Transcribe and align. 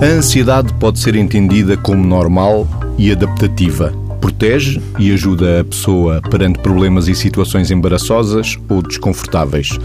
A 0.00 0.04
ansiedade 0.04 0.72
pode 0.74 1.00
ser 1.00 1.16
entendida 1.16 1.76
como 1.76 2.06
normal 2.06 2.68
e 2.96 3.10
adaptativa. 3.10 3.92
Protege 4.20 4.80
e 4.96 5.12
ajuda 5.12 5.60
a 5.60 5.64
pessoa 5.64 6.22
perante 6.22 6.60
problemas 6.60 7.08
e 7.08 7.16
situações 7.16 7.72
embaraçosas 7.72 8.56
ou 8.68 8.80
desconfortáveis. 8.80 9.76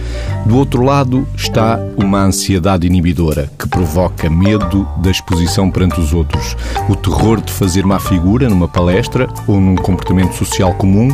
Do 0.46 0.56
outro 0.56 0.84
lado 0.84 1.28
está 1.36 1.80
uma 1.98 2.22
ansiedade 2.22 2.86
inibidora, 2.86 3.52
que 3.58 3.68
provoca 3.68 4.30
medo 4.30 4.88
da 5.02 5.10
exposição 5.10 5.72
perante 5.72 6.00
os 6.00 6.14
outros, 6.14 6.56
o 6.88 6.96
terror 6.96 7.42
de 7.42 7.52
fazer 7.52 7.84
má 7.84 8.00
figura 8.00 8.48
numa 8.48 8.68
palestra 8.68 9.28
ou 9.48 9.60
num 9.60 9.76
comportamento 9.76 10.36
social 10.36 10.76
comum, 10.76 11.10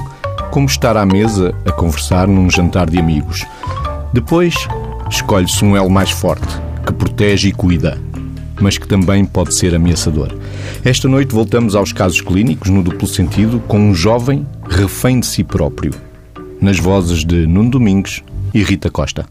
como 0.52 0.68
estar 0.68 0.98
à 0.98 1.06
mesa 1.06 1.56
a 1.66 1.72
conversar 1.72 2.28
num 2.28 2.50
jantar 2.50 2.90
de 2.90 3.00
amigos. 3.00 3.46
Depois, 4.12 4.56
escolhe-se 5.10 5.64
um 5.64 5.78
elo 5.78 5.90
mais 5.90 6.12
forte, 6.12 6.48
que 6.86 6.92
protege 6.92 7.48
e 7.48 7.54
cuida 7.54 8.09
mas 8.60 8.78
que 8.78 8.88
também 8.88 9.26
pode 9.26 9.54
ser 9.54 9.74
ameaçador. 9.76 10.36
Esta 10.84 11.08
noite 11.08 11.34
voltamos 11.34 11.76
aos 11.76 11.92
casos 11.92 12.22
clínicos, 12.22 12.70
no 12.70 12.84
duplo 12.84 13.08
sentido, 13.08 13.60
com 13.68 13.80
um 13.80 13.94
jovem 13.94 14.46
refém 14.68 15.20
de 15.20 15.26
si 15.26 15.44
próprio, 15.44 15.92
nas 16.62 16.80
vozes 16.80 17.26
de 17.26 17.48
Nuno 17.48 17.72
Domingos 17.72 18.24
e 18.54 18.64
Rita 18.64 18.90
Costa. 18.90 19.26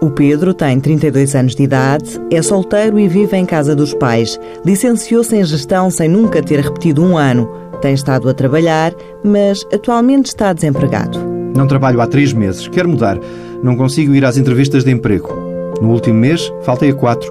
O 0.00 0.10
Pedro 0.10 0.54
tem 0.54 0.80
32 0.80 1.34
anos 1.34 1.54
de 1.54 1.62
idade, 1.62 2.18
é 2.32 2.40
solteiro 2.40 2.98
e 2.98 3.06
vive 3.06 3.36
em 3.36 3.44
casa 3.44 3.76
dos 3.76 3.92
pais. 3.92 4.40
Licenciou-se 4.64 5.36
em 5.36 5.44
gestão 5.44 5.90
sem 5.90 6.08
nunca 6.08 6.42
ter 6.42 6.58
repetido 6.60 7.04
um 7.04 7.18
ano. 7.18 7.46
Tem 7.82 7.92
estado 7.92 8.28
a 8.28 8.34
trabalhar, 8.34 8.94
mas 9.22 9.62
atualmente 9.72 10.26
está 10.26 10.54
desempregado. 10.54 11.18
Não 11.54 11.66
trabalho 11.66 12.00
há 12.00 12.06
três 12.06 12.32
meses. 12.32 12.66
Quero 12.66 12.88
mudar. 12.88 13.18
Não 13.62 13.76
consigo 13.76 14.14
ir 14.14 14.24
às 14.24 14.38
entrevistas 14.38 14.84
de 14.84 14.90
emprego. 14.90 15.49
No 15.80 15.90
último 15.90 16.18
mês, 16.18 16.52
faltei 16.62 16.90
a 16.90 16.94
quatro. 16.94 17.30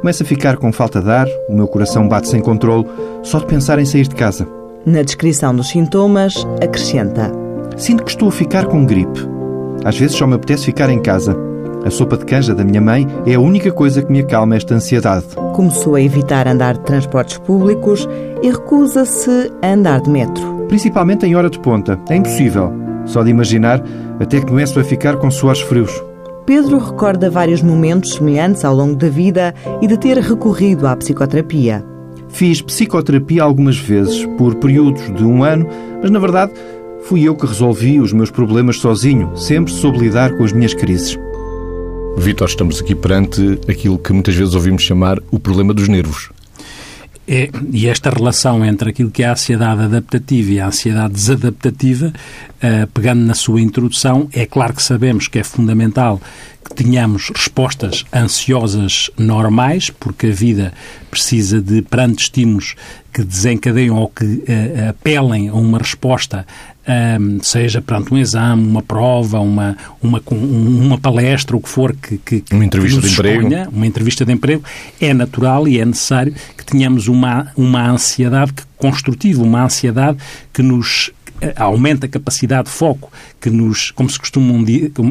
Começo 0.00 0.22
a 0.22 0.26
ficar 0.26 0.56
com 0.56 0.72
falta 0.72 1.00
de 1.00 1.10
ar, 1.10 1.26
o 1.48 1.54
meu 1.54 1.66
coração 1.66 2.06
bate 2.06 2.28
sem 2.28 2.40
controle, 2.40 2.86
só 3.22 3.38
de 3.38 3.46
pensar 3.46 3.78
em 3.78 3.84
sair 3.84 4.06
de 4.06 4.14
casa. 4.14 4.46
Na 4.84 5.02
descrição 5.02 5.54
dos 5.54 5.68
sintomas, 5.68 6.46
acrescenta: 6.62 7.32
Sinto 7.76 8.04
que 8.04 8.10
estou 8.10 8.28
a 8.28 8.32
ficar 8.32 8.66
com 8.66 8.86
gripe. 8.86 9.20
Às 9.84 9.98
vezes 9.98 10.16
só 10.16 10.26
me 10.26 10.34
apetece 10.34 10.66
ficar 10.66 10.90
em 10.90 11.00
casa. 11.00 11.36
A 11.84 11.90
sopa 11.90 12.16
de 12.16 12.24
canja 12.24 12.54
da 12.54 12.64
minha 12.64 12.80
mãe 12.80 13.06
é 13.26 13.34
a 13.34 13.40
única 13.40 13.70
coisa 13.70 14.02
que 14.02 14.10
me 14.10 14.20
acalma 14.20 14.56
esta 14.56 14.74
ansiedade. 14.74 15.26
Começou 15.54 15.94
a 15.94 16.00
evitar 16.00 16.48
andar 16.48 16.74
de 16.74 16.84
transportes 16.84 17.38
públicos 17.38 18.08
e 18.42 18.50
recusa-se 18.50 19.52
a 19.62 19.72
andar 19.72 20.00
de 20.00 20.10
metro. 20.10 20.66
Principalmente 20.68 21.24
em 21.24 21.36
hora 21.36 21.48
de 21.48 21.58
ponta. 21.60 21.98
É 22.08 22.16
impossível. 22.16 22.72
Só 23.04 23.22
de 23.22 23.30
imaginar, 23.30 23.82
até 24.18 24.40
que 24.40 24.46
começo 24.46 24.80
a 24.80 24.84
ficar 24.84 25.16
com 25.16 25.30
suores 25.30 25.60
frios. 25.60 25.92
Pedro 26.46 26.78
recorda 26.78 27.28
vários 27.28 27.60
momentos 27.60 28.14
semelhantes 28.14 28.64
ao 28.64 28.72
longo 28.72 28.94
da 28.94 29.08
vida 29.08 29.52
e 29.82 29.88
de 29.88 29.98
ter 29.98 30.16
recorrido 30.18 30.86
à 30.86 30.94
psicoterapia. 30.94 31.84
Fiz 32.28 32.62
psicoterapia 32.62 33.42
algumas 33.42 33.76
vezes, 33.76 34.24
por 34.38 34.54
períodos 34.54 35.12
de 35.12 35.24
um 35.24 35.42
ano, 35.42 35.66
mas 36.00 36.10
na 36.10 36.20
verdade 36.20 36.52
fui 37.02 37.24
eu 37.24 37.34
que 37.34 37.46
resolvi 37.46 37.98
os 37.98 38.12
meus 38.12 38.30
problemas 38.30 38.78
sozinho, 38.78 39.36
sempre 39.36 39.72
soube 39.72 39.98
lidar 39.98 40.36
com 40.36 40.44
as 40.44 40.52
minhas 40.52 40.72
crises. 40.72 41.18
Vitor, 42.16 42.48
estamos 42.48 42.80
aqui 42.80 42.94
perante 42.94 43.60
aquilo 43.68 43.98
que 43.98 44.12
muitas 44.12 44.34
vezes 44.34 44.54
ouvimos 44.54 44.82
chamar 44.82 45.18
o 45.32 45.40
problema 45.40 45.74
dos 45.74 45.88
nervos. 45.88 46.30
É, 47.28 47.50
e 47.72 47.88
esta 47.88 48.08
relação 48.08 48.64
entre 48.64 48.90
aquilo 48.90 49.10
que 49.10 49.22
é 49.22 49.26
a 49.26 49.32
ansiedade 49.32 49.82
adaptativa 49.82 50.52
e 50.52 50.60
a 50.60 50.68
ansiedade 50.68 51.14
desadaptativa, 51.14 52.12
uh, 52.12 52.86
pegando 52.94 53.20
na 53.22 53.34
sua 53.34 53.60
introdução, 53.60 54.28
é 54.32 54.46
claro 54.46 54.74
que 54.74 54.82
sabemos 54.82 55.26
que 55.26 55.40
é 55.40 55.42
fundamental 55.42 56.20
que 56.64 56.84
tenhamos 56.84 57.30
respostas 57.30 58.04
ansiosas 58.14 59.10
normais, 59.18 59.90
porque 59.90 60.28
a 60.28 60.32
vida 60.32 60.72
precisa 61.10 61.60
de, 61.60 61.82
perante 61.82 62.22
estímulos 62.22 62.76
que 63.12 63.24
desencadeiam 63.24 63.96
ou 63.96 64.08
que 64.08 64.24
uh, 64.24 64.90
apelem 64.90 65.48
a 65.48 65.54
uma 65.54 65.78
resposta 65.78 66.46
um, 66.88 67.42
seja 67.42 67.82
perante 67.82 68.12
um 68.12 68.18
exame, 68.18 68.66
uma 68.66 68.82
prova, 68.82 69.40
uma, 69.40 69.76
uma, 70.02 70.22
uma 70.30 70.98
palestra, 70.98 71.56
o 71.56 71.60
que 71.60 71.68
for 71.68 71.94
que, 71.94 72.18
que, 72.18 72.44
uma 72.52 72.64
entrevista 72.64 73.00
de 73.00 73.12
emprego, 73.12 73.48
uma 73.72 73.86
entrevista 73.86 74.24
de 74.24 74.32
emprego, 74.32 74.62
é 75.00 75.12
natural 75.12 75.66
e 75.66 75.80
é 75.80 75.84
necessário 75.84 76.34
que 76.56 76.64
tenhamos 76.64 77.08
uma, 77.08 77.52
uma 77.56 77.90
ansiedade 77.90 78.52
construtiva, 78.76 79.42
uma 79.42 79.64
ansiedade 79.64 80.18
que 80.52 80.62
nos 80.62 81.10
aumenta 81.54 82.06
a 82.06 82.08
capacidade 82.08 82.68
de 82.68 82.74
foco, 82.74 83.10
que 83.40 83.50
nos, 83.50 83.90
como 83.90 84.08
se 84.08 84.18
costumam, 84.18 84.64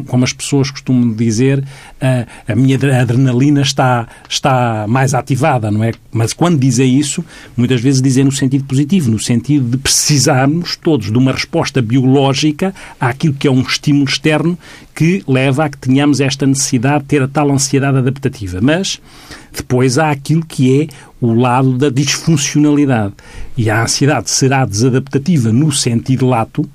como 0.06 0.24
as 0.24 0.32
pessoas 0.32 0.70
costumam 0.70 1.12
dizer, 1.12 1.64
a, 2.00 2.52
a 2.52 2.56
minha 2.56 2.76
adrenalina 2.76 3.62
está, 3.62 4.08
está 4.28 4.86
mais 4.88 5.14
ativada, 5.14 5.70
não 5.70 5.82
é? 5.82 5.92
Mas 6.12 6.32
quando 6.32 6.58
dizem 6.58 6.98
isso, 6.98 7.24
muitas 7.56 7.80
vezes 7.80 8.02
dizem 8.02 8.24
no 8.24 8.32
sentido 8.32 8.64
positivo, 8.64 9.10
no 9.10 9.18
sentido 9.18 9.70
de 9.70 9.78
precisarmos 9.78 10.76
todos 10.76 11.10
de 11.10 11.18
uma 11.18 11.32
resposta 11.32 11.80
biológica 11.80 12.74
àquilo 13.00 13.34
que 13.34 13.46
é 13.46 13.50
um 13.50 13.62
estímulo 13.62 14.04
externo 14.04 14.58
que 14.96 15.22
leva 15.28 15.66
a 15.66 15.68
que 15.68 15.76
tenhamos 15.76 16.20
esta 16.20 16.46
necessidade 16.46 17.02
de 17.02 17.08
ter 17.10 17.22
a 17.22 17.28
tal 17.28 17.52
ansiedade 17.52 17.98
adaptativa. 17.98 18.60
Mas 18.62 18.98
depois 19.54 19.98
há 19.98 20.10
aquilo 20.10 20.44
que 20.44 20.82
é 20.82 20.86
o 21.20 21.34
lado 21.34 21.76
da 21.76 21.90
disfuncionalidade. 21.90 23.12
E 23.56 23.68
a 23.68 23.82
ansiedade 23.82 24.30
será 24.30 24.64
desadaptativa 24.64 25.52
no 25.52 25.70
sentido 25.70 26.26
lato, 26.26 26.66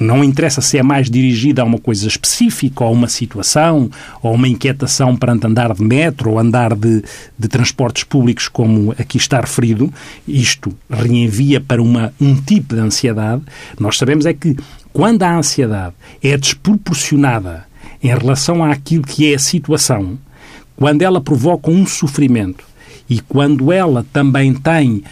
não 0.00 0.24
interessa 0.24 0.60
se 0.60 0.76
é 0.76 0.82
mais 0.82 1.08
dirigida 1.08 1.62
a 1.62 1.64
uma 1.64 1.78
coisa 1.78 2.08
específica, 2.08 2.82
ou 2.82 2.90
a 2.90 2.92
uma 2.92 3.08
situação, 3.08 3.88
ou 4.20 4.34
uma 4.34 4.48
inquietação 4.48 5.14
perante 5.14 5.46
andar 5.46 5.72
de 5.72 5.82
metro 5.84 6.30
ou 6.30 6.38
andar 6.38 6.74
de, 6.74 7.04
de 7.38 7.48
transportes 7.48 8.02
públicos, 8.02 8.48
como 8.48 8.90
aqui 8.98 9.18
está 9.18 9.40
referido, 9.40 9.92
isto 10.26 10.74
reenvia 10.90 11.60
para 11.60 11.80
uma, 11.80 12.12
um 12.20 12.34
tipo 12.34 12.74
de 12.74 12.80
ansiedade. 12.80 13.42
Nós 13.78 13.98
sabemos 13.98 14.26
é 14.26 14.32
que 14.32 14.56
quando 14.92 15.22
a 15.22 15.36
ansiedade 15.36 15.94
é 16.22 16.36
desproporcionada 16.36 17.64
em 18.02 18.08
relação 18.08 18.64
àquilo 18.64 19.04
que 19.04 19.32
é 19.32 19.36
a 19.36 19.38
situação, 19.38 20.18
quando 20.76 21.02
ela 21.02 21.20
provoca 21.20 21.70
um 21.70 21.86
sofrimento 21.86 22.64
e 23.08 23.20
quando 23.20 23.70
ela 23.70 24.06
também 24.12 24.54
tem 24.54 25.02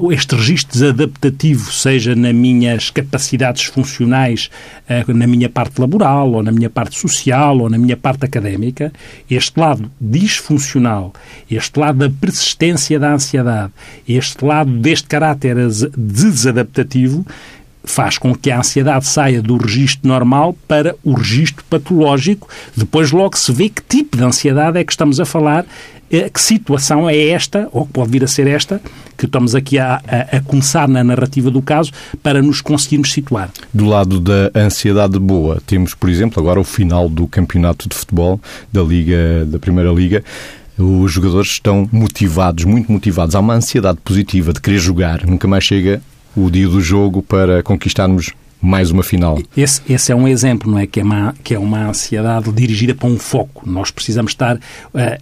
uh, 0.00 0.12
este 0.12 0.34
registro 0.34 0.88
adaptativo, 0.88 1.72
seja 1.72 2.14
nas 2.14 2.34
minhas 2.34 2.90
capacidades 2.90 3.64
funcionais, 3.64 4.50
uh, 4.88 5.12
na 5.12 5.26
minha 5.26 5.48
parte 5.48 5.80
laboral, 5.80 6.32
ou 6.32 6.42
na 6.42 6.52
minha 6.52 6.68
parte 6.68 6.98
social, 6.98 7.58
ou 7.58 7.70
na 7.70 7.78
minha 7.78 7.96
parte 7.96 8.24
académica, 8.24 8.92
este 9.30 9.58
lado 9.58 9.90
disfuncional, 10.00 11.12
este 11.50 11.78
lado 11.78 11.98
da 11.98 12.10
persistência 12.10 12.98
da 12.98 13.14
ansiedade, 13.14 13.72
este 14.08 14.44
lado 14.44 14.70
deste 14.70 15.08
caráter 15.08 15.56
desadaptativo, 15.96 17.24
faz 17.86 18.18
com 18.18 18.34
que 18.34 18.50
a 18.50 18.58
ansiedade 18.58 19.06
saia 19.06 19.40
do 19.40 19.56
registro 19.56 20.06
normal 20.06 20.54
para 20.66 20.94
o 21.02 21.14
registro 21.14 21.64
patológico. 21.70 22.48
Depois 22.76 23.12
logo 23.12 23.36
se 23.36 23.50
vê 23.52 23.68
que 23.68 23.82
tipo 23.82 24.16
de 24.16 24.24
ansiedade 24.24 24.78
é 24.78 24.84
que 24.84 24.92
estamos 24.92 25.18
a 25.20 25.24
falar, 25.24 25.64
eh, 26.10 26.28
que 26.28 26.40
situação 26.40 27.08
é 27.08 27.16
esta, 27.28 27.68
ou 27.72 27.86
que 27.86 27.92
pode 27.92 28.10
vir 28.10 28.24
a 28.24 28.26
ser 28.26 28.46
esta, 28.46 28.80
que 29.16 29.24
estamos 29.24 29.54
aqui 29.54 29.78
a, 29.78 30.02
a, 30.06 30.36
a 30.36 30.40
começar 30.42 30.88
na 30.88 31.02
narrativa 31.02 31.50
do 31.50 31.62
caso, 31.62 31.92
para 32.22 32.42
nos 32.42 32.60
conseguirmos 32.60 33.12
situar. 33.12 33.50
Do 33.72 33.86
lado 33.86 34.20
da 34.20 34.50
ansiedade 34.54 35.18
boa, 35.18 35.62
temos, 35.66 35.94
por 35.94 36.10
exemplo, 36.10 36.40
agora 36.42 36.60
o 36.60 36.64
final 36.64 37.08
do 37.08 37.26
campeonato 37.26 37.88
de 37.88 37.94
futebol 37.94 38.40
da 38.72 38.82
Liga, 38.82 39.46
da 39.46 39.58
Primeira 39.58 39.90
Liga 39.90 40.22
os 40.78 41.10
jogadores 41.10 41.52
estão 41.52 41.88
motivados, 41.90 42.64
muito 42.64 42.92
motivados. 42.92 43.34
Há 43.34 43.40
uma 43.40 43.54
ansiedade 43.54 43.98
positiva 44.04 44.52
de 44.52 44.60
querer 44.60 44.78
jogar. 44.78 45.26
Nunca 45.26 45.48
mais 45.48 45.64
chega 45.64 46.02
o 46.36 46.50
dia 46.50 46.68
do 46.68 46.80
jogo 46.80 47.22
para 47.22 47.62
conquistarmos 47.62 48.32
mais 48.60 48.90
uma 48.90 49.02
final. 49.02 49.38
Esse, 49.56 49.80
esse, 49.88 50.10
é 50.12 50.14
um 50.14 50.26
exemplo, 50.26 50.70
não 50.70 50.78
é? 50.78 50.86
Que 50.86 51.00
é, 51.00 51.02
uma, 51.04 51.34
que 51.44 51.54
é 51.54 51.58
uma 51.58 51.88
ansiedade 51.88 52.50
dirigida 52.52 52.94
para 52.94 53.08
um 53.08 53.18
foco. 53.18 53.62
Nós 53.68 53.90
precisamos 53.90 54.32
estar 54.32 54.56
uh, 54.56 54.60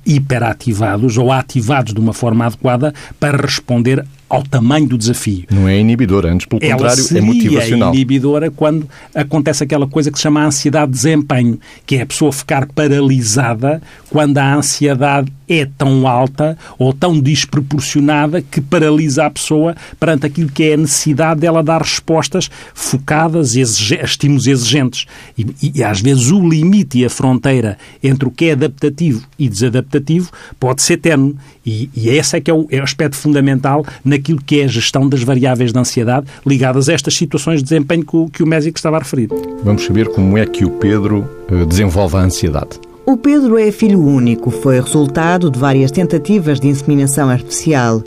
hiperativados 0.06 1.18
ou 1.18 1.30
ativados 1.30 1.92
de 1.92 2.00
uma 2.00 2.12
forma 2.12 2.46
adequada 2.46 2.94
para 3.20 3.36
responder 3.36 4.04
ao 4.34 4.42
tamanho 4.42 4.88
do 4.88 4.98
desafio. 4.98 5.44
Não 5.50 5.68
é 5.68 5.78
inibidora, 5.78 6.32
antes 6.32 6.46
pelo 6.46 6.62
Ela 6.62 6.76
contrário, 6.76 7.16
é 7.16 7.20
motivacional. 7.20 7.90
É 7.90 7.94
inibidora 7.94 8.50
quando 8.50 8.88
acontece 9.14 9.62
aquela 9.62 9.86
coisa 9.86 10.10
que 10.10 10.18
se 10.18 10.22
chama 10.22 10.44
ansiedade 10.44 10.90
de 10.90 10.96
desempenho, 10.96 11.58
que 11.86 11.96
é 11.96 12.02
a 12.02 12.06
pessoa 12.06 12.32
ficar 12.32 12.66
paralisada 12.66 13.80
quando 14.10 14.38
a 14.38 14.54
ansiedade 14.56 15.32
é 15.48 15.66
tão 15.66 16.08
alta 16.08 16.56
ou 16.78 16.92
tão 16.92 17.20
desproporcionada 17.20 18.40
que 18.40 18.60
paralisa 18.60 19.26
a 19.26 19.30
pessoa 19.30 19.76
perante 20.00 20.26
aquilo 20.26 20.50
que 20.50 20.64
é 20.64 20.74
a 20.74 20.78
necessidade 20.78 21.40
dela 21.40 21.62
dar 21.62 21.82
respostas 21.82 22.50
focadas, 22.72 23.54
exige 23.54 23.96
estímulos 24.02 24.46
exigentes. 24.46 25.06
E, 25.36 25.46
e, 25.62 25.72
e 25.76 25.84
às 25.84 26.00
vezes 26.00 26.30
o 26.30 26.48
limite 26.48 26.98
e 26.98 27.04
a 27.04 27.10
fronteira 27.10 27.78
entre 28.02 28.26
o 28.26 28.30
que 28.30 28.46
é 28.46 28.52
adaptativo 28.52 29.26
e 29.38 29.48
desadaptativo 29.48 30.30
pode 30.58 30.82
ser 30.82 30.96
tenue. 30.96 31.36
E, 31.64 31.88
e 31.94 32.08
esse 32.10 32.36
é 32.36 32.40
que 32.40 32.50
é 32.50 32.54
o, 32.54 32.66
é 32.70 32.80
o 32.80 32.82
aspecto 32.82 33.16
fundamental 33.16 33.84
naquilo 34.04 34.40
que 34.44 34.60
é 34.60 34.64
a 34.64 34.68
gestão 34.68 35.08
das 35.08 35.22
variáveis 35.22 35.72
de 35.72 35.78
ansiedade 35.78 36.26
ligadas 36.46 36.88
a 36.88 36.92
estas 36.92 37.14
situações 37.14 37.58
de 37.58 37.64
desempenho 37.64 38.04
que 38.04 38.16
o, 38.16 38.28
que 38.28 38.42
o 38.42 38.46
Mésico 38.46 38.76
estava 38.78 38.96
a 38.96 39.00
referir. 39.00 39.28
Vamos 39.62 39.84
saber 39.84 40.08
como 40.08 40.36
é 40.36 40.44
que 40.44 40.64
o 40.64 40.70
Pedro 40.70 41.28
uh, 41.50 41.66
desenvolve 41.66 42.16
a 42.16 42.20
ansiedade. 42.20 42.80
O 43.06 43.18
Pedro 43.18 43.58
é 43.58 43.70
filho 43.70 44.00
único, 44.00 44.50
foi 44.50 44.80
resultado 44.80 45.50
de 45.50 45.58
várias 45.58 45.90
tentativas 45.90 46.58
de 46.58 46.68
inseminação 46.68 47.28
artificial. 47.28 48.02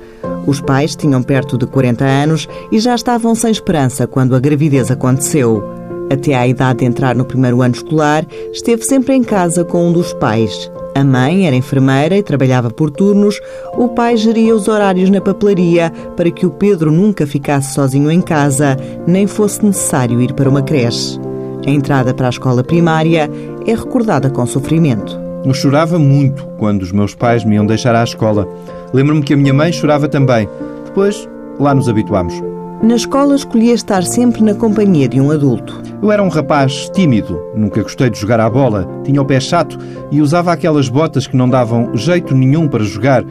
Os 0.48 0.60
pais 0.60 0.96
tinham 0.96 1.22
perto 1.22 1.56
de 1.56 1.68
40 1.68 2.04
anos 2.04 2.48
e 2.72 2.80
já 2.80 2.96
estavam 2.96 3.36
sem 3.36 3.52
esperança 3.52 4.08
quando 4.08 4.36
a 4.36 4.40
gravidez 4.40 4.90
aconteceu. 4.90 5.87
Até 6.12 6.36
à 6.36 6.48
idade 6.48 6.80
de 6.80 6.86
entrar 6.86 7.16
no 7.16 7.26
primeiro 7.26 7.62
ano 7.62 7.76
escolar, 7.76 8.26
esteve 8.54 8.84
sempre 8.84 9.14
em 9.14 9.24
casa 9.24 9.64
com 9.64 9.88
um 9.88 9.92
dos 9.92 10.14
pais. 10.14 10.72
A 10.96 11.04
mãe 11.04 11.46
era 11.46 11.56
enfermeira 11.56 12.18
e 12.18 12.24
trabalhava 12.24 12.72
por 12.72 12.90
turnos. 12.90 13.40
O 13.76 13.90
pai 13.90 14.18
geria 14.18 14.56
os 14.56 14.68
horários 14.68 15.10
na 15.10 15.22
papelaria 15.22 15.92
para 16.16 16.32
que 16.32 16.46
o 16.46 16.50
Pedro 16.50 16.92
nunca 16.92 17.28
ficasse 17.28 17.74
sozinho 17.74 18.10
em 18.10 18.20
casa, 18.20 18.76
nem 19.06 19.28
fosse 19.28 19.64
necessário 19.64 20.20
ir 20.22 20.34
para 20.34 20.50
uma 20.50 20.64
creche. 20.64 21.20
A 21.68 21.70
entrada 21.70 22.14
para 22.14 22.28
a 22.28 22.30
escola 22.30 22.64
primária 22.64 23.30
é 23.68 23.76
recordada 23.76 24.30
com 24.30 24.46
sofrimento. 24.46 25.20
Eu 25.46 25.54
chorava 25.54 26.00
muito 26.00 26.48
quando 26.58 26.82
os 26.82 26.92
meus 26.92 27.14
pais 27.14 27.46
me 27.46 27.56
iam 27.56 27.66
deixar 27.66 27.94
à 27.94 28.04
escola. 28.04 28.48
Lembro-me 28.92 29.22
que 29.22 29.34
a 29.34 29.38
minha 29.38 29.54
mãe 29.54 29.72
chorava 29.72 30.08
também. 30.08 30.50
Depois, 30.86 31.30
lá 31.60 31.76
nos 31.76 31.88
habituámos. 31.88 32.34
Na 32.82 32.96
escola 32.96 33.36
escolhia 33.36 33.74
estar 33.74 34.04
sempre 34.04 34.44
na 34.44 34.54
companhia 34.54 35.08
de 35.08 35.20
um 35.20 35.32
adulto. 35.32 35.82
Eu 36.00 36.12
era 36.12 36.22
um 36.22 36.28
rapaz 36.28 36.88
tímido, 36.94 37.42
nunca 37.56 37.82
gostei 37.82 38.08
de 38.08 38.20
jogar 38.20 38.40
à 38.40 38.48
bola, 38.48 38.88
tinha 39.04 39.20
o 39.20 39.26
pé 39.26 39.40
chato 39.40 39.80
e 40.12 40.22
usava 40.22 40.52
aquelas 40.54 40.88
botas 40.88 41.26
que 41.26 41.36
não 41.36 41.50
davam 41.50 41.96
jeito 41.96 42.36
nenhum 42.36 42.68
para 42.68 42.84
jogar. 42.84 43.24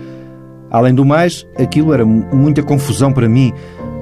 Além 0.68 0.92
do 0.92 1.04
mais, 1.04 1.46
aquilo 1.56 1.92
era 1.94 2.04
muita 2.04 2.60
confusão 2.60 3.12
para 3.12 3.28
mim. 3.28 3.52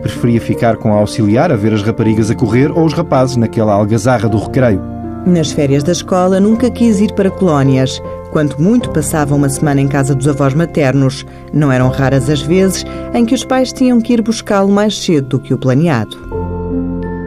Preferia 0.00 0.40
ficar 0.40 0.78
com 0.78 0.94
a 0.94 0.96
auxiliar 0.96 1.52
a 1.52 1.56
ver 1.56 1.74
as 1.74 1.82
raparigas 1.82 2.30
a 2.30 2.34
correr 2.34 2.70
ou 2.70 2.86
os 2.86 2.94
rapazes 2.94 3.36
naquela 3.36 3.74
algazarra 3.74 4.30
do 4.30 4.38
recreio. 4.38 4.80
Nas 5.26 5.52
férias 5.52 5.82
da 5.82 5.92
escola 5.92 6.40
nunca 6.40 6.70
quis 6.70 7.00
ir 7.00 7.12
para 7.12 7.30
colónias. 7.30 8.00
Quanto 8.34 8.60
muito 8.60 8.90
passava 8.90 9.32
uma 9.32 9.48
semana 9.48 9.80
em 9.80 9.86
casa 9.86 10.12
dos 10.12 10.26
avós 10.26 10.54
maternos. 10.54 11.24
Não 11.52 11.70
eram 11.70 11.88
raras 11.88 12.28
as 12.28 12.42
vezes 12.42 12.84
em 13.14 13.24
que 13.24 13.32
os 13.32 13.44
pais 13.44 13.72
tinham 13.72 14.00
que 14.00 14.12
ir 14.12 14.20
buscá-lo 14.22 14.68
mais 14.72 14.98
cedo 14.98 15.28
do 15.28 15.38
que 15.38 15.54
o 15.54 15.56
planeado. 15.56 16.18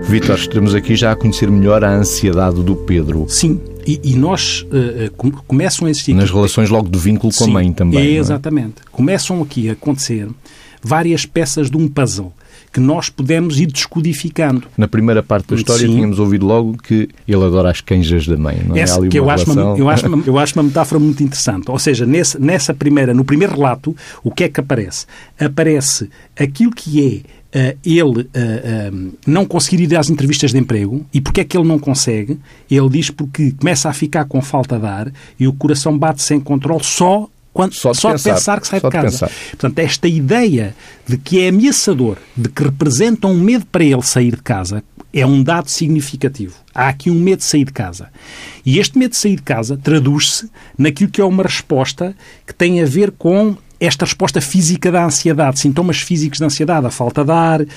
Vitor, 0.04 0.36
estamos 0.36 0.76
aqui 0.76 0.98
já 0.98 1.14
a 1.14 1.16
conhecer 1.16 1.50
melhor 1.50 1.82
a 1.82 1.92
ansiedade 1.94 2.62
do 2.62 2.76
Pedro. 2.76 3.26
Sim, 3.30 3.58
e, 3.88 4.02
e 4.04 4.16
nós 4.18 4.64
uh, 4.64 5.34
começam 5.48 5.88
a 5.88 5.90
existir. 5.90 6.14
Nas 6.14 6.30
relações 6.30 6.70
logo 6.70 6.90
do 6.90 7.00
vínculo 7.00 7.32
com 7.32 7.46
Sim, 7.46 7.52
a 7.52 7.54
mãe 7.54 7.72
também. 7.72 8.06
É, 8.06 8.20
exatamente. 8.20 8.82
É? 8.82 8.90
Começam 8.92 9.42
aqui 9.42 9.70
a 9.70 9.72
acontecer 9.72 10.28
várias 10.84 11.26
peças 11.26 11.72
de 11.72 11.78
um 11.78 11.88
puzzle 11.88 12.34
que 12.72 12.80
nós 12.80 13.10
podemos 13.10 13.60
ir 13.60 13.68
descodificando. 13.68 14.64
Na 14.78 14.88
primeira 14.88 15.24
parte 15.24 15.50
da 15.50 15.56
história 15.56 15.88
Sim. 15.88 15.96
tínhamos 15.96 16.20
ouvido 16.20 16.46
logo 16.46 16.78
que 16.78 17.10
ele 17.28 17.44
adora 17.44 17.72
as 17.72 17.82
canjas 17.82 18.28
da 18.28 18.38
mãe, 18.38 18.62
não 18.66 18.76
é? 18.76 18.82
Essa, 18.82 19.06
que 19.08 19.18
eu 19.18 19.30
acho, 19.30 19.52
uma, 19.52 19.78
eu, 19.78 19.90
acho 19.90 20.08
uma, 20.08 20.24
eu 20.26 20.38
acho 20.38 20.54
uma 20.56 20.64
metáfora 20.64 21.00
muito 21.00 21.24
interessante. 21.24 21.70
Ou 21.70 21.80
seja, 21.80 22.06
nesse, 22.06 22.40
nessa 22.40 22.74
primeira, 22.74 23.14
no 23.14 23.24
primeiro 23.24 23.56
relato, 23.56 23.96
o 24.24 24.32
que 24.32 24.44
é 24.44 24.50
que 24.50 24.60
aparece? 24.60 25.06
Aparece 25.40 26.10
aquilo 26.38 26.72
que 26.72 27.24
é 27.24 27.38
Uh, 27.48 27.78
ele 27.84 28.04
uh, 28.04 28.24
uh, 28.24 29.14
não 29.26 29.46
conseguir 29.46 29.82
ir 29.82 29.96
às 29.96 30.10
entrevistas 30.10 30.52
de 30.52 30.58
emprego. 30.58 31.06
E 31.14 31.22
porquê 31.22 31.42
é 31.42 31.44
que 31.46 31.58
ele 31.58 31.68
não 31.68 31.80
consegue? 31.80 32.38
Ele 32.70 32.90
diz 32.90 33.10
porque 33.10 33.52
começa 33.52 33.90
a 33.90 33.94
ficar 33.94 34.26
com 34.26 34.42
falta 34.42 34.78
de 34.78 34.86
ar 34.86 35.12
e 35.40 35.48
o 35.48 35.54
coração 35.54 35.98
bate 35.98 36.22
sem 36.22 36.42
controle 36.42 36.84
só 36.84 37.28
quando, 37.58 37.74
só 37.74 37.92
de, 37.92 37.98
só 37.98 38.12
pensar, 38.12 38.30
de 38.30 38.36
pensar, 38.36 38.62
que 38.62 38.68
sai 38.68 38.80
de 38.80 38.90
casa. 38.92 39.26
De 39.26 39.50
Portanto, 39.50 39.80
esta 39.80 40.08
ideia 40.08 40.76
de 41.08 41.18
que 41.18 41.42
é 41.42 41.50
ameaçador, 41.50 42.18
de 42.36 42.50
que 42.50 42.62
representa 42.62 43.26
um 43.26 43.40
medo 43.40 43.66
para 43.66 43.84
ele 43.84 44.04
sair 44.04 44.36
de 44.36 44.44
casa, 44.44 44.84
é 45.12 45.26
um 45.26 45.42
dado 45.42 45.68
significativo. 45.68 46.54
Há 46.72 46.88
aqui 46.90 47.10
um 47.10 47.20
medo 47.20 47.40
de 47.40 47.46
sair 47.46 47.66
de 47.66 47.74
casa. 47.74 48.10
E 48.64 48.78
este 48.78 48.96
medo 48.96 49.12
de 49.12 49.18
sair 49.18 49.38
de 49.38 49.42
casa 49.42 49.76
traduz-se 49.76 50.52
naquilo 50.78 51.10
que 51.10 51.20
é 51.20 51.26
uma 51.26 51.42
resposta 51.42 52.16
que 52.46 52.54
tem 52.54 52.80
a 52.80 52.86
ver 52.86 53.10
com 53.10 53.58
esta 53.80 54.06
resposta 54.06 54.40
física 54.40 54.92
da 54.92 55.04
ansiedade, 55.04 55.60
sintomas 55.60 55.98
físicos 55.98 56.38
da 56.38 56.46
ansiedade, 56.46 56.86
a 56.86 56.92
falta 56.92 57.26
de 57.26 57.32
ar, 57.32 57.62
uh, 57.62 57.68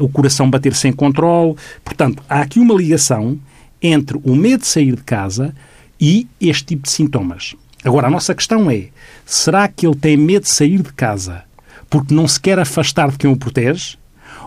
o 0.00 0.10
coração 0.10 0.50
bater 0.50 0.74
sem 0.74 0.92
controle. 0.92 1.56
Portanto, 1.82 2.22
há 2.28 2.42
aqui 2.42 2.60
uma 2.60 2.74
ligação 2.74 3.38
entre 3.80 4.20
o 4.22 4.34
medo 4.34 4.60
de 4.60 4.66
sair 4.66 4.94
de 4.94 5.02
casa 5.02 5.54
e 5.98 6.26
este 6.38 6.64
tipo 6.66 6.82
de 6.82 6.90
sintomas. 6.90 7.54
Agora, 7.84 8.06
a 8.06 8.10
nossa 8.10 8.34
questão 8.34 8.70
é: 8.70 8.88
será 9.34 9.66
que 9.66 9.86
ele 9.86 9.96
tem 9.96 10.16
medo 10.16 10.42
de 10.42 10.50
sair 10.50 10.82
de 10.82 10.92
casa 10.92 11.44
porque 11.88 12.14
não 12.14 12.26
se 12.26 12.40
quer 12.40 12.58
afastar 12.58 13.10
de 13.10 13.18
quem 13.18 13.30
o 13.30 13.36
protege? 13.36 13.96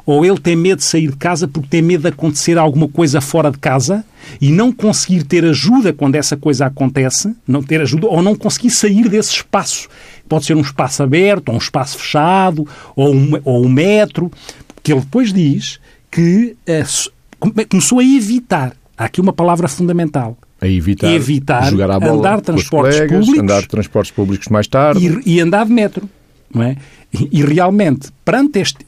Ou 0.06 0.24
ele 0.24 0.40
tem 0.40 0.56
medo 0.56 0.80
de 0.80 0.84
sair 0.84 1.10
de 1.10 1.16
casa 1.16 1.48
porque 1.48 1.68
tem 1.68 1.82
medo 1.82 2.02
de 2.02 2.10
acontecer 2.10 2.58
alguma 2.58 2.88
coisa 2.88 3.20
fora 3.20 3.50
de 3.50 3.58
casa 3.58 4.06
e 4.40 4.52
não 4.52 4.72
conseguir 4.72 5.24
ter 5.24 5.44
ajuda 5.44 5.92
quando 5.92 6.16
essa 6.16 6.38
coisa 6.38 6.68
acontece, 6.68 7.36
não 7.48 7.64
ter 7.64 7.82
ajuda, 7.82 8.08
ou 8.08 8.22
não 8.22 8.36
conseguir 8.36 8.70
sair 8.70 9.10
desse 9.10 9.32
espaço. 9.32 9.88
Pode 10.30 10.46
ser 10.46 10.56
um 10.56 10.62
espaço 10.62 11.02
aberto, 11.02 11.50
ou 11.50 11.56
um 11.56 11.60
espaço 11.60 11.98
fechado, 11.98 12.68
ou 12.96 13.14
um, 13.14 13.32
ou 13.44 13.66
um 13.66 13.70
metro, 13.70 14.32
porque 14.76 14.94
ele 14.94 15.02
depois 15.02 15.34
diz 15.34 15.80
que 16.12 16.56
uh, 16.70 17.66
começou 17.68 18.00
a 18.00 18.04
evitar. 18.04 18.76
Há 18.96 19.06
aqui 19.06 19.20
uma 19.20 19.34
palavra 19.34 19.68
fundamental 19.68 20.38
a 20.66 20.70
evitar, 20.70 21.14
evitar 21.14 21.70
jogar 21.70 21.92
à 21.92 22.00
bola 22.00 22.20
andar 22.20 22.42
transportes 22.42 22.96
colegas, 22.96 23.26
públicos, 23.26 23.44
andar 23.44 23.62
de 23.62 23.68
transportes 23.68 24.12
públicos 24.12 24.48
mais 24.50 24.68
tarde 24.68 25.22
e, 25.26 25.36
e 25.36 25.42
andar 25.42 25.66
de 25.66 25.72
metro, 25.72 26.10
não 26.54 26.64
é? 26.64 26.76
E, 27.14 27.40
e 27.40 27.46
realmente 27.46 28.10
perante 28.24 28.60
este 28.60 28.86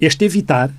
este 0.00 0.24
evitar, 0.24 0.70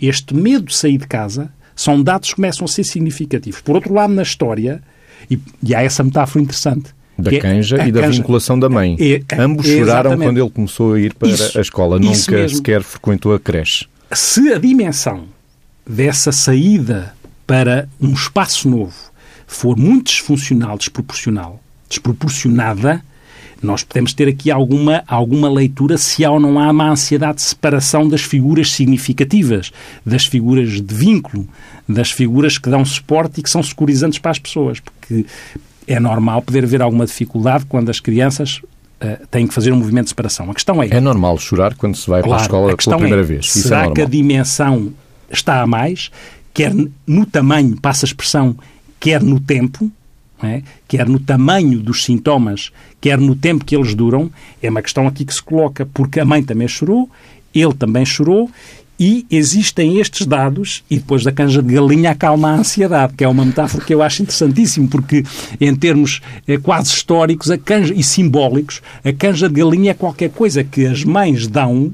este 0.00 0.34
medo 0.34 0.66
de 0.66 0.76
sair 0.76 0.98
de 0.98 1.06
casa, 1.06 1.52
são 1.76 2.02
dados 2.02 2.30
que 2.30 2.36
começam 2.36 2.64
a 2.64 2.68
ser 2.68 2.84
significativos. 2.84 3.60
Por 3.60 3.74
outro 3.74 3.92
lado, 3.92 4.12
na 4.12 4.22
história, 4.22 4.82
e, 5.30 5.38
e 5.62 5.74
há 5.74 5.82
essa 5.82 6.02
metáfora 6.02 6.42
interessante, 6.42 6.94
da 7.16 7.38
canja 7.38 7.76
é, 7.76 7.88
e 7.88 7.92
da 7.92 8.00
canja, 8.02 8.18
vinculação 8.18 8.58
da 8.58 8.68
mãe. 8.68 8.96
É, 8.98 9.22
é, 9.28 9.40
Ambos 9.40 9.66
choraram 9.66 10.16
quando 10.16 10.38
ele 10.38 10.50
começou 10.50 10.94
a 10.94 11.00
ir 11.00 11.14
para 11.14 11.28
isso, 11.28 11.58
a 11.58 11.60
escola, 11.60 11.98
nunca 11.98 12.48
sequer 12.48 12.82
frequentou 12.82 13.34
a 13.34 13.38
creche. 13.38 13.86
Se 14.12 14.52
a 14.52 14.58
dimensão 14.58 15.24
dessa 15.88 16.32
saída 16.32 17.14
para 17.46 17.88
um 18.00 18.12
espaço 18.12 18.68
novo 18.68 18.94
for 19.46 19.76
muito 19.76 20.06
disfuncional, 20.06 20.76
desproporcional, 20.76 21.60
desproporcionada, 21.88 23.02
nós 23.64 23.82
podemos 23.82 24.12
ter 24.12 24.28
aqui 24.28 24.50
alguma, 24.50 25.02
alguma 25.06 25.50
leitura 25.50 25.96
se 25.96 26.24
há 26.24 26.30
ou 26.30 26.38
não 26.38 26.58
há 26.58 26.70
uma 26.70 26.90
ansiedade 26.90 27.36
de 27.36 27.42
separação 27.42 28.06
das 28.06 28.22
figuras 28.22 28.70
significativas, 28.72 29.72
das 30.04 30.26
figuras 30.26 30.80
de 30.80 30.94
vínculo, 30.94 31.48
das 31.88 32.10
figuras 32.10 32.58
que 32.58 32.68
dão 32.68 32.84
suporte 32.84 33.40
e 33.40 33.42
que 33.42 33.50
são 33.50 33.62
securizantes 33.62 34.18
para 34.18 34.32
as 34.32 34.38
pessoas, 34.38 34.80
porque 34.80 35.24
é 35.86 35.98
normal 35.98 36.42
poder 36.42 36.64
haver 36.64 36.82
alguma 36.82 37.06
dificuldade 37.06 37.64
quando 37.66 37.90
as 37.90 38.00
crianças 38.00 38.60
uh, 39.02 39.26
têm 39.30 39.46
que 39.46 39.54
fazer 39.54 39.72
um 39.72 39.76
movimento 39.76 40.04
de 40.04 40.10
separação. 40.10 40.50
A 40.50 40.54
questão 40.54 40.82
é... 40.82 40.88
É 40.88 41.00
normal 41.00 41.38
chorar 41.38 41.74
quando 41.74 41.96
se 41.96 42.08
vai 42.08 42.22
claro, 42.22 42.36
para 42.36 42.42
a 42.42 42.42
escola 42.42 42.76
pela 42.76 42.96
primeira 42.98 43.22
é, 43.22 43.24
vez. 43.24 43.56
É 43.56 43.60
será 43.60 43.86
é 43.86 43.90
que 43.90 44.02
a 44.02 44.06
dimensão 44.06 44.92
está 45.30 45.62
a 45.62 45.66
mais, 45.66 46.10
quer 46.52 46.72
no 47.06 47.26
tamanho, 47.26 47.78
passa 47.80 48.06
a 48.06 48.08
expressão, 48.08 48.56
quer 49.04 49.22
no 49.22 49.38
tempo, 49.38 49.92
é? 50.42 50.62
quer 50.88 51.06
no 51.06 51.20
tamanho 51.20 51.78
dos 51.78 52.04
sintomas, 52.04 52.72
quer 53.02 53.18
no 53.18 53.36
tempo 53.36 53.62
que 53.62 53.76
eles 53.76 53.94
duram, 53.94 54.30
é 54.62 54.70
uma 54.70 54.80
questão 54.80 55.06
aqui 55.06 55.26
que 55.26 55.34
se 55.34 55.42
coloca, 55.42 55.84
porque 55.84 56.20
a 56.20 56.24
mãe 56.24 56.42
também 56.42 56.66
chorou, 56.66 57.10
ele 57.54 57.74
também 57.74 58.06
chorou, 58.06 58.50
e 58.98 59.26
existem 59.30 59.98
estes 59.98 60.26
dados, 60.26 60.82
e 60.90 60.96
depois 60.96 61.22
da 61.22 61.30
canja 61.30 61.62
de 61.62 61.74
galinha 61.74 62.12
acalma 62.12 62.48
a 62.48 62.54
ansiedade, 62.54 63.12
que 63.12 63.22
é 63.22 63.28
uma 63.28 63.44
metáfora 63.44 63.84
que 63.84 63.92
eu 63.92 64.00
acho 64.00 64.22
interessantíssimo, 64.22 64.88
porque 64.88 65.22
em 65.60 65.76
termos 65.76 66.22
eh, 66.48 66.56
quase 66.56 66.88
históricos 66.88 67.50
a 67.50 67.58
canja, 67.58 67.92
e 67.92 68.02
simbólicos, 68.02 68.80
a 69.04 69.12
canja 69.12 69.50
de 69.50 69.60
galinha 69.60 69.90
é 69.90 69.94
qualquer 69.94 70.30
coisa 70.30 70.64
que 70.64 70.86
as 70.86 71.04
mães 71.04 71.46
dão 71.46 71.92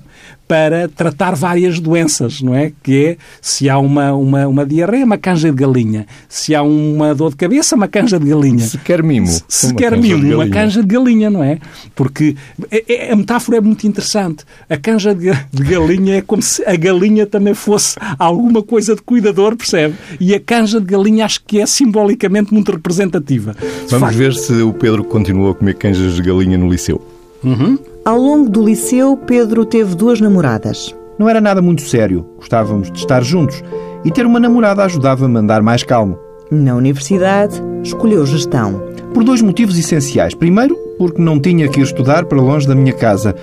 para 0.51 0.89
tratar 0.89 1.37
várias 1.37 1.79
doenças, 1.79 2.43
não 2.43 2.53
é? 2.53 2.73
Que 2.83 3.07
é, 3.07 3.17
se 3.41 3.71
há 3.71 3.79
uma, 3.79 4.13
uma, 4.15 4.49
uma 4.49 4.67
diarreia, 4.67 5.05
uma 5.05 5.17
canja 5.17 5.49
de 5.49 5.55
galinha. 5.55 6.09
Se 6.29 6.57
há 6.57 6.61
uma 6.61 7.15
dor 7.15 7.31
de 7.31 7.37
cabeça, 7.37 7.77
uma 7.77 7.87
canja 7.87 8.19
de 8.19 8.29
galinha. 8.29 8.67
Se 8.67 8.77
quer 8.77 9.01
mimo. 9.01 9.29
Se, 9.29 9.69
se 9.69 9.75
quer 9.77 9.97
mimo, 9.97 10.35
uma 10.35 10.49
canja 10.49 10.83
de 10.83 10.89
galinha, 10.89 11.31
não 11.31 11.41
é? 11.41 11.61
Porque 11.95 12.35
é, 12.69 12.85
é, 12.93 13.13
a 13.13 13.17
metáfora 13.17 13.59
é 13.59 13.61
muito 13.61 13.87
interessante. 13.87 14.45
A 14.69 14.77
canja 14.77 15.15
de, 15.15 15.31
de 15.53 15.63
galinha 15.63 16.17
é 16.17 16.21
como 16.21 16.43
se 16.43 16.65
a 16.67 16.75
galinha 16.75 17.27
também 17.27 17.55
fosse 17.55 17.97
alguma 18.19 18.61
coisa 18.61 18.97
de 18.97 19.03
cuidador, 19.03 19.55
percebe? 19.55 19.95
E 20.19 20.35
a 20.35 20.41
canja 20.41 20.81
de 20.81 20.87
galinha 20.87 21.27
acho 21.27 21.45
que 21.45 21.61
é 21.61 21.67
simbolicamente 21.67 22.53
muito 22.53 22.73
representativa. 22.73 23.55
Vamos 23.89 24.17
ver 24.17 24.35
se 24.35 24.53
o 24.55 24.73
Pedro 24.73 25.05
continuou 25.05 25.53
a 25.53 25.55
comer 25.55 25.75
canjas 25.75 26.17
de 26.17 26.23
galinha 26.23 26.59
no 26.59 26.69
liceu. 26.69 27.20
Uhum. 27.45 27.79
Ao 28.05 28.19
longo 28.19 28.49
do 28.49 28.65
liceu, 28.65 29.17
Pedro 29.17 29.65
teve 29.65 29.95
duas 29.95 30.21
namoradas. 30.21 30.95
Não 31.19 31.29
era 31.29 31.41
nada 31.41 31.61
muito 31.61 31.83
sério. 31.83 32.27
Gostávamos 32.37 32.91
de 32.91 32.99
estar 32.99 33.23
juntos. 33.23 33.63
E 34.05 34.11
ter 34.11 34.25
uma 34.25 34.41
namorada 34.41 34.85
ajudava-me 34.85 35.37
a 35.37 35.41
andar 35.41 35.63
mais 35.63 35.83
calmo. 35.83 36.19
Na 36.51 36.75
universidade, 36.75 37.63
escolheu 37.83 38.25
gestão. 38.25 38.83
Por 39.13 39.23
dois 39.23 39.43
motivos 39.43 39.79
essenciais. 39.79 40.35
Primeiro, 40.35 40.77
porque 40.99 41.21
não 41.21 41.39
tinha 41.39 41.69
que 41.69 41.81
ir 41.81 41.83
estudar 41.83 42.25
para 42.25 42.41
longe 42.41 42.67
da 42.67 42.75
minha 42.75 42.93
casa. 42.93 43.35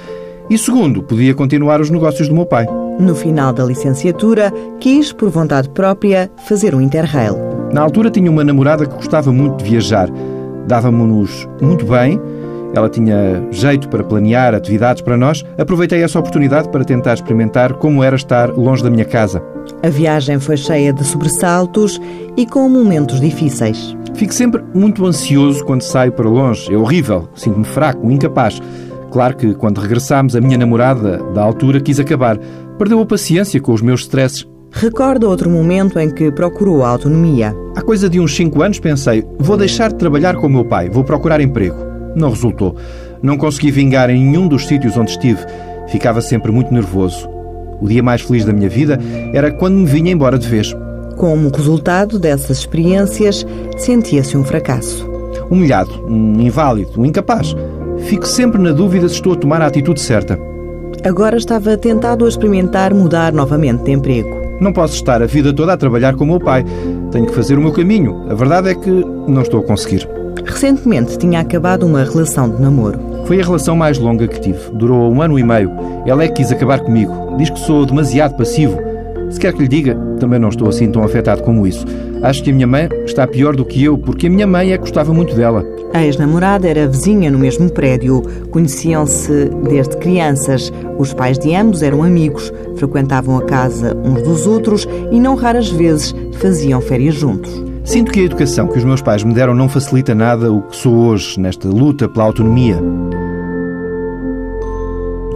E 0.50 0.58
segundo, 0.58 1.04
podia 1.04 1.36
continuar 1.36 1.80
os 1.82 1.90
negócios 1.90 2.28
do 2.28 2.34
meu 2.34 2.46
pai. 2.46 2.66
No 3.00 3.14
final 3.14 3.54
da 3.54 3.64
licenciatura, 3.64 4.52
quis, 4.80 5.12
por 5.12 5.30
vontade 5.30 5.70
própria, 5.70 6.32
fazer 6.48 6.74
um 6.74 6.82
Interrail. 6.82 7.38
Na 7.72 7.82
altura 7.82 8.10
tinha 8.10 8.32
uma 8.32 8.44
namorada 8.44 8.86
que 8.86 8.96
gostava 8.96 9.32
muito 9.32 9.58
de 9.58 9.70
viajar 9.70 10.10
dava-nos 10.68 11.48
muito 11.62 11.86
bem, 11.86 12.22
ela 12.74 12.90
tinha 12.90 13.46
jeito 13.52 13.90
para 13.90 14.04
planear 14.04 14.54
atividades 14.54 15.02
para 15.02 15.18
nós. 15.18 15.44
Aproveitei 15.58 16.04
essa 16.04 16.20
oportunidade 16.20 16.70
para 16.70 16.84
tentar 16.84 17.14
experimentar 17.14 17.74
como 17.74 18.04
era 18.04 18.16
estar 18.16 18.50
longe 18.52 18.84
da 18.84 18.90
minha 18.90 19.06
casa. 19.06 19.42
A 19.84 19.90
viagem 19.90 20.40
foi 20.40 20.58
cheia 20.58 20.94
de 20.94 21.04
sobressaltos 21.04 22.00
e 22.36 22.46
com 22.46 22.68
momentos 22.70 23.20
difíceis. 23.20 23.96
Fico 24.14 24.34
sempre 24.34 24.64
muito 24.74 25.06
ansioso 25.06 25.64
quando 25.64 25.82
saio 25.82 26.12
para 26.12 26.30
longe. 26.30 26.74
É 26.74 26.78
horrível, 26.78 27.30
sinto-me 27.36 27.66
fraco, 27.66 28.10
incapaz. 28.10 28.62
Claro 29.12 29.36
que 29.36 29.54
quando 29.54 29.80
regressámos, 29.80 30.36
a 30.36 30.42
minha 30.42 30.58
namorada, 30.58 31.18
da 31.34 31.42
altura, 31.42 31.80
quis 31.80 32.00
acabar. 32.00 32.38
Perdeu 32.78 33.00
a 33.00 33.06
paciência 33.06 33.60
com 33.60 33.74
os 33.74 33.82
meus 33.82 34.02
stresses. 34.02 34.48
Recorda 34.72 35.28
outro 35.28 35.50
momento 35.50 35.98
em 35.98 36.10
que 36.10 36.32
procurou 36.32 36.84
a 36.84 36.90
autonomia. 36.90 37.56
Há 37.76 37.82
coisa 37.82 38.10
de 38.10 38.20
uns 38.20 38.36
5 38.36 38.62
anos 38.62 38.80
pensei, 38.80 39.24
vou 39.40 39.56
deixar 39.56 39.90
de 39.90 39.96
trabalhar 39.96 40.36
com 40.36 40.48
o 40.48 40.50
meu 40.50 40.66
pai, 40.66 40.90
vou 40.90 41.04
procurar 41.04 41.40
emprego. 41.40 41.87
Não 42.18 42.32
resultou. 42.32 42.76
Não 43.22 43.38
consegui 43.38 43.70
vingar 43.70 44.10
em 44.10 44.26
nenhum 44.26 44.48
dos 44.48 44.66
sítios 44.66 44.98
onde 44.98 45.12
estive. 45.12 45.40
Ficava 45.88 46.20
sempre 46.20 46.52
muito 46.52 46.74
nervoso. 46.74 47.30
O 47.80 47.88
dia 47.88 48.02
mais 48.02 48.22
feliz 48.22 48.44
da 48.44 48.52
minha 48.52 48.68
vida 48.68 49.00
era 49.34 49.52
quando 49.52 49.76
me 49.76 49.86
vinha 49.86 50.12
embora 50.12 50.40
de 50.40 50.48
vez. 50.48 50.76
Como 51.16 51.50
resultado 51.56 52.18
dessas 52.18 52.60
experiências, 52.60 53.46
sentia-se 53.78 54.36
um 54.36 54.44
fracasso. 54.44 55.08
Humilhado, 55.50 55.92
um 56.08 56.42
inválido, 56.42 57.00
um 57.00 57.06
incapaz. 57.06 57.56
Fico 58.00 58.28
sempre 58.28 58.60
na 58.60 58.72
dúvida 58.72 59.08
se 59.08 59.16
estou 59.16 59.34
a 59.34 59.36
tomar 59.36 59.62
a 59.62 59.68
atitude 59.68 60.02
certa. 60.02 60.40
Agora 61.04 61.38
estava 61.38 61.78
tentado 61.78 62.26
a 62.26 62.30
experimentar 62.30 62.94
mudar 62.94 63.32
novamente 63.32 63.84
de 63.84 63.92
emprego. 63.92 64.47
Não 64.60 64.74
posso 64.74 64.96
estar 64.96 65.22
a 65.22 65.26
vida 65.26 65.54
toda 65.54 65.74
a 65.74 65.78
trabalhar 65.78 66.16
com 66.16 66.24
o 66.24 66.28
meu 66.28 66.40
pai. 66.40 66.66
Tenho 67.12 67.28
que 67.28 67.34
fazer 67.34 67.58
o 67.58 67.62
meu 67.62 67.72
caminho. 67.72 68.26
A 68.30 68.34
verdade 68.34 68.70
é 68.70 68.76
que 68.76 68.90
não 68.90 69.42
estou 69.42 69.60
a 69.60 69.64
conseguir. 69.64 70.08
Recentemente 70.46 71.18
tinha 71.18 71.40
acabado 71.40 71.86
uma 71.86 72.04
relação 72.04 72.50
de 72.50 72.62
namoro. 72.62 73.00
Foi 73.26 73.40
a 73.40 73.44
relação 73.44 73.76
mais 73.76 74.00
longa 74.00 74.28
que 74.28 74.40
tive. 74.40 74.60
Durou 74.74 75.12
um 75.12 75.22
ano 75.22 75.38
e 75.38 75.44
meio. 75.44 75.72
Ela 76.06 76.24
é 76.24 76.28
que 76.28 76.36
quis 76.36 76.52
acabar 76.52 76.80
comigo. 76.80 77.36
Diz 77.38 77.50
que 77.50 77.60
sou 77.60 77.86
demasiado 77.86 78.36
passivo. 78.36 78.80
Se 79.30 79.40
quer 79.40 79.54
que 79.54 79.60
lhe 79.60 79.68
diga, 79.68 79.96
também 80.20 80.40
não 80.40 80.50
estou 80.50 80.70
assim 80.70 80.90
tão 80.90 81.04
afetado 81.04 81.44
como 81.44 81.68
isso. 81.68 81.86
Acho 82.24 82.42
que 82.42 82.50
a 82.50 82.54
minha 82.54 82.66
mãe 82.66 82.90
está 83.06 83.28
pior 83.28 83.56
do 83.56 83.66
que 83.66 83.84
eu, 83.84 83.98
porque 83.98 84.28
a 84.28 84.30
minha 84.30 84.48
mãe 84.48 84.72
é 84.72 84.78
que 84.78 84.82
gostava 84.82 85.14
muito 85.14 85.36
dela. 85.36 85.64
A 85.94 86.04
ex-namorada 86.06 86.68
era 86.68 86.88
vizinha 86.88 87.32
no 87.32 87.40
mesmo 87.40 87.72
prédio. 87.72 88.22
Conheciam-se 88.52 89.50
desde 89.70 89.98
crianças. 89.98 90.72
Os 90.98 91.14
pais 91.14 91.40
de 91.40 91.56
ambos 91.56 91.82
eram 91.82 92.04
amigos, 92.04 92.52
frequentavam 92.76 93.38
a 93.38 93.44
casa 93.44 93.96
uns 94.04 94.22
dos 94.22 94.46
outros 94.46 94.88
e 95.12 95.20
não 95.20 95.36
raras 95.36 95.70
vezes 95.70 96.14
faziam 96.40 96.82
férias 96.82 97.16
juntos. 97.16 97.52
Sinto 97.84 98.12
que 98.12 98.20
a 98.20 98.24
educação 98.24 98.68
que 98.68 98.78
os 98.78 98.84
meus 98.84 99.02
pais 99.02 99.24
me 99.24 99.34
deram 99.34 99.56
não 99.56 99.70
facilita 99.70 100.14
nada 100.14 100.52
o 100.52 100.62
que 100.62 100.76
sou 100.76 100.94
hoje, 100.94 101.40
nesta 101.40 101.70
luta 101.70 102.08
pela 102.10 102.26
autonomia. 102.26 102.78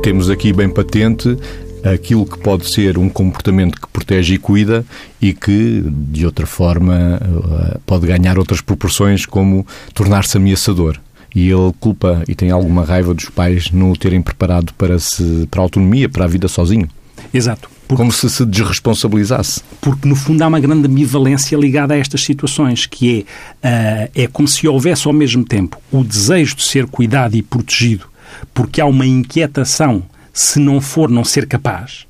Temos 0.03 0.29
aqui 0.29 0.51
bem 0.51 0.67
patente 0.67 1.37
aquilo 1.83 2.25
que 2.25 2.37
pode 2.39 2.71
ser 2.71 2.97
um 2.97 3.09
comportamento 3.09 3.79
que 3.79 3.87
protege 3.87 4.35
e 4.35 4.37
cuida 4.37 4.85
e 5.21 5.33
que, 5.33 5.83
de 5.85 6.25
outra 6.25 6.45
forma, 6.45 7.19
eh, 7.21 7.77
pode 7.85 8.07
ganhar 8.07 8.37
outras 8.37 8.61
proporções, 8.61 9.25
como 9.25 9.65
tornar-se 9.93 10.37
ameaçador. 10.37 10.97
E 11.33 11.49
ele 11.49 11.73
culpa 11.79 12.23
e 12.27 12.35
tem 12.35 12.51
alguma 12.51 12.83
raiva 12.83 13.13
dos 13.13 13.29
pais 13.29 13.71
não 13.71 13.91
o 13.91 13.97
terem 13.97 14.21
preparado 14.21 14.73
para, 14.73 14.99
se, 14.99 15.47
para 15.49 15.61
a 15.61 15.63
autonomia, 15.63 16.09
para 16.09 16.25
a 16.25 16.27
vida 16.27 16.47
sozinho. 16.47 16.89
Exato. 17.33 17.69
Porque, 17.87 17.95
como 17.95 18.11
se 18.11 18.29
se 18.29 18.45
desresponsabilizasse. 18.45 19.61
Porque, 19.79 20.07
no 20.07 20.15
fundo, 20.15 20.41
há 20.41 20.47
uma 20.47 20.59
grande 20.59 20.87
ambivalência 20.87 21.55
ligada 21.57 21.93
a 21.93 21.97
estas 21.97 22.23
situações, 22.23 22.85
que 22.85 23.25
é, 23.63 24.05
uh, 24.07 24.11
é 24.15 24.27
como 24.27 24.47
se 24.47 24.67
houvesse 24.67 25.07
ao 25.07 25.13
mesmo 25.13 25.43
tempo 25.43 25.77
o 25.91 26.03
desejo 26.03 26.55
de 26.55 26.63
ser 26.63 26.85
cuidado 26.85 27.35
e 27.35 27.41
protegido, 27.41 28.05
porque 28.53 28.81
há 28.81 28.85
uma 28.85 29.05
inquietação 29.05 30.03
se 30.33 30.59
não 30.59 30.79
for 30.79 31.09
não 31.09 31.23
ser 31.23 31.47
capaz, 31.47 32.05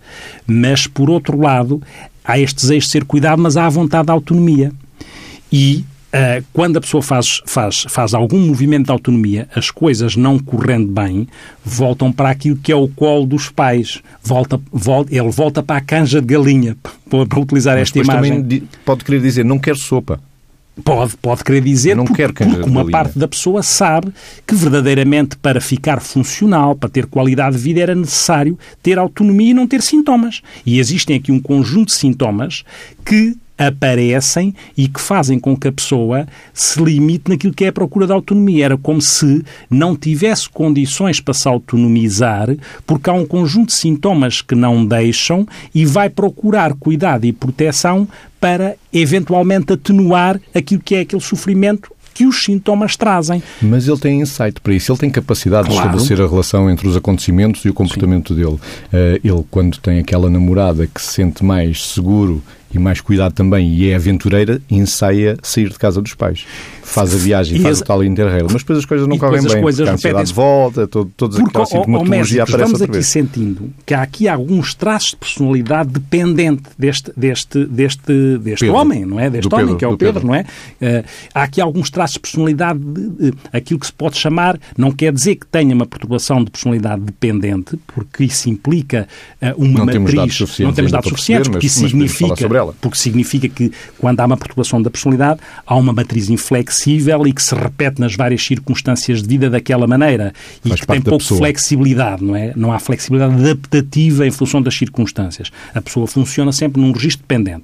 mas, 0.45 0.87
por 0.87 1.09
outro 1.09 1.39
lado, 1.39 1.81
há 2.23 2.39
este 2.39 2.61
desejo 2.61 2.85
de 2.85 2.91
ser 2.91 3.05
cuidado, 3.05 3.41
mas 3.41 3.57
há 3.57 3.65
a 3.65 3.69
vontade 3.69 4.05
de 4.05 4.11
autonomia. 4.11 4.71
E 5.51 5.85
Uh, 6.11 6.43
quando 6.51 6.75
a 6.75 6.81
pessoa 6.81 7.01
faz, 7.01 7.41
faz, 7.45 7.85
faz 7.87 8.13
algum 8.13 8.37
movimento 8.37 8.87
de 8.87 8.91
autonomia, 8.91 9.47
as 9.55 9.71
coisas 9.71 10.17
não 10.17 10.37
correndo 10.37 10.91
bem, 10.91 11.25
voltam 11.63 12.11
para 12.11 12.29
aquilo 12.29 12.57
que 12.57 12.69
é 12.69 12.75
o 12.75 12.89
colo 12.89 13.25
dos 13.25 13.47
pais. 13.47 14.01
Volta, 14.21 14.59
volta, 14.73 15.15
ele 15.15 15.31
volta 15.31 15.63
para 15.63 15.77
a 15.77 15.81
canja 15.81 16.19
de 16.19 16.27
galinha, 16.27 16.75
para, 17.09 17.25
para 17.25 17.39
utilizar 17.39 17.77
Mas 17.77 17.83
esta 17.83 17.99
imagem. 17.99 18.41
Também 18.41 18.63
pode 18.83 19.05
querer 19.05 19.21
dizer, 19.21 19.45
não 19.45 19.57
quer 19.57 19.77
sopa. 19.77 20.19
Pode, 20.83 21.17
pode 21.17 21.43
querer 21.43 21.61
dizer 21.61 21.95
não 21.95 22.05
porque, 22.05 22.27
quer 22.27 22.45
porque 22.45 22.69
uma 22.69 22.89
parte 22.89 23.17
da 23.17 23.27
pessoa 23.27 23.63
sabe 23.63 24.11
que 24.45 24.55
verdadeiramente 24.55 25.35
para 25.37 25.61
ficar 25.61 26.01
funcional, 26.01 26.75
para 26.75 26.89
ter 26.89 27.05
qualidade 27.05 27.57
de 27.57 27.61
vida, 27.61 27.81
era 27.81 27.95
necessário 27.95 28.57
ter 28.81 28.97
autonomia 28.97 29.51
e 29.51 29.53
não 29.53 29.67
ter 29.67 29.81
sintomas. 29.81 30.41
E 30.65 30.79
existem 30.79 31.17
aqui 31.17 31.31
um 31.31 31.39
conjunto 31.39 31.87
de 31.87 31.93
sintomas 31.93 32.63
que 33.05 33.35
aparecem 33.67 34.55
e 34.75 34.87
que 34.87 34.99
fazem 34.99 35.39
com 35.39 35.55
que 35.55 35.67
a 35.67 35.71
pessoa 35.71 36.27
se 36.53 36.81
limite 36.81 37.29
naquilo 37.29 37.53
que 37.53 37.65
é 37.65 37.67
a 37.67 37.73
procura 37.73 38.07
da 38.07 38.13
autonomia. 38.15 38.65
Era 38.65 38.77
como 38.77 39.01
se 39.01 39.43
não 39.69 39.95
tivesse 39.95 40.49
condições 40.49 41.19
para 41.19 41.33
se 41.33 41.47
autonomizar, 41.47 42.49
porque 42.85 43.09
há 43.09 43.13
um 43.13 43.25
conjunto 43.25 43.67
de 43.67 43.75
sintomas 43.75 44.41
que 44.41 44.55
não 44.55 44.85
deixam 44.85 45.47
e 45.73 45.85
vai 45.85 46.09
procurar 46.09 46.73
cuidado 46.73 47.25
e 47.25 47.31
proteção 47.31 48.07
para 48.39 48.75
eventualmente 48.91 49.73
atenuar 49.73 50.41
aquilo 50.53 50.81
que 50.83 50.95
é 50.95 51.01
aquele 51.01 51.21
sofrimento 51.21 51.91
que 52.13 52.25
os 52.25 52.43
sintomas 52.43 52.97
trazem. 52.97 53.41
Mas 53.61 53.87
ele 53.87 53.97
tem 53.97 54.21
insight 54.21 54.59
para 54.59 54.73
isso, 54.73 54.91
ele 54.91 54.99
tem 54.99 55.09
capacidade 55.09 55.67
claro. 55.67 55.81
de 55.81 55.87
estabelecer 55.87 56.21
a 56.21 56.29
relação 56.29 56.69
entre 56.69 56.87
os 56.87 56.97
acontecimentos 56.97 57.63
e 57.63 57.69
o 57.69 57.73
comportamento 57.73 58.33
Sim. 58.33 58.41
dele. 58.41 58.55
Uh, 58.55 58.59
ele, 59.23 59.45
quando 59.49 59.77
tem 59.77 59.99
aquela 59.99 60.29
namorada 60.29 60.87
que 60.87 61.01
se 61.01 61.13
sente 61.13 61.43
mais 61.45 61.85
seguro 61.85 62.43
e 62.73 62.79
mais 62.79 63.01
cuidado 63.01 63.33
também, 63.33 63.73
e 63.73 63.89
é 63.89 63.95
aventureira, 63.95 64.61
ensaia 64.69 65.37
sair 65.43 65.69
de 65.69 65.77
casa 65.77 66.01
dos 66.01 66.13
pais. 66.13 66.45
Faz 66.83 67.13
a 67.13 67.17
viagem, 67.17 67.57
e 67.57 67.61
faz 67.61 67.79
o 67.79 67.83
tal 67.83 68.03
interrail. 68.03 68.47
Mas 68.51 68.61
depois 68.61 68.79
as 68.79 68.85
coisas 68.85 69.07
não 69.07 69.17
correm 69.17 69.41
bem. 69.41 69.61
Coisas 69.61 69.87
a 69.87 69.93
ansiedade 69.93 70.27
de 70.27 70.33
volta, 70.33 70.87
todo, 70.87 71.11
porque, 71.15 71.41
aquela 71.41 71.65
sintomatologia 71.65 72.43
aparece 72.43 72.73
estamos 72.73 72.81
aqui 72.81 73.03
sentindo 73.03 73.69
que 73.85 73.93
há 73.93 74.01
aqui 74.01 74.27
alguns 74.27 74.73
traços 74.73 75.11
de 75.11 75.17
personalidade 75.17 75.89
dependente 75.89 76.63
deste, 76.77 77.13
deste, 77.15 77.65
deste, 77.65 78.37
deste 78.39 78.67
homem, 78.67 79.05
não 79.05 79.19
é? 79.19 79.29
Deste 79.29 79.47
do 79.47 79.55
homem, 79.55 79.67
Pedro, 79.67 79.77
que 79.77 79.85
é 79.85 79.87
o 79.87 79.97
Pedro, 79.97 80.13
Pedro, 80.21 80.27
não 80.27 80.35
é? 80.35 80.41
Uh, 80.41 81.05
há 81.33 81.43
aqui 81.43 81.61
alguns 81.61 81.89
traços 81.89 82.15
de 82.15 82.19
personalidade, 82.19 82.79
de, 82.79 83.09
de, 83.09 83.33
aquilo 83.53 83.79
que 83.79 83.85
se 83.85 83.93
pode 83.93 84.17
chamar, 84.17 84.59
não 84.77 84.91
quer 84.91 85.13
dizer 85.13 85.35
que 85.35 85.45
tenha 85.45 85.73
uma 85.73 85.85
perturbação 85.85 86.43
de 86.43 86.51
personalidade 86.51 87.01
dependente, 87.01 87.77
porque 87.87 88.25
isso 88.25 88.49
implica 88.49 89.07
uh, 89.41 89.61
uma 89.61 89.79
não 89.79 89.85
matriz... 89.85 90.01
Temos 90.01 90.13
dados 90.13 90.59
não 90.59 90.73
temos 90.73 90.91
dados 90.91 91.09
suficientes, 91.09 91.49
porque 91.49 91.67
isso 91.67 91.79
significa 91.79 92.47
ela. 92.61 92.75
Porque 92.79 92.97
significa 92.97 93.47
que, 93.49 93.71
quando 93.97 94.19
há 94.19 94.25
uma 94.25 94.37
perturbação 94.37 94.81
da 94.81 94.89
personalidade, 94.89 95.39
há 95.65 95.75
uma 95.75 95.91
matriz 95.91 96.29
inflexível 96.29 97.27
e 97.27 97.33
que 97.33 97.41
se 97.41 97.53
repete 97.55 97.99
nas 97.99 98.15
várias 98.15 98.43
circunstâncias 98.43 99.21
de 99.21 99.27
vida 99.27 99.49
daquela 99.49 99.87
maneira 99.87 100.33
e 100.63 100.69
Faz 100.69 100.81
que 100.81 100.87
tem 100.87 101.01
pouco 101.01 101.23
flexibilidade, 101.23 102.23
não 102.23 102.35
é? 102.35 102.53
Não 102.55 102.71
há 102.71 102.79
flexibilidade 102.79 103.35
adaptativa 103.35 104.25
em 104.25 104.31
função 104.31 104.61
das 104.61 104.75
circunstâncias. 104.75 105.51
A 105.73 105.81
pessoa 105.81 106.07
funciona 106.07 106.51
sempre 106.51 106.81
num 106.81 106.91
registro 106.91 107.25
dependente. 107.27 107.63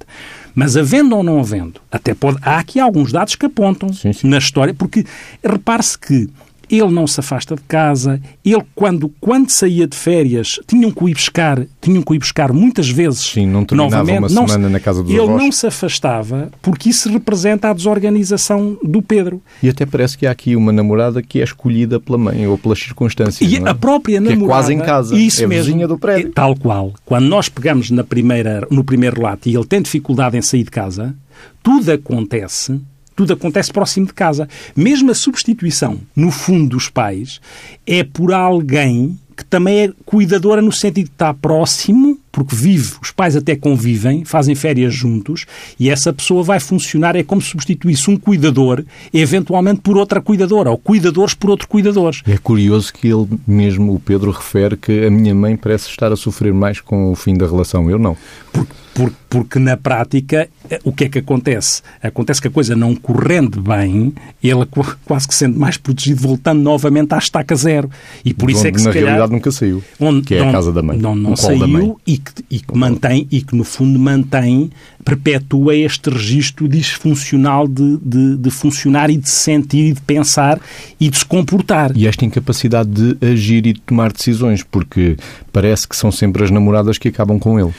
Mas 0.54 0.76
havendo 0.76 1.16
ou 1.16 1.22
não 1.22 1.38
havendo, 1.38 1.80
até 1.90 2.14
pode, 2.14 2.38
há 2.42 2.58
aqui 2.58 2.80
alguns 2.80 3.12
dados 3.12 3.36
que 3.36 3.46
apontam 3.46 3.92
sim, 3.92 4.12
sim. 4.12 4.28
na 4.28 4.38
história, 4.38 4.74
porque 4.74 5.04
repare-se 5.44 5.96
que 5.96 6.28
ele 6.70 6.90
não 6.90 7.06
se 7.06 7.20
afasta 7.20 7.54
de 7.54 7.62
casa, 7.62 8.20
ele 8.44 8.62
quando, 8.74 9.12
quando 9.20 9.50
saía 9.50 9.86
de 9.86 9.96
férias 9.96 10.60
tinham 10.66 10.90
que 10.90 11.04
ir 11.06 11.14
buscar, 11.14 11.66
tinham 11.80 12.02
que 12.02 12.14
ir 12.14 12.18
buscar 12.18 12.52
muitas 12.52 12.88
vezes 12.88 13.20
Sim, 13.20 13.46
não 13.46 13.66
novamente. 13.72 14.18
uma 14.18 14.28
não, 14.28 14.46
semana 14.46 14.68
na 14.68 14.80
casa 14.80 15.02
dos 15.02 15.10
Ele 15.10 15.22
avós. 15.22 15.42
não 15.42 15.52
se 15.52 15.66
afastava 15.66 16.50
porque 16.60 16.90
isso 16.90 17.10
representa 17.10 17.70
a 17.70 17.72
desorganização 17.72 18.78
do 18.82 19.00
Pedro. 19.00 19.42
E 19.62 19.68
até 19.68 19.86
parece 19.86 20.16
que 20.16 20.26
há 20.26 20.30
aqui 20.30 20.54
uma 20.54 20.72
namorada 20.72 21.22
que 21.22 21.40
é 21.40 21.44
escolhida 21.44 21.98
pela 21.98 22.18
mãe 22.18 22.46
ou 22.46 22.58
pelas 22.58 22.78
circunstâncias. 22.78 23.50
E 23.50 23.56
é? 23.56 23.68
a 23.68 23.74
própria 23.74 24.20
namorada... 24.20 24.38
Que 24.38 24.44
é 24.44 24.46
quase 24.46 24.74
em 24.74 24.78
casa, 24.78 25.16
isso 25.16 25.42
é 25.42 25.46
mesmo, 25.46 25.64
vizinha 25.64 25.88
do 25.88 25.98
prédio. 25.98 26.32
Tal 26.32 26.54
qual. 26.56 26.92
Quando 27.04 27.26
nós 27.26 27.48
pegamos 27.48 27.90
na 27.90 28.04
primeira, 28.04 28.66
no 28.70 28.84
primeiro 28.84 29.16
relato 29.16 29.48
e 29.48 29.54
ele 29.54 29.64
tem 29.64 29.80
dificuldade 29.80 30.36
em 30.36 30.42
sair 30.42 30.64
de 30.64 30.70
casa, 30.70 31.14
tudo 31.62 31.90
acontece 31.90 32.80
tudo 33.18 33.32
acontece 33.32 33.72
próximo 33.72 34.06
de 34.06 34.14
casa. 34.14 34.48
Mesmo 34.76 35.10
a 35.10 35.14
substituição, 35.14 35.98
no 36.14 36.30
fundo, 36.30 36.68
dos 36.68 36.88
pais, 36.88 37.40
é 37.84 38.04
por 38.04 38.32
alguém 38.32 39.18
que 39.36 39.44
também 39.44 39.80
é 39.80 39.92
cuidadora 40.04 40.60
no 40.60 40.72
sentido 40.72 41.06
de 41.06 41.12
estar 41.12 41.32
próximo, 41.34 42.18
porque 42.30 42.54
vive, 42.54 42.94
os 43.00 43.12
pais 43.12 43.36
até 43.36 43.54
convivem, 43.54 44.24
fazem 44.24 44.54
férias 44.54 44.92
juntos, 44.92 45.46
e 45.78 45.88
essa 45.88 46.12
pessoa 46.12 46.42
vai 46.42 46.58
funcionar, 46.58 47.14
é 47.14 47.22
como 47.22 47.40
se 47.40 47.50
substituísse 47.50 48.10
um 48.10 48.16
cuidador, 48.16 48.84
eventualmente 49.14 49.80
por 49.80 49.96
outra 49.96 50.20
cuidadora, 50.20 50.70
ou 50.70 50.78
cuidadores 50.78 51.34
por 51.34 51.50
outro 51.50 51.68
cuidadores. 51.68 52.22
É 52.26 52.36
curioso 52.36 52.92
que 52.92 53.06
ele 53.06 53.28
mesmo, 53.46 53.94
o 53.94 54.00
Pedro, 54.00 54.32
refere 54.32 54.76
que 54.76 55.06
a 55.06 55.10
minha 55.10 55.34
mãe 55.34 55.56
parece 55.56 55.88
estar 55.88 56.12
a 56.12 56.16
sofrer 56.16 56.52
mais 56.52 56.80
com 56.80 57.12
o 57.12 57.14
fim 57.14 57.36
da 57.36 57.46
relação, 57.46 57.88
eu 57.88 57.98
não. 57.98 58.16
Porque 58.52 58.72
Por, 58.98 59.12
porque 59.30 59.60
na 59.60 59.76
prática, 59.76 60.48
eh, 60.68 60.80
o 60.82 60.92
que 60.92 61.04
é 61.04 61.08
que 61.08 61.20
acontece? 61.20 61.82
Acontece 62.02 62.42
que 62.42 62.48
a 62.48 62.50
coisa 62.50 62.74
não 62.74 62.96
correndo 62.96 63.60
bem, 63.60 64.12
ele 64.42 64.66
quase 65.04 65.28
que 65.28 65.36
sendo 65.36 65.56
mais 65.56 65.76
protegido, 65.76 66.20
voltando 66.20 66.60
novamente 66.60 67.14
à 67.14 67.18
estaca 67.18 67.54
zero. 67.54 67.88
E 68.24 68.34
por 68.34 68.50
isso 68.50 68.66
é 68.66 68.72
que, 68.72 68.78
na 68.78 68.90
calhar, 68.90 69.04
realidade, 69.04 69.30
nunca 69.30 69.52
saiu. 69.52 69.84
Onde, 70.00 70.22
que 70.22 70.34
é 70.34 70.40
não, 70.40 70.48
a 70.48 70.52
casa 70.52 70.72
da 70.72 70.82
mãe. 70.82 70.98
Não, 70.98 71.14
não 71.14 71.36
saiu 71.36 72.00
e 72.04 72.18
que, 72.18 72.44
e 72.50 72.58
que 72.58 72.76
mantém, 72.76 73.28
e 73.30 73.40
que 73.40 73.54
no 73.54 73.62
fundo 73.62 74.00
mantém, 74.00 74.68
perpetua 75.04 75.76
este 75.76 76.10
registro 76.10 76.68
disfuncional 76.68 77.68
de, 77.68 77.98
de, 77.98 78.36
de 78.36 78.50
funcionar 78.50 79.10
e 79.10 79.16
de 79.16 79.30
sentir 79.30 79.90
e 79.90 79.92
de 79.92 80.00
pensar 80.00 80.60
e 80.98 81.08
de 81.08 81.18
se 81.18 81.24
comportar. 81.24 81.96
E 81.96 82.08
esta 82.08 82.24
incapacidade 82.24 82.90
de 82.90 83.24
agir 83.24 83.64
e 83.64 83.74
de 83.74 83.80
tomar 83.80 84.12
decisões, 84.12 84.64
porque 84.64 85.16
parece 85.52 85.86
que 85.86 85.96
são 85.96 86.10
sempre 86.10 86.42
as 86.42 86.50
namoradas 86.50 86.98
que 86.98 87.06
acabam 87.06 87.38
com 87.38 87.60
ele 87.60 87.72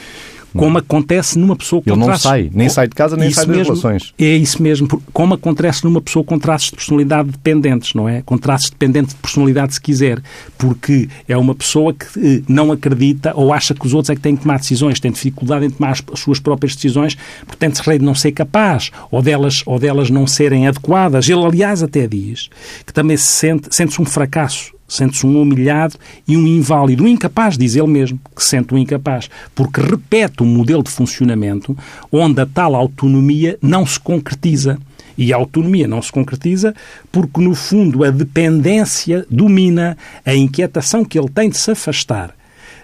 como 0.56 0.78
acontece 0.78 1.38
numa 1.38 1.56
pessoa 1.56 1.82
com 1.82 1.90
Ele 1.90 2.04
traços... 2.04 2.24
não 2.24 2.30
sai, 2.30 2.50
nem 2.52 2.68
sai 2.68 2.88
de 2.88 2.94
casa, 2.94 3.16
nem 3.16 3.28
isso 3.28 3.36
sai 3.36 3.46
das 3.46 3.56
mesmo, 3.56 3.72
relações. 3.72 4.14
É 4.18 4.36
isso 4.36 4.62
mesmo, 4.62 4.88
como 5.12 5.34
acontece 5.34 5.84
numa 5.84 6.00
pessoa 6.00 6.24
com 6.24 6.38
traços 6.38 6.70
de 6.70 6.76
personalidade 6.76 7.30
dependentes, 7.30 7.94
não 7.94 8.08
é? 8.08 8.22
Com 8.22 8.36
traços 8.36 8.70
dependentes 8.70 9.14
de 9.14 9.20
personalidade, 9.20 9.74
se 9.74 9.80
quiser, 9.80 10.20
porque 10.58 11.08
é 11.28 11.36
uma 11.36 11.54
pessoa 11.54 11.92
que 11.92 12.06
eh, 12.18 12.42
não 12.48 12.72
acredita 12.72 13.32
ou 13.34 13.52
acha 13.52 13.74
que 13.74 13.86
os 13.86 13.94
outros 13.94 14.10
é 14.10 14.14
que 14.14 14.20
têm 14.20 14.36
que 14.36 14.42
tomar 14.42 14.58
decisões, 14.58 15.00
tem 15.00 15.10
dificuldade 15.10 15.66
em 15.66 15.70
tomar 15.70 15.90
as, 15.90 16.02
as 16.12 16.20
suas 16.20 16.40
próprias 16.40 16.74
decisões, 16.74 17.16
portanto, 17.46 17.76
se 17.76 17.98
de 17.98 18.04
não 18.04 18.14
ser 18.14 18.32
capaz 18.32 18.90
ou 19.10 19.22
delas, 19.22 19.62
ou 19.66 19.78
delas 19.78 20.10
não 20.10 20.26
serem 20.26 20.66
adequadas. 20.66 21.28
Ele, 21.28 21.44
aliás, 21.44 21.82
até 21.82 22.06
diz 22.06 22.48
que 22.86 22.92
também 22.92 23.16
se 23.16 23.24
sente, 23.24 23.74
sente-se 23.74 24.00
um 24.00 24.04
fracasso 24.04 24.72
Sente-se 24.90 25.24
um 25.24 25.40
humilhado 25.40 25.94
e 26.26 26.36
um 26.36 26.44
inválido, 26.44 27.04
um 27.04 27.06
incapaz, 27.06 27.56
diz 27.56 27.76
ele 27.76 27.86
mesmo, 27.86 28.18
que 28.34 28.42
sente 28.42 28.74
um 28.74 28.78
incapaz, 28.78 29.30
porque 29.54 29.80
repete 29.80 30.42
um 30.42 30.46
modelo 30.46 30.82
de 30.82 30.90
funcionamento 30.90 31.78
onde 32.10 32.40
a 32.40 32.46
tal 32.46 32.74
autonomia 32.74 33.56
não 33.62 33.86
se 33.86 34.00
concretiza. 34.00 34.76
E 35.16 35.32
a 35.32 35.36
autonomia 35.36 35.86
não 35.86 36.02
se 36.02 36.10
concretiza 36.10 36.74
porque, 37.12 37.40
no 37.40 37.54
fundo, 37.54 38.02
a 38.02 38.10
dependência 38.10 39.24
domina 39.30 39.96
a 40.26 40.34
inquietação 40.34 41.04
que 41.04 41.16
ele 41.16 41.28
tem 41.28 41.48
de 41.48 41.58
se 41.58 41.70
afastar 41.70 42.34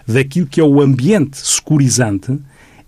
daquilo 0.07 0.47
que 0.47 0.61
é 0.61 0.63
o 0.63 0.79
ambiente 0.79 1.37
securizante, 1.37 2.39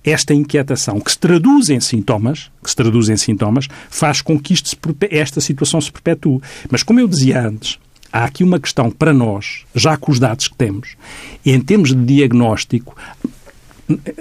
esta 0.02 0.34
inquietação, 0.34 0.98
que 1.02 1.12
se 1.12 1.20
traduz 1.20 1.70
em 1.70 1.82
sintomas, 1.82 2.50
que 2.64 2.70
se 2.70 2.76
traduz 2.76 3.10
em 3.10 3.18
sintomas, 3.18 3.68
faz 3.90 4.22
com 4.22 4.40
que 4.40 4.54
isto 4.54 4.70
se, 4.70 4.78
esta 5.12 5.42
situação 5.42 5.82
se 5.82 5.92
perpetue. 5.92 6.40
Mas, 6.70 6.84
como 6.84 7.02
eu 7.02 7.08
dizia 7.08 7.46
antes, 7.46 7.78
há 8.12 8.26
aqui 8.26 8.44
uma 8.44 8.60
questão 8.60 8.92
para 8.92 9.14
nós, 9.14 9.64
já 9.74 9.98
com 9.98 10.12
os 10.12 10.20
dados 10.20 10.48
que 10.48 10.56
temos, 10.56 10.96
em 11.46 11.60
termos 11.60 11.90
de 11.90 12.04
diagnóstico, 12.04 12.96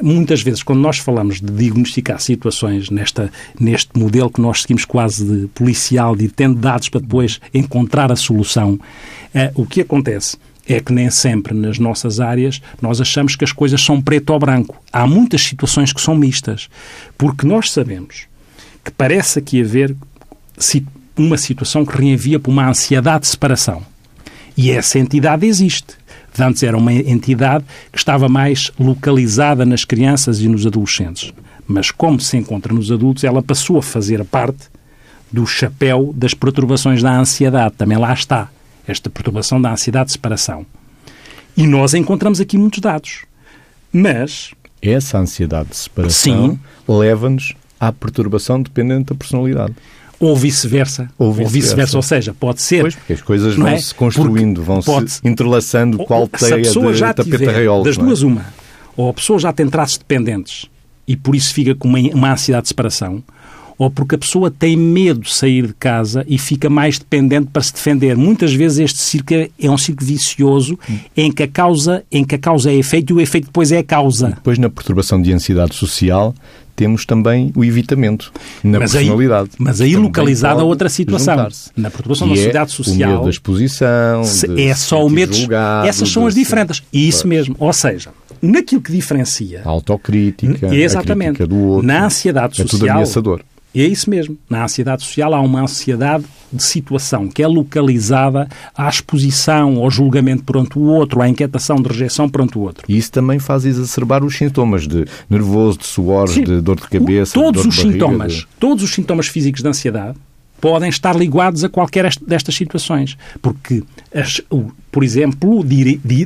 muitas 0.02 0.42
vezes, 0.42 0.62
quando 0.62 0.80
nós 0.80 0.98
falamos 0.98 1.40
de 1.40 1.52
diagnosticar 1.52 2.20
situações 2.20 2.88
nesta, 2.90 3.30
neste 3.58 3.98
modelo 3.98 4.30
que 4.30 4.40
nós 4.40 4.62
seguimos 4.62 4.84
quase 4.84 5.24
de 5.24 5.46
policial, 5.48 6.16
de 6.16 6.28
tendo 6.28 6.56
dados 6.56 6.88
para 6.88 7.00
depois 7.00 7.40
encontrar 7.52 8.10
a 8.10 8.16
solução, 8.16 8.78
eh, 9.34 9.52
o 9.54 9.66
que 9.66 9.82
acontece 9.82 10.38
é 10.66 10.80
que 10.80 10.92
nem 10.92 11.10
sempre 11.10 11.54
nas 11.54 11.78
nossas 11.78 12.20
áreas 12.20 12.60
nós 12.80 13.00
achamos 13.00 13.34
que 13.34 13.44
as 13.44 13.52
coisas 13.52 13.82
são 13.82 14.00
preto 14.00 14.30
ou 14.30 14.38
branco. 14.38 14.80
Há 14.92 15.06
muitas 15.06 15.42
situações 15.42 15.92
que 15.92 16.00
são 16.00 16.14
mistas, 16.14 16.68
porque 17.16 17.46
nós 17.46 17.70
sabemos 17.70 18.26
que 18.84 18.90
parece 18.90 19.38
aqui 19.38 19.62
haver 19.62 19.94
uma 21.22 21.36
situação 21.36 21.84
que 21.84 21.96
reenvia 21.96 22.38
para 22.38 22.50
uma 22.50 22.68
ansiedade 22.68 23.22
de 23.22 23.28
separação. 23.28 23.82
E 24.56 24.70
essa 24.70 24.98
entidade 24.98 25.46
existe. 25.46 25.94
Antes 26.40 26.62
era 26.62 26.76
uma 26.76 26.92
entidade 26.92 27.64
que 27.90 27.98
estava 27.98 28.28
mais 28.28 28.70
localizada 28.78 29.64
nas 29.66 29.84
crianças 29.84 30.40
e 30.40 30.48
nos 30.48 30.66
adolescentes. 30.66 31.32
Mas 31.66 31.90
como 31.90 32.20
se 32.20 32.36
encontra 32.36 32.72
nos 32.72 32.92
adultos, 32.92 33.24
ela 33.24 33.42
passou 33.42 33.78
a 33.78 33.82
fazer 33.82 34.24
parte 34.24 34.68
do 35.32 35.46
chapéu 35.46 36.12
das 36.16 36.34
perturbações 36.34 37.02
da 37.02 37.18
ansiedade. 37.18 37.74
Também 37.76 37.98
lá 37.98 38.12
está, 38.12 38.48
esta 38.86 39.10
perturbação 39.10 39.60
da 39.60 39.72
ansiedade 39.72 40.06
de 40.06 40.12
separação. 40.12 40.64
E 41.56 41.66
nós 41.66 41.92
encontramos 41.92 42.40
aqui 42.40 42.56
muitos 42.56 42.80
dados. 42.80 43.24
Mas. 43.92 44.52
Essa 44.80 45.18
ansiedade 45.18 45.70
de 45.70 45.76
separação 45.76 46.58
leva-nos 46.86 47.54
à 47.80 47.92
perturbação 47.92 48.62
dependente 48.62 49.06
da 49.06 49.14
personalidade 49.14 49.74
ou 50.20 50.34
vice-versa. 50.36 51.08
Ou 51.16 51.32
vice-versa, 51.32 51.96
ou, 51.96 51.98
ou, 51.98 52.02
seja, 52.02 52.34
pode 52.34 52.60
ser. 52.60 52.80
Pois, 52.82 52.94
porque 52.94 53.12
as 53.12 53.22
coisas 53.22 53.54
vão 53.54 53.68
é? 53.68 53.78
se 53.78 53.94
construindo, 53.94 54.62
vão 54.62 54.82
se 54.82 55.20
entrelaçando 55.24 55.98
qual 55.98 56.26
teia 56.26 56.60
de 56.60 57.14
tapete 57.14 57.48
arraiolo. 57.48 57.84
Das 57.84 57.96
é? 57.96 58.00
duas, 58.00 58.22
uma. 58.22 58.44
Ou 58.96 59.10
a 59.10 59.14
pessoa 59.14 59.38
já 59.38 59.52
tem 59.52 59.68
traços 59.68 59.98
dependentes 59.98 60.66
e 61.06 61.16
por 61.16 61.34
isso 61.34 61.54
fica 61.54 61.74
com 61.74 61.88
uma, 61.88 61.98
uma 61.98 62.32
ansiedade 62.32 62.64
de 62.64 62.68
separação, 62.68 63.22
ou 63.78 63.88
porque 63.88 64.16
a 64.16 64.18
pessoa 64.18 64.50
tem 64.50 64.76
medo 64.76 65.20
de 65.20 65.32
sair 65.32 65.68
de 65.68 65.72
casa 65.72 66.24
e 66.28 66.36
fica 66.36 66.68
mais 66.68 66.98
dependente 66.98 67.48
para 67.52 67.62
se 67.62 67.72
defender. 67.72 68.16
Muitas 68.16 68.52
vezes 68.52 68.78
este 68.78 68.98
círculo 68.98 69.48
é 69.58 69.70
um 69.70 69.78
círculo 69.78 70.06
vicioso 70.06 70.76
hum. 70.90 70.98
em 71.16 71.30
que 71.30 71.44
a 71.44 71.48
causa, 71.48 72.04
em 72.10 72.24
que 72.24 72.34
a 72.34 72.38
causa 72.38 72.72
é 72.72 72.74
efeito 72.74 73.12
e 73.12 73.14
o 73.14 73.20
efeito 73.20 73.46
depois 73.46 73.70
é 73.70 73.78
a 73.78 73.84
causa. 73.84 74.30
E 74.30 74.34
depois 74.34 74.58
na 74.58 74.68
perturbação 74.68 75.22
de 75.22 75.32
ansiedade 75.32 75.76
social 75.76 76.34
temos 76.78 77.04
também 77.04 77.52
o 77.56 77.64
evitamento 77.64 78.32
na 78.62 78.78
mas 78.78 78.92
personalidade. 78.92 79.50
Aí, 79.50 79.56
mas 79.58 79.80
aí 79.80 79.96
localizada 79.96 80.60
a 80.60 80.64
outra 80.64 80.88
situação. 80.88 81.48
Na 81.76 81.90
perturbação 81.90 82.28
da 82.28 82.36
sociedade 82.36 82.70
social. 82.70 82.94
O 82.94 83.12
medo 83.14 83.24
da 83.24 83.30
exposição. 83.30 84.22
De 84.22 84.62
é 84.62 84.74
só 84.76 85.04
o 85.04 85.10
medo. 85.10 85.34
Essas 85.84 86.08
são 86.08 86.24
as 86.24 86.36
diferentes. 86.36 86.84
E 86.92 87.08
isso 87.08 87.26
mesmo. 87.26 87.56
Ou 87.58 87.72
seja, 87.72 88.10
naquilo 88.40 88.80
que 88.80 88.92
diferencia. 88.92 89.62
A 89.64 89.68
autocrítica. 89.68 90.72
Exatamente. 90.72 91.28
A 91.28 91.34
crítica 91.34 91.46
do 91.48 91.56
outro. 91.56 91.86
Na 91.88 92.06
ansiedade 92.06 92.56
social. 92.56 92.66
É 92.66 92.70
tudo 92.70 92.90
ameaçador. 92.90 93.40
É 93.74 93.82
isso 93.82 94.08
mesmo. 94.08 94.36
Na 94.48 94.64
ansiedade 94.64 95.02
social 95.02 95.34
há 95.34 95.40
uma 95.40 95.62
ansiedade 95.62 96.24
de 96.52 96.62
situação 96.62 97.28
que 97.28 97.42
é 97.42 97.46
localizada 97.46 98.48
à 98.76 98.88
exposição, 98.88 99.78
ao 99.78 99.90
julgamento 99.90 100.42
perante 100.42 100.78
o 100.78 100.82
outro, 100.82 101.20
à 101.20 101.28
inquietação 101.28 101.76
de 101.76 101.88
rejeição 101.88 102.28
perante 102.28 102.56
o 102.56 102.62
outro. 102.62 102.84
E 102.88 102.96
isso 102.96 103.12
também 103.12 103.38
faz 103.38 103.64
exacerbar 103.64 104.24
os 104.24 104.36
sintomas 104.36 104.88
de 104.88 105.04
nervoso, 105.28 105.78
de 105.78 105.86
suor, 105.86 106.28
Sim. 106.28 106.44
de 106.44 106.60
dor 106.60 106.76
de 106.76 106.88
cabeça, 106.88 107.34
todos 107.34 107.62
de 107.62 107.68
os 107.68 107.76
barriga, 107.76 107.92
sintomas, 107.92 108.32
de... 108.32 108.46
todos 108.58 108.82
os 108.82 108.90
sintomas 108.90 109.28
físicos 109.28 109.62
de 109.62 109.68
ansiedade 109.68 110.18
podem 110.60 110.88
estar 110.88 111.14
ligados 111.14 111.62
a 111.62 111.68
qualquer 111.68 112.10
destas 112.26 112.54
situações, 112.54 113.16
porque, 113.40 113.84
por 114.90 115.04
exemplo, 115.04 115.64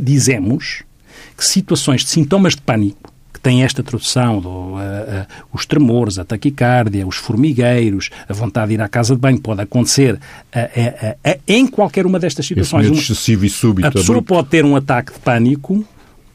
dizemos 0.01 0.85
que 1.37 1.45
situações 1.45 2.03
de 2.03 2.11
sintomas 2.11 2.55
de 2.55 2.63
pânico 2.63 3.12
tem 3.43 3.65
esta 3.65 3.83
tradução, 3.83 4.41
do, 4.41 4.49
uh, 4.49 4.77
uh, 4.77 5.27
os 5.53 5.67
tremores, 5.67 6.19
a 6.19 6.25
taquicardia, 6.25 7.07
os 7.07 7.17
formigueiros, 7.17 8.11
a 8.29 8.33
vontade 8.33 8.69
de 8.69 8.75
ir 8.75 8.81
à 8.81 8.89
casa 8.89 9.15
de 9.15 9.21
banho, 9.21 9.41
pode 9.41 9.61
acontecer 9.61 10.15
uh, 10.15 11.29
em 11.47 11.67
qualquer 11.67 12.07
uma 12.07 12.21
destas 12.21 12.47
situações. 12.47 12.87
Esse 12.87 13.13
excessivo 13.13 13.45
e 13.45 13.51
súbito. 13.51 13.89
A 13.89 13.91
pessoa 13.91 14.23
pode 14.23 14.49
ter 14.49 14.65
um 14.65 14.77
ataque 14.77 15.13
de 15.13 15.19
pânico 15.19 15.85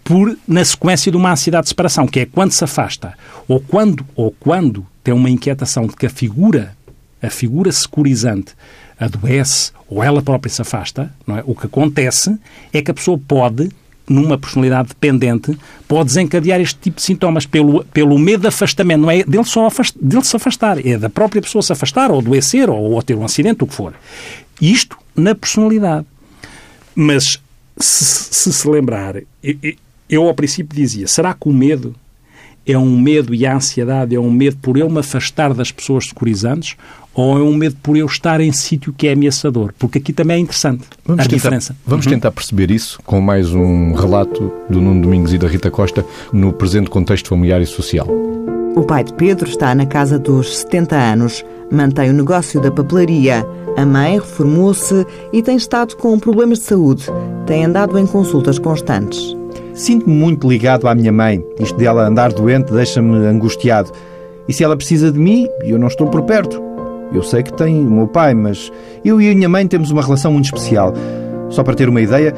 por, 0.04 0.38
na 0.48 0.63
sequência 0.63 1.10
de 1.10 1.17
uma 1.17 1.32
ansiedade 1.32 1.63
de 1.63 1.70
separação, 1.70 2.06
que 2.06 2.20
é 2.20 2.26
quando 2.26 2.52
se 2.52 2.63
afasta, 2.63 3.13
ou 3.48 3.62
quando, 3.62 4.06
ou 4.15 4.36
quando 4.38 4.86
tem 5.02 5.13
uma 5.13 5.30
inquietação 5.30 5.88
de 5.88 5.96
que 5.96 6.06
a 6.06 6.10
figura, 6.10 6.76
a 7.22 7.30
figura 7.30 7.72
securizante 7.72 8.54
adoece 9.00 9.72
ou 9.89 10.04
ela 10.04 10.22
própria 10.22 10.52
se 10.52 10.62
afasta, 10.62 11.13
não 11.26 11.38
é? 11.38 11.43
o 11.46 11.56
que 11.56 11.67
acontece 11.67 12.38
é 12.74 12.82
que 12.82 12.91
a 12.91 12.93
pessoa 12.93 13.17
pode 13.17 13.70
numa 14.10 14.38
personalidade 14.38 14.89
dependente, 14.89 15.58
pode 15.88 16.06
desencadear 16.06 16.60
este 16.62 16.80
tipo 16.80 16.98
de 16.98 17.04
sintomas 17.04 17.46
pelo, 17.46 17.84
pelo 17.86 18.17
medo 18.17 18.41
de 18.41 18.48
afastamento. 18.48 19.02
Não 19.02 19.12
é 19.12 19.24
dele 19.24 19.43
só 19.43 19.67
afast, 19.67 19.98
dele 20.00 20.24
se 20.24 20.36
afastar, 20.36 20.86
é 20.86 20.98
da 20.98 21.10
própria 21.10 21.41
pessoa 21.41 21.62
se 21.62 21.74
afastar, 21.74 22.12
ou 22.12 22.20
adoecer, 22.20 22.70
ou, 22.70 22.93
ou 22.93 23.02
ter 23.02 23.15
um 23.15 23.26
acidente, 23.26 23.63
o 23.63 23.67
que 23.67 23.74
for. 23.74 23.93
Isto 24.62 24.98
na 25.15 25.36
personalidade. 25.36 26.06
Mas, 26.96 27.39
se 27.78 28.28
se, 28.32 28.54
se 28.54 28.67
lembrar, 28.70 29.15
eu, 29.43 29.76
eu 30.10 30.28
ao 30.28 30.34
princípio 30.34 30.76
dizia, 30.76 31.08
será 31.08 31.34
que 31.34 31.50
o 31.50 31.54
medo 31.54 31.96
é 32.65 32.78
um 32.78 33.00
medo 33.00 33.34
e 33.34 33.46
a 33.46 33.56
ansiedade 33.56 34.15
é 34.15 34.20
um 34.20 34.30
medo 34.30 34.58
por 34.58 34.78
eu 34.78 34.89
me 34.89 35.00
afastar 35.00 35.54
das 35.54 35.72
pessoas 35.72 36.08
securizantes 36.08 36.76
ou 37.17 37.36
é 37.36 37.41
um 37.41 37.56
medo 37.56 37.75
por 37.82 37.97
eu 37.97 38.06
estar 38.06 38.39
em 38.39 38.51
sítio 38.51 38.93
que 38.93 39.08
é 39.08 39.13
ameaçador? 39.13 39.73
Porque 39.80 39.97
aqui 39.97 40.13
também 40.13 40.38
é 40.38 40.39
interessante 40.39 40.84
vamos 41.03 41.25
a 41.25 41.27
tentar, 41.27 41.36
diferença. 41.36 41.75
Vamos 41.86 42.06
uhum. 42.06 42.12
tentar 42.12 42.32
perceber 42.32 42.69
isso 42.69 42.99
com 43.03 43.19
mais 43.19 43.53
um 43.56 43.93
relato 43.93 44.53
do 44.69 44.80
Nuno 44.80 45.01
Domingos 45.01 45.34
e 45.34 45.39
da 45.39 45.47
Rita 45.47 45.71
Costa 45.71 46.06
no 46.32 46.53
presente 46.53 46.91
contexto 46.91 47.30
familiar 47.30 47.60
e 47.60 47.65
social. 47.65 48.08
O 48.75 48.84
pai 48.84 49.03
de 49.03 49.12
Pedro 49.13 49.49
está 49.49 49.73
na 49.73 49.88
casa 49.88 50.19
dos 50.19 50.60
70 50.60 50.95
anos, 50.95 51.43
mantém 51.71 52.12
o 52.12 52.13
negócio 52.13 52.62
da 52.62 52.69
papelaria. 52.69 53.43
A 53.75 53.86
mãe 53.86 54.19
reformou-se 54.19 55.06
e 55.34 55.41
tem 55.41 55.58
estado 55.58 55.95
com 55.95 56.19
problemas 56.19 56.60
de 56.60 56.65
saúde. 56.65 57.06
Tem 57.47 57.65
andado 57.65 57.97
em 57.97 58.06
consultas 58.06 58.60
constantes. 58.60 59.36
Sinto-me 59.73 60.15
muito 60.15 60.47
ligado 60.47 60.88
à 60.88 60.93
minha 60.93 61.12
mãe. 61.12 61.43
Isto 61.60 61.77
dela 61.77 62.08
andar 62.08 62.32
doente 62.32 62.71
deixa-me 62.71 63.25
angustiado. 63.25 63.91
E 64.47 64.53
se 64.53 64.63
ela 64.63 64.77
precisa 64.77 65.12
de 65.12 65.19
mim, 65.19 65.47
eu 65.63 65.80
não 65.80 65.88
estou 65.88 66.08
por 66.08 66.21
perto. 66.23 66.66
Eu 67.12 67.24
sei 67.24 67.43
que 67.43 67.54
tem 67.54 67.86
o 67.86 67.91
meu 67.91 68.08
pai, 68.08 68.34
mas 68.34 68.72
eu 69.04 69.22
e 69.22 69.32
a 69.32 69.36
minha 69.36 69.50
mãe 69.50 69.67
temos 69.67 69.91
uma 69.91 70.02
relação 70.02 70.32
muito 70.32 70.46
especial. 70.46 70.93
Só 71.50 71.63
para 71.63 71.74
ter 71.74 71.88
uma 71.88 72.02
ideia, 72.02 72.34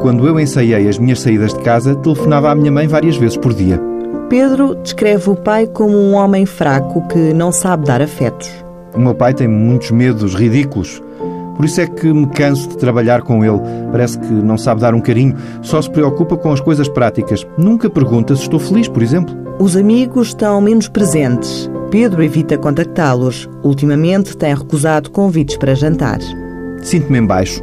quando 0.00 0.26
eu 0.26 0.40
ensaiei 0.40 0.88
as 0.88 0.98
minhas 0.98 1.20
saídas 1.20 1.52
de 1.52 1.60
casa, 1.60 1.94
telefonava 1.96 2.50
à 2.50 2.54
minha 2.54 2.72
mãe 2.72 2.86
várias 2.86 3.16
vezes 3.16 3.36
por 3.36 3.52
dia. 3.52 3.80
Pedro 4.28 4.74
descreve 4.76 5.30
o 5.30 5.36
pai 5.36 5.66
como 5.66 5.96
um 5.96 6.14
homem 6.14 6.46
fraco 6.46 7.06
que 7.08 7.34
não 7.34 7.52
sabe 7.52 7.84
dar 7.84 8.00
afetos. 8.00 8.50
O 8.94 8.98
meu 8.98 9.14
pai 9.14 9.34
tem 9.34 9.46
muitos 9.46 9.90
medos 9.90 10.34
ridículos. 10.34 11.02
Por 11.56 11.64
isso 11.64 11.80
é 11.80 11.86
que 11.86 12.12
me 12.12 12.26
canso 12.28 12.68
de 12.68 12.76
trabalhar 12.78 13.22
com 13.22 13.44
ele. 13.44 13.60
Parece 13.92 14.18
que 14.18 14.32
não 14.32 14.58
sabe 14.58 14.80
dar 14.80 14.94
um 14.94 15.00
carinho, 15.00 15.36
só 15.62 15.80
se 15.80 15.90
preocupa 15.90 16.36
com 16.36 16.50
as 16.52 16.60
coisas 16.60 16.88
práticas. 16.88 17.46
Nunca 17.56 17.88
pergunta 17.88 18.34
se 18.34 18.42
estou 18.42 18.58
feliz, 18.58 18.88
por 18.88 19.02
exemplo. 19.02 19.34
Os 19.58 19.76
amigos 19.76 20.28
estão 20.28 20.60
menos 20.60 20.88
presentes. 20.88 21.70
Pedro 21.94 22.24
evita 22.24 22.58
contactá-los. 22.58 23.48
Ultimamente 23.62 24.36
tem 24.36 24.52
recusado 24.52 25.12
convites 25.12 25.56
para 25.56 25.76
jantar. 25.76 26.18
Sinto-me 26.82 27.18
em 27.18 27.24
baixo. 27.24 27.62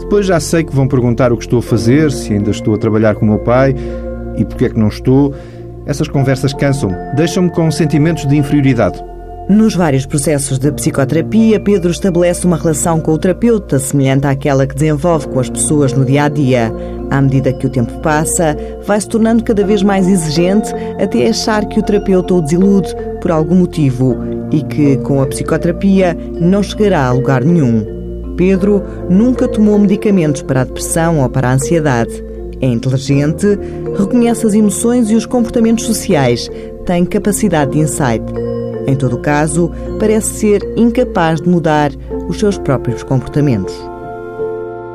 Depois 0.00 0.26
já 0.26 0.38
sei 0.38 0.64
que 0.64 0.76
vão 0.76 0.86
perguntar 0.86 1.32
o 1.32 1.36
que 1.38 1.44
estou 1.44 1.60
a 1.60 1.62
fazer, 1.62 2.12
se 2.12 2.34
ainda 2.34 2.50
estou 2.50 2.74
a 2.74 2.76
trabalhar 2.76 3.14
com 3.14 3.24
o 3.24 3.28
meu 3.30 3.38
pai 3.38 3.74
e 4.36 4.44
porque 4.44 4.66
é 4.66 4.68
que 4.68 4.78
não 4.78 4.88
estou. 4.88 5.34
Essas 5.86 6.08
conversas 6.08 6.52
cansam-me, 6.52 6.94
deixam-me 7.16 7.48
com 7.48 7.70
sentimentos 7.70 8.26
de 8.28 8.36
inferioridade. 8.36 9.02
Nos 9.48 9.74
vários 9.74 10.06
processos 10.06 10.58
de 10.58 10.72
psicoterapia, 10.72 11.60
Pedro 11.60 11.90
estabelece 11.90 12.46
uma 12.46 12.56
relação 12.56 12.98
com 12.98 13.12
o 13.12 13.18
terapeuta 13.18 13.78
semelhante 13.78 14.26
àquela 14.26 14.66
que 14.66 14.74
desenvolve 14.74 15.28
com 15.28 15.38
as 15.38 15.50
pessoas 15.50 15.92
no 15.92 16.02
dia 16.02 16.24
a 16.24 16.28
dia. 16.30 16.72
À 17.10 17.20
medida 17.20 17.52
que 17.52 17.66
o 17.66 17.70
tempo 17.70 17.92
passa, 18.00 18.56
vai 18.86 18.98
se 18.98 19.06
tornando 19.06 19.44
cada 19.44 19.62
vez 19.62 19.82
mais 19.82 20.08
exigente 20.08 20.72
até 20.98 21.28
achar 21.28 21.66
que 21.66 21.78
o 21.78 21.82
terapeuta 21.82 22.32
o 22.32 22.40
desilude 22.40 22.88
por 23.20 23.30
algum 23.30 23.56
motivo 23.56 24.16
e 24.50 24.62
que, 24.62 24.96
com 24.98 25.20
a 25.20 25.26
psicoterapia, 25.26 26.16
não 26.40 26.62
chegará 26.62 27.04
a 27.04 27.12
lugar 27.12 27.44
nenhum. 27.44 27.84
Pedro 28.38 28.82
nunca 29.10 29.46
tomou 29.46 29.78
medicamentos 29.78 30.40
para 30.40 30.62
a 30.62 30.64
depressão 30.64 31.20
ou 31.20 31.28
para 31.28 31.50
a 31.50 31.52
ansiedade. 31.52 32.24
É 32.62 32.66
inteligente, 32.66 33.58
reconhece 33.94 34.46
as 34.46 34.54
emoções 34.54 35.10
e 35.10 35.14
os 35.14 35.26
comportamentos 35.26 35.84
sociais, 35.84 36.50
tem 36.86 37.04
capacidade 37.04 37.72
de 37.72 37.80
insight. 37.80 38.24
Em 38.86 38.94
todo 38.94 39.18
caso, 39.18 39.70
parece 39.98 40.34
ser 40.34 40.62
incapaz 40.76 41.40
de 41.40 41.48
mudar 41.48 41.92
os 42.28 42.38
seus 42.38 42.58
próprios 42.58 43.02
comportamentos. 43.02 43.74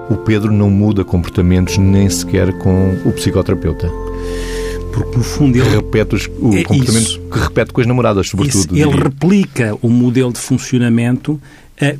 O 0.10 0.15
Pedro 0.15 0.52
não 0.52 0.69
muda 0.69 1.04
comportamentos 1.04 1.78
nem 1.78 2.10
sequer 2.10 2.52
com 2.58 2.95
o 3.06 3.12
psicoterapeuta. 3.12 3.89
Porque, 4.91 5.17
no 5.17 5.23
fundo, 5.23 5.58
ele 5.58 5.69
repete 5.69 6.15
os, 6.15 6.28
o 6.39 6.54
é 6.54 6.63
comportamento 6.63 7.04
isso. 7.04 7.21
que 7.32 7.39
repete 7.39 7.71
com 7.71 7.82
as 7.82 7.88
namoradas, 7.88 8.28
sobretudo. 8.28 8.75
Isso. 8.75 8.89
Ele 8.89 9.04
replica 9.04 9.78
o 9.82 9.89
modelo 9.89 10.34
de 10.34 10.39
funcionamento 10.39 11.39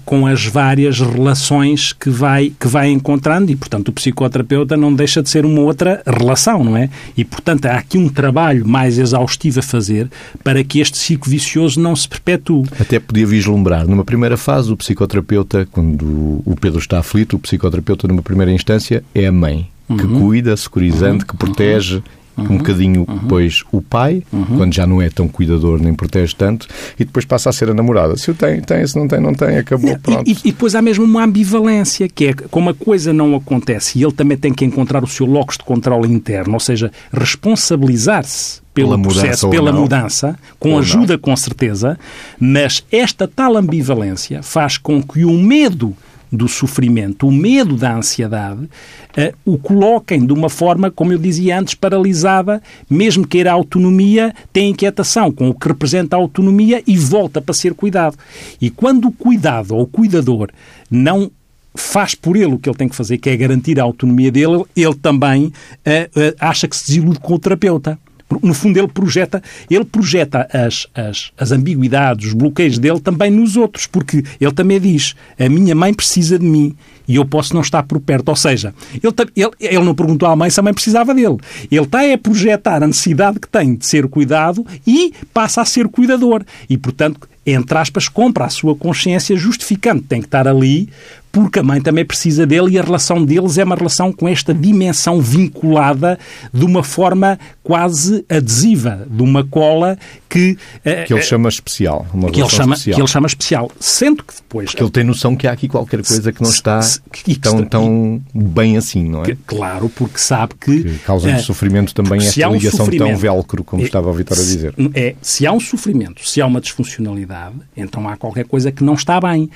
com 0.06 0.28
as 0.28 0.46
várias 0.46 1.00
relações 1.00 1.94
que 1.94 2.10
vai, 2.10 2.52
que 2.60 2.68
vai 2.68 2.90
encontrando 2.90 3.52
e, 3.52 3.56
portanto, 3.56 3.90
o 3.90 3.94
psicoterapeuta 3.94 4.76
não 4.76 4.94
deixa 4.94 5.22
de 5.22 5.30
ser 5.30 5.46
uma 5.46 5.62
outra 5.62 6.04
relação, 6.06 6.64
não 6.64 6.76
é? 6.76 6.90
E, 7.16 7.24
portanto, 7.24 7.66
há 7.66 7.78
aqui 7.78 7.98
um 7.98 8.10
trabalho 8.10 8.68
mais 8.68 8.98
exaustivo 8.98 9.60
a 9.60 9.64
fazer 9.64 10.10
para 10.44 10.64
que 10.64 10.80
este 10.80 10.98
ciclo 10.98 11.32
vicioso 11.32 11.80
não 11.80 11.96
se 11.96 12.08
perpetue. 12.08 12.64
Até 12.80 13.00
podia 13.00 13.26
vislumbrar, 13.26 13.88
numa 13.88 14.04
primeira 14.04 14.36
fase, 14.36 14.72
o 14.72 14.78
psicoterapeuta, 14.78 15.68
quando 15.72 16.42
o 16.46 16.56
Pedro 16.60 16.80
está 16.80 17.00
aflito, 17.00 17.38
o 17.38 17.40
psicoterapeuta, 17.40 18.08
numa 18.08 18.22
primeira 18.22 18.52
instância, 18.52 19.04
é 19.16 19.26
a 19.26 19.32
mãe 19.32 19.70
que 19.88 20.06
uhum. 20.06 20.20
cuida, 20.20 20.56
securizante, 20.56 21.24
uhum. 21.24 21.28
que 21.28 21.38
protege, 21.38 21.96
uhum 21.96 22.02
uhum, 22.02 22.19
um 22.42 22.58
bocadinho 22.58 23.06
uhum. 23.08 23.18
depois 23.18 23.64
o 23.72 23.82
pai, 23.82 24.24
uhum. 24.32 24.58
quando 24.58 24.74
já 24.74 24.86
não 24.86 25.02
é 25.02 25.10
tão 25.10 25.28
cuidador 25.28 25.82
nem 25.82 25.94
protege 25.94 26.34
tanto, 26.36 26.68
e 27.00 27.06
depois 27.06 27.26
passa 27.26 27.50
a 27.50 27.54
ser 27.54 27.70
a 27.70 27.74
namorada. 27.74 28.16
Se 28.18 28.32
o 28.32 28.34
tem, 28.34 28.62
tem, 28.62 28.86
se 28.86 28.98
não 28.98 29.08
tem, 29.08 29.20
não 29.20 29.34
tem, 29.34 29.58
acabou, 29.58 29.98
pronto. 30.00 30.30
E, 30.30 30.38
e, 30.44 30.52
depois 30.52 30.76
há 30.76 30.82
mesmo 30.82 31.06
uma 31.06 31.24
ambivalência, 31.24 32.08
que 32.08 32.28
é 32.28 32.34
como 32.34 32.70
a 32.70 32.74
coisa 32.74 33.12
não 33.14 33.36
acontece 33.36 34.00
e 34.00 34.04
ele 34.04 34.14
também 34.14 34.38
tem 34.38 34.54
que 34.54 34.66
encontrar 34.66 35.04
o 35.04 35.08
seu 35.08 35.26
locus 35.26 35.58
de 35.58 35.64
controle 35.64 36.12
interno, 36.12 36.54
ou 36.54 36.60
seja, 36.60 36.92
responsabilizar-se 37.12 38.62
pelo 38.74 38.90
pela 38.90 39.02
processo, 39.02 39.50
pela 39.50 39.72
não. 39.72 39.82
mudança, 39.82 40.38
com 40.60 40.74
ou 40.74 40.80
ajuda 40.80 41.14
não. 41.14 41.20
com 41.20 41.36
certeza, 41.36 41.98
mas 42.40 42.84
esta 42.92 43.28
tal 43.28 43.58
ambivalência 43.58 44.42
faz 44.42 44.78
com 44.78 45.02
que 45.02 45.26
o 45.26 45.34
medo 45.34 45.96
do 46.32 46.48
sofrimento, 46.48 47.28
o 47.28 47.32
medo 47.32 47.76
da 47.76 47.96
ansiedade, 47.96 48.64
uh, 48.64 49.34
o 49.46 49.58
coloquem 49.58 50.26
de 50.26 50.34
uma 50.34 50.50
forma, 50.50 50.92
como 50.92 51.12
eu 51.12 51.18
dizia 51.18 51.60
antes, 51.60 51.74
paralisada, 51.74 52.62
mesmo 52.90 53.28
que 53.28 53.48
a 53.48 53.54
autonomia, 53.54 54.34
tem 54.54 54.70
inquietação 54.70 55.32
com 55.32 55.50
o 55.50 55.54
que 55.54 55.68
representa 55.68 56.16
a 56.16 56.20
autonomia 56.20 56.84
e 56.86 56.98
volta 56.98 57.42
para 57.42 57.54
ser 57.54 57.74
cuidado. 57.74 58.18
E 58.62 58.70
quando 58.70 59.08
o 59.08 59.12
cuidado 59.12 59.76
ou 59.76 59.84
o 59.84 59.88
cuidador 59.88 60.50
não 60.90 61.32
faz 61.76 62.16
por 62.16 62.36
ele 62.36 62.54
o 62.54 62.60
que 62.60 62.70
ele 62.70 62.78
tem 62.78 62.90
que 62.90 62.96
fazer, 62.96 63.18
que 63.18 63.30
é 63.30 63.38
garantir 63.38 63.80
a 63.80 63.84
autonomia 63.84 64.32
dele, 64.32 64.64
ele 64.76 64.96
também 64.96 65.46
uh, 65.46 65.50
uh, 65.50 66.36
acha 66.40 66.68
que 66.68 66.76
se 66.76 66.88
desilude 66.88 67.20
com 67.20 67.34
o 67.34 67.40
terapeuta. 67.40 67.98
No 68.44 68.54
fundo, 68.54 68.78
ele 68.78 68.88
projeta, 68.88 69.42
ele 69.70 69.84
projeta 69.84 70.48
as, 70.54 70.88
as, 70.94 71.32
as 71.38 71.52
ambiguidades, 71.52 72.28
os 72.28 72.34
bloqueios 72.34 72.78
dele 72.78 73.00
também 73.00 73.32
nos 73.32 73.58
outros, 73.58 73.88
porque 73.88 74.24
ele 74.40 74.52
também 74.52 74.80
diz: 74.80 75.16
a 75.40 75.50
minha 75.50 75.74
mãe 75.74 75.94
precisa 75.94 76.38
de 76.38 76.46
mim 76.46 76.76
e 77.08 77.16
eu 77.16 77.26
posso 77.26 77.56
não 77.56 77.62
estar 77.62 77.82
por 77.84 78.00
perto. 78.00 78.30
Ou 78.30 78.36
seja, 78.36 78.74
ele, 78.94 79.14
ele, 79.36 79.52
ele 79.60 79.84
não 79.84 79.96
perguntou 79.96 80.30
à 80.30 80.36
mãe 80.36 80.52
se 80.52 80.60
a 80.60 80.64
mãe 80.64 80.74
precisava 80.74 81.14
dele. 81.14 81.38
Ele 81.72 81.82
está 81.82 82.14
a 82.14 82.18
projetar 82.18 82.84
a 82.84 82.88
necessidade 82.88 83.40
que 83.40 83.48
tem 83.48 83.76
de 83.76 83.86
ser 83.88 84.08
cuidado 84.08 84.66
e 84.86 85.12
passa 85.34 85.62
a 85.62 85.66
ser 85.66 85.88
cuidador. 85.88 86.46
E, 86.70 86.78
portanto, 86.78 87.28
entre 87.44 87.78
aspas, 87.80 88.08
compra 88.08 88.46
a 88.46 88.50
sua 88.50 88.76
consciência 88.76 89.36
justificando. 89.36 90.04
Tem 90.04 90.22
que 90.22 90.28
estar 90.28 90.48
ali 90.48 90.88
porque 91.32 91.60
a 91.60 91.64
mãe 91.64 91.82
também 91.82 92.04
precisa 92.04 92.46
dele 92.46 92.72
e 92.72 92.80
a 92.80 92.82
relação 92.82 93.24
deles 93.24 93.58
é 93.58 93.64
uma 93.64 93.76
relação 93.76 94.12
com 94.12 94.28
esta 94.28 94.54
dimensão 94.54 95.22
vinculada 95.22 96.18
de 96.54 96.66
uma 96.66 96.84
forma 96.84 97.40
quase 97.64 98.26
adesiva, 98.28 99.06
de 99.10 99.22
uma 99.22 99.44
cola 99.44 99.98
que... 100.28 100.58
Eh, 100.84 101.04
que 101.04 101.14
ele 101.14 101.22
chama 101.22 101.50
especial. 101.50 102.06
Que, 102.32 102.42
ele 102.42 102.50
chama, 102.50 102.74
especial. 102.74 102.96
que 102.96 103.02
ele 103.02 103.08
chama 103.08 103.28
especial. 103.28 103.72
Sendo 103.80 104.24
que 104.24 104.34
depois... 104.36 104.72
Porque 104.72 104.84
ele 104.84 104.92
tem 104.92 105.04
noção 105.04 105.36
que 105.36 105.48
há 105.48 105.52
aqui 105.52 105.68
qualquer 105.68 106.04
coisa 106.04 106.32
que 106.32 106.42
não 106.42 106.50
está 106.50 106.80
que, 107.12 107.36
tão, 107.36 107.64
tão 107.64 108.22
bem 108.34 108.78
assim, 108.78 109.08
não 109.08 109.22
é? 109.22 109.26
Que, 109.26 109.36
claro, 109.36 109.90
porque 109.90 110.18
sabe 110.18 110.56
que... 110.60 110.84
que 110.84 110.98
causa 111.00 111.30
uh, 111.36 111.40
sofrimento 111.42 111.94
também 111.94 112.20
esta 112.20 112.50
um 112.50 112.54
ligação 112.54 112.88
tão 112.88 113.16
velcro, 113.16 113.64
como 113.64 113.84
é, 113.84 113.86
estava 113.86 114.10
a 114.10 114.14
Vitória 114.14 114.42
a 114.42 114.46
dizer. 114.46 114.74
É, 114.94 115.16
se 115.22 115.46
há 115.46 115.52
um 115.52 115.60
sofrimento, 115.60 116.28
se 116.28 116.42
há 116.42 116.48
uma 116.48 116.60
disfuncionalidade, 116.60 117.56
então 117.78 118.08
há 118.08 118.18
qualquer 118.18 118.46
coisa 118.46 118.72
que 118.72 118.84
não 118.84 118.96
está 118.96 119.20
bem. 119.22 119.50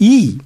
E 0.00 0.38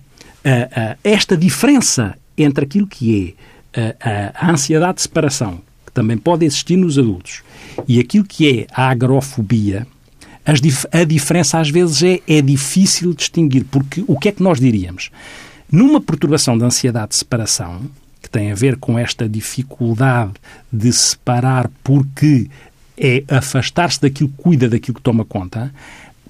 esta 1.03 1.37
diferença 1.37 2.17
entre 2.37 2.65
aquilo 2.65 2.87
que 2.87 3.37
é 3.73 4.33
a 4.35 4.51
ansiedade 4.51 4.97
de 4.97 5.03
separação, 5.03 5.61
que 5.87 5.93
também 5.93 6.19
pode 6.19 6.45
existir 6.45 6.77
nos 6.77 6.99
adultos, 6.99 7.43
e 7.87 7.99
aquilo 7.99 8.25
que 8.25 8.61
é 8.61 8.67
a 8.73 8.89
agrofobia, 8.91 9.87
a 10.45 11.05
diferença 11.05 11.59
às 11.61 11.71
vezes 11.71 12.03
é, 12.03 12.21
é 12.27 12.43
difícil 12.43 13.15
distinguir, 13.15 13.65
porque 13.71 14.05
o 14.07 14.19
que 14.19 14.29
é 14.29 14.33
que 14.33 14.43
nós 14.43 14.59
diríamos? 14.59 15.11
Numa 15.71 16.01
perturbação 16.01 16.59
de 16.59 16.65
ansiedade 16.65 17.11
de 17.11 17.17
separação, 17.17 17.83
que 18.21 18.29
tem 18.29 18.53
a 18.53 18.55
ver 18.55 18.77
com 18.77 18.99
esta 18.99 19.29
dificuldade 19.29 20.33
de 20.73 20.93
separar 20.93 21.71
porque 21.83 22.49
é 22.97 23.25
afastar-se 23.29 24.01
daquilo 24.01 24.29
que 24.29 24.43
cuida, 24.43 24.69
daquilo 24.69 24.97
que 24.97 25.03
toma 25.03 25.25
conta, 25.25 25.73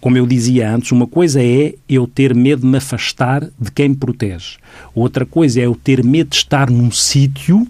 como 0.03 0.19
eu 0.19 0.27
dizia 0.27 0.69
antes, 0.69 0.91
uma 0.91 1.07
coisa 1.07 1.41
é 1.41 1.77
eu 1.89 2.09
ter 2.09 2.35
medo 2.35 2.63
de 2.63 2.67
me 2.67 2.77
afastar 2.77 3.49
de 3.57 3.71
quem 3.71 3.91
me 3.91 3.95
protege. 3.95 4.57
Outra 4.93 5.25
coisa 5.25 5.61
é 5.61 5.67
eu 5.67 5.77
ter 5.77 6.03
medo 6.05 6.31
de 6.31 6.37
estar 6.39 6.69
num 6.69 6.91
sítio 6.91 7.65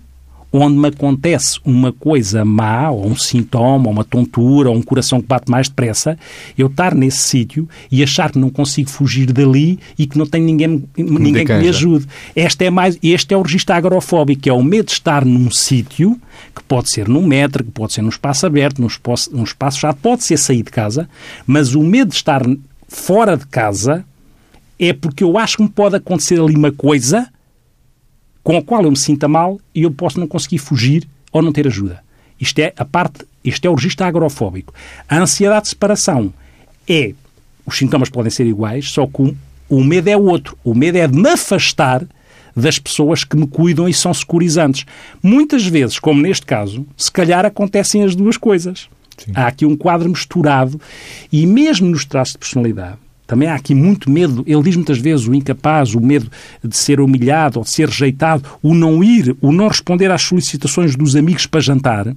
onde 0.53 0.77
me 0.77 0.89
acontece 0.89 1.59
uma 1.65 1.93
coisa 1.93 2.45
má, 2.45 2.91
ou 2.91 3.07
um 3.07 3.17
sintoma, 3.17 3.87
ou 3.87 3.93
uma 3.93 4.05
tontura, 4.05 4.69
ou 4.69 4.77
um 4.77 4.83
coração 4.83 5.21
que 5.21 5.27
bate 5.27 5.51
mais 5.51 5.69
depressa, 5.69 6.19
eu 6.59 6.67
estar 6.67 6.95
nesse 6.95 7.19
sítio 7.19 7.69
e 7.91 8.03
achar 8.03 8.31
que 8.31 8.39
não 8.39 8.51
consigo 8.51 8.91
fugir 8.91 9.33
dali 9.33 9.79
e 9.99 10.07
que 10.07 10.19
não 10.19 10.27
tem 10.27 10.43
ninguém, 10.43 10.85
ninguém 10.97 11.47
que 11.47 11.55
me 11.55 11.69
ajude. 11.69 12.07
Este 12.37 12.67
é, 12.67 12.71
mais, 12.71 12.99
este 13.03 13.33
é 13.33 13.37
o 13.37 13.43
registro 13.43 13.75
agrofóbico, 13.75 14.43
que 14.43 14.51
é 14.51 14.53
o 14.53 14.63
medo 14.63 14.87
de 14.87 14.93
estar 14.93 15.25
num 15.25 15.51
sítio, 15.51 16.21
que 16.55 16.63
pode 16.65 16.93
ser 16.93 17.09
num 17.09 17.27
metro, 17.27 17.65
que 17.65 17.71
pode 17.71 17.95
ser 17.95 18.03
num 18.03 18.11
espaço 18.11 18.47
aberto, 18.47 18.81
num 18.81 18.89
espaço, 18.89 19.35
num 19.35 19.45
espaço 19.45 19.79
fechado, 19.79 19.97
pode 20.03 20.25
ser 20.25 20.37
sair 20.37 20.63
de 20.63 20.71
casa, 20.71 21.09
mas 21.47 21.75
o 21.75 21.83
medo 21.83 22.11
de 22.11 22.17
estar 22.17 22.43
fora 22.89 23.37
de 23.37 23.47
casa 23.47 24.05
é 24.79 24.93
porque 24.93 25.25
eu 25.25 25.39
acho 25.39 25.57
que 25.57 25.63
me 25.63 25.69
pode 25.69 25.97
acontecer 25.97 26.41
ali 26.41 26.55
uma 26.55 26.73
coisa 26.73 27.29
com 28.43 28.57
a 28.57 28.63
qual 28.63 28.83
eu 28.83 28.91
me 28.91 28.97
sinta 28.97 29.29
mal 29.29 29.61
e 29.75 29.83
eu 29.83 29.91
posso 29.91 30.19
não 30.19 30.27
conseguir 30.27 30.59
fugir 30.59 31.07
ou 31.33 31.43
não 31.43 31.53
ter 31.53 31.67
ajuda. 31.67 32.03
Isto 32.41 32.59
é 32.59 32.73
a 32.77 32.85
parte, 32.85 33.25
este 33.45 33.67
é 33.67 33.71
o 33.71 33.75
registro 33.75 34.07
agrofóbico. 34.07 34.75
A 35.09 35.19
ansiedade 35.19 35.65
de 35.65 35.69
separação 35.71 36.33
é, 36.89 37.15
os 37.65 37.79
sintomas 37.79 38.11
podem 38.11 38.31
ser 38.31 38.47
iguais, 38.47 38.91
só 38.91 39.07
que 39.07 39.23
o, 39.23 39.37
o 39.69 39.85
medo 39.85 40.09
é 40.09 40.17
outro. 40.17 40.59
O 40.65 40.75
medo 40.75 40.99
é 40.99 41.07
de 41.07 41.17
me 41.17 41.29
afastar 41.29 42.05
das 42.55 42.79
pessoas 42.79 43.25
que 43.25 43.37
me 43.37 43.47
cuidam 43.47 43.89
e 43.89 43.95
são 43.95 44.13
securizantes. 44.13 44.85
Muitas 45.23 45.67
vezes, 45.67 45.99
como 45.99 46.21
neste 46.21 46.45
caso, 46.45 46.87
se 46.97 47.11
calhar 47.11 47.47
acontecem 47.47 48.03
as 48.03 48.15
duas 48.15 48.37
coisas. 48.37 48.89
Sim. 49.17 49.33
Há 49.35 49.47
aqui 49.47 49.65
um 49.65 49.77
quadro 49.77 50.09
misturado 50.09 50.81
e 51.31 51.47
mesmo 51.47 51.89
nos 51.89 52.05
traços 52.05 52.33
de 52.33 52.39
personalidade, 52.39 52.99
Também 53.27 53.49
há 53.49 53.55
aqui 53.55 53.75
muito 53.75 54.11
medo. 54.11 54.45
Ele 54.47 54.63
diz 54.63 54.77
muitas 54.77 54.99
vezes 54.99 55.27
o 55.27 55.35
incapaz, 55.35 55.95
o 55.95 56.01
medo 56.01 56.31
de 56.63 56.77
ser 56.77 57.01
humilhado 57.01 57.59
ou 57.59 57.65
de 57.65 57.71
ser 57.71 57.89
rejeitado, 57.89 58.45
o 58.63 58.75
não 58.75 59.03
ir, 59.03 59.37
o 59.41 59.53
não 59.53 59.69
responder 59.69 60.11
às 60.11 60.23
solicitações 60.23 60.97
dos 60.97 61.17
amigos 61.17 61.47
para 61.47 61.61
jantar. 61.61 62.15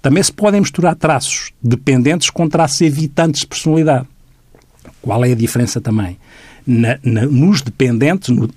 Também 0.00 0.22
se 0.22 0.32
podem 0.32 0.60
misturar 0.60 0.94
traços 0.94 1.52
dependentes 1.62 2.30
com 2.30 2.48
traços 2.48 2.80
evitantes 2.80 3.40
de 3.40 3.46
personalidade. 3.46 4.06
Qual 5.02 5.24
é 5.24 5.32
a 5.32 5.36
diferença 5.36 5.80
também? 5.80 6.16
Na, 6.66 6.98
na, 7.02 7.26
nos 7.26 7.60
dependentes, 7.60 8.30
no, 8.30 8.48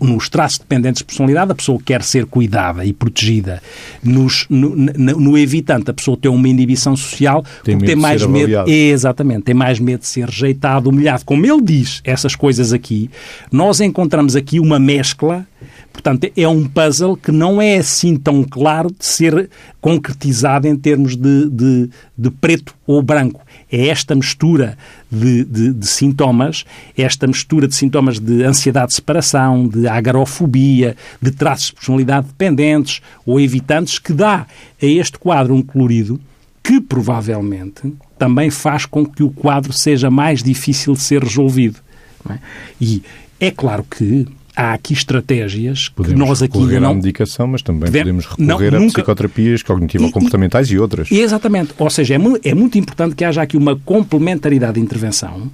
nos 0.00 0.28
traços 0.28 0.58
dependentes 0.58 0.98
de 0.98 1.04
personalidade, 1.04 1.52
a 1.52 1.54
pessoa 1.54 1.78
quer 1.84 2.02
ser 2.02 2.26
cuidada 2.26 2.84
e 2.84 2.92
protegida. 2.92 3.62
Nos, 4.02 4.46
no, 4.48 4.74
no, 4.74 5.20
no, 5.20 5.38
evitante, 5.38 5.90
a 5.90 5.94
pessoa 5.94 6.16
tem 6.16 6.30
uma 6.30 6.48
inibição 6.48 6.96
social 6.96 7.44
tem 7.62 7.76
porque 7.76 7.92
tem 7.92 7.96
mais 7.96 8.24
medo. 8.26 8.68
Exatamente, 8.68 9.42
tem 9.42 9.54
mais 9.54 9.78
medo 9.78 10.00
de 10.00 10.06
ser 10.06 10.26
rejeitado, 10.26 10.88
humilhado. 10.88 11.24
Como 11.24 11.44
ele 11.44 11.62
diz 11.62 12.00
essas 12.04 12.34
coisas 12.34 12.72
aqui, 12.72 13.10
nós 13.50 13.80
encontramos 13.80 14.34
aqui 14.36 14.58
uma 14.58 14.78
mescla. 14.78 15.46
Portanto, 15.92 16.28
é 16.36 16.48
um 16.48 16.66
puzzle 16.66 17.16
que 17.16 17.30
não 17.30 17.62
é 17.62 17.76
assim 17.76 18.16
tão 18.16 18.42
claro 18.42 18.90
de 18.90 19.06
ser 19.06 19.48
concretizado 19.80 20.66
em 20.66 20.76
termos 20.76 21.14
de, 21.16 21.48
de, 21.48 21.90
de 22.18 22.30
preto 22.30 22.74
ou 22.84 23.00
branco 23.00 23.44
é 23.74 23.88
esta 23.88 24.14
mistura 24.14 24.78
de, 25.10 25.44
de, 25.44 25.72
de, 25.72 25.86
sintomas, 25.86 26.64
esta 26.96 27.26
mistura 27.26 27.66
de 27.66 27.74
sintomas 27.74 28.20
de 28.20 28.44
ansiedade 28.44 28.88
de 28.88 28.94
separação, 28.94 29.66
de 29.78 29.86
agarofobia, 29.86 30.96
de 31.20 31.30
traços 31.30 31.66
de 31.66 31.74
personalidade 31.74 32.26
dependentes 32.26 33.00
ou 33.24 33.40
evitantes, 33.40 33.98
que 33.98 34.12
dá 34.12 34.46
a 34.82 34.86
este 34.86 35.18
quadro 35.18 35.54
um 35.54 35.62
colorido 35.62 36.20
que 36.62 36.80
provavelmente 36.80 37.92
também 38.18 38.50
faz 38.50 38.86
com 38.86 39.04
que 39.04 39.22
o 39.22 39.30
quadro 39.30 39.72
seja 39.72 40.10
mais 40.10 40.42
difícil 40.42 40.94
de 40.94 41.00
ser 41.00 41.22
resolvido. 41.22 41.78
É? 42.30 42.38
E 42.80 43.02
é 43.38 43.50
claro 43.50 43.84
que 43.84 44.26
há 44.56 44.72
aqui 44.72 44.94
estratégias 44.94 45.88
podemos 45.88 46.20
que 46.22 46.28
nós 46.28 46.42
aqui 46.42 46.58
ainda 46.58 46.80
não... 46.80 46.90
à 46.92 46.94
medicação, 46.94 47.46
mas 47.46 47.60
também 47.60 47.90
podemos, 47.90 48.24
recorrer 48.24 48.72
não, 48.72 48.80
nunca... 48.80 48.86
a 48.86 48.94
psicoterapias 48.94 49.62
cognitivo-comportamentais 49.62 50.70
e, 50.70 50.74
e, 50.74 50.78
outras. 50.78 51.10
Exatamente. 51.10 51.74
Ou 51.78 51.90
seja, 51.90 52.14
é, 52.14 52.18
é 52.44 52.54
muito 52.54 52.78
importante 52.78 53.14
que 53.14 53.24
haja 53.24 53.42
aqui 53.42 53.56
uma 53.56 53.76
complementaridade 53.76 54.74
de 54.74 54.80
intervenção 54.80 55.50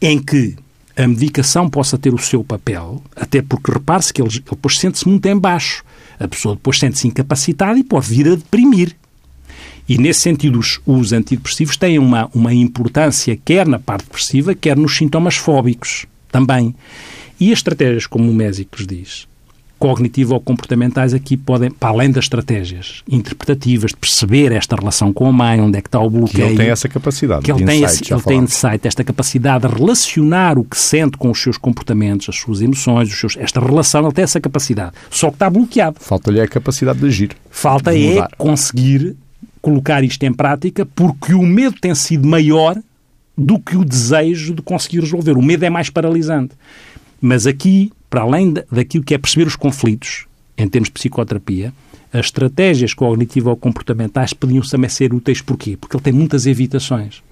em 0.00 0.18
que 0.18 0.56
a 0.96 1.06
medicação 1.06 1.68
possa 1.68 1.96
ter 1.96 2.12
o 2.12 2.18
seu 2.18 2.44
papel, 2.44 3.02
até 3.16 3.40
porque 3.40 3.72
repare-se 3.72 4.12
que 4.12 4.20
ele, 4.20 4.28
ele 4.28 4.44
depois 4.50 4.78
sente-se 4.78 5.08
muito 5.08 5.26
em 5.26 5.38
baixo. 5.38 5.84
A 6.18 6.28
pessoa 6.28 6.54
depois 6.54 6.78
sente-se 6.78 7.08
incapacitada 7.08 7.78
e 7.78 7.84
pode 7.84 8.08
vir 8.08 8.28
a 8.28 8.34
deprimir. 8.34 8.94
E, 9.88 9.98
nesse 9.98 10.20
sentido, 10.20 10.58
os, 10.58 10.80
os 10.86 11.12
antidepressivos 11.12 11.76
têm 11.76 11.98
uma, 11.98 12.30
uma 12.32 12.54
importância 12.54 13.36
quer 13.36 13.66
na 13.66 13.78
parte 13.78 14.04
depressiva, 14.04 14.54
quer 14.54 14.76
nos 14.76 14.96
sintomas 14.96 15.36
fóbicos 15.36 16.06
também. 16.30 16.74
E 17.40 17.52
as 17.52 17.58
estratégias, 17.58 18.06
como 18.06 18.30
o 18.30 18.34
Mésicos 18.34 18.86
diz, 18.86 19.26
cognitivo 19.82 20.34
ou 20.34 20.40
comportamentais 20.40 21.12
aqui 21.12 21.36
podem, 21.36 21.68
para 21.68 21.88
além 21.88 22.08
das 22.08 22.26
estratégias 22.26 23.02
interpretativas, 23.10 23.90
de 23.90 23.96
perceber 23.96 24.52
esta 24.52 24.76
relação 24.76 25.12
com 25.12 25.26
a 25.26 25.32
mãe, 25.32 25.60
onde 25.60 25.76
é 25.76 25.82
que 25.82 25.88
está 25.88 25.98
o 25.98 26.08
bloqueio. 26.08 26.46
Que 26.46 26.52
ele 26.52 26.56
tem 26.56 26.70
essa 26.70 26.88
capacidade. 26.88 27.42
Que 27.42 27.50
ele, 27.50 27.64
tem, 27.64 27.82
insight, 27.82 28.02
esse, 28.04 28.14
ele 28.14 28.22
tem 28.22 28.38
insight, 28.38 28.86
esta 28.86 29.02
capacidade 29.02 29.66
de 29.66 29.74
relacionar 29.74 30.56
o 30.56 30.62
que 30.62 30.78
sente 30.78 31.18
com 31.18 31.32
os 31.32 31.42
seus 31.42 31.58
comportamentos, 31.58 32.28
as 32.28 32.36
suas 32.36 32.62
emoções, 32.62 33.08
os 33.08 33.18
seus, 33.18 33.36
esta 33.36 33.58
relação, 33.58 34.04
ele 34.04 34.12
tem 34.12 34.22
essa 34.22 34.40
capacidade. 34.40 34.92
Só 35.10 35.30
que 35.30 35.34
está 35.34 35.50
bloqueado. 35.50 35.96
Falta-lhe 35.98 36.40
a 36.40 36.46
capacidade 36.46 37.00
de 37.00 37.06
agir. 37.06 37.30
Falta 37.50 37.92
de 37.92 38.18
é 38.18 38.28
conseguir 38.38 39.16
colocar 39.60 40.04
isto 40.04 40.22
em 40.22 40.32
prática, 40.32 40.86
porque 40.86 41.34
o 41.34 41.42
medo 41.42 41.76
tem 41.80 41.94
sido 41.94 42.28
maior 42.28 42.76
do 43.36 43.58
que 43.58 43.76
o 43.76 43.84
desejo 43.84 44.54
de 44.54 44.62
conseguir 44.62 45.00
resolver. 45.00 45.32
O 45.32 45.42
medo 45.42 45.64
é 45.64 45.70
mais 45.70 45.90
paralisante. 45.90 46.54
Mas 47.20 47.48
aqui, 47.48 47.90
para 48.12 48.20
além 48.20 48.52
daquilo 48.70 49.02
que 49.02 49.14
é 49.14 49.18
perceber 49.18 49.46
os 49.46 49.56
conflitos, 49.56 50.26
em 50.58 50.68
termos 50.68 50.90
de 50.90 50.92
psicoterapia, 50.92 51.72
as 52.12 52.26
estratégias 52.26 52.92
cognitivo-comportamentais 52.92 54.34
podiam 54.34 54.62
também 54.64 54.90
ser 54.90 55.14
úteis. 55.14 55.40
Porquê? 55.40 55.78
Porque 55.80 55.96
ele 55.96 56.02
tem 56.02 56.12
muitas 56.12 56.44
evitações. 56.44 57.22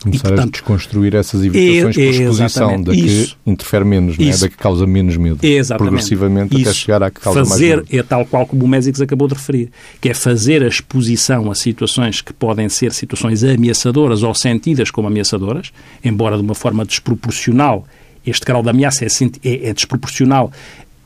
Começar 0.00 0.28
e, 0.28 0.28
portanto, 0.28 0.48
a 0.48 0.52
desconstruir 0.52 1.16
essas 1.16 1.44
evitações 1.44 1.98
é, 1.98 2.04
por 2.04 2.14
exposição, 2.14 2.82
da 2.82 2.92
que 2.92 3.00
isso, 3.00 3.36
interfere 3.44 3.84
menos, 3.84 4.16
é? 4.16 4.36
da 4.36 4.48
que 4.48 4.56
causa 4.56 4.86
menos 4.86 5.16
medo. 5.16 5.38
Exatamente. 5.42 5.90
Progressivamente 5.90 6.54
isso, 6.54 6.70
até 6.70 6.78
chegar 6.78 7.02
à 7.02 7.10
que 7.10 7.20
causa 7.20 7.44
fazer, 7.44 7.76
mais 7.76 7.88
medo. 7.88 8.00
É 8.00 8.02
tal 8.04 8.24
qual 8.24 8.46
como 8.46 8.64
o 8.64 8.68
Mésicos 8.68 9.00
acabou 9.00 9.26
de 9.26 9.34
referir, 9.34 9.70
que 10.00 10.08
é 10.08 10.14
fazer 10.14 10.62
a 10.62 10.68
exposição 10.68 11.50
a 11.50 11.54
situações 11.56 12.20
que 12.20 12.32
podem 12.32 12.68
ser 12.68 12.92
situações 12.92 13.42
ameaçadoras 13.42 14.22
ou 14.22 14.32
sentidas 14.36 14.88
como 14.88 15.08
ameaçadoras, 15.08 15.72
embora 16.04 16.36
de 16.36 16.42
uma 16.42 16.54
forma 16.54 16.84
desproporcional 16.84 17.84
este 18.26 18.44
grau 18.44 18.62
de 18.62 18.70
ameaça 18.70 19.04
é, 19.04 19.08
é, 19.44 19.68
é 19.68 19.74
desproporcional 19.74 20.52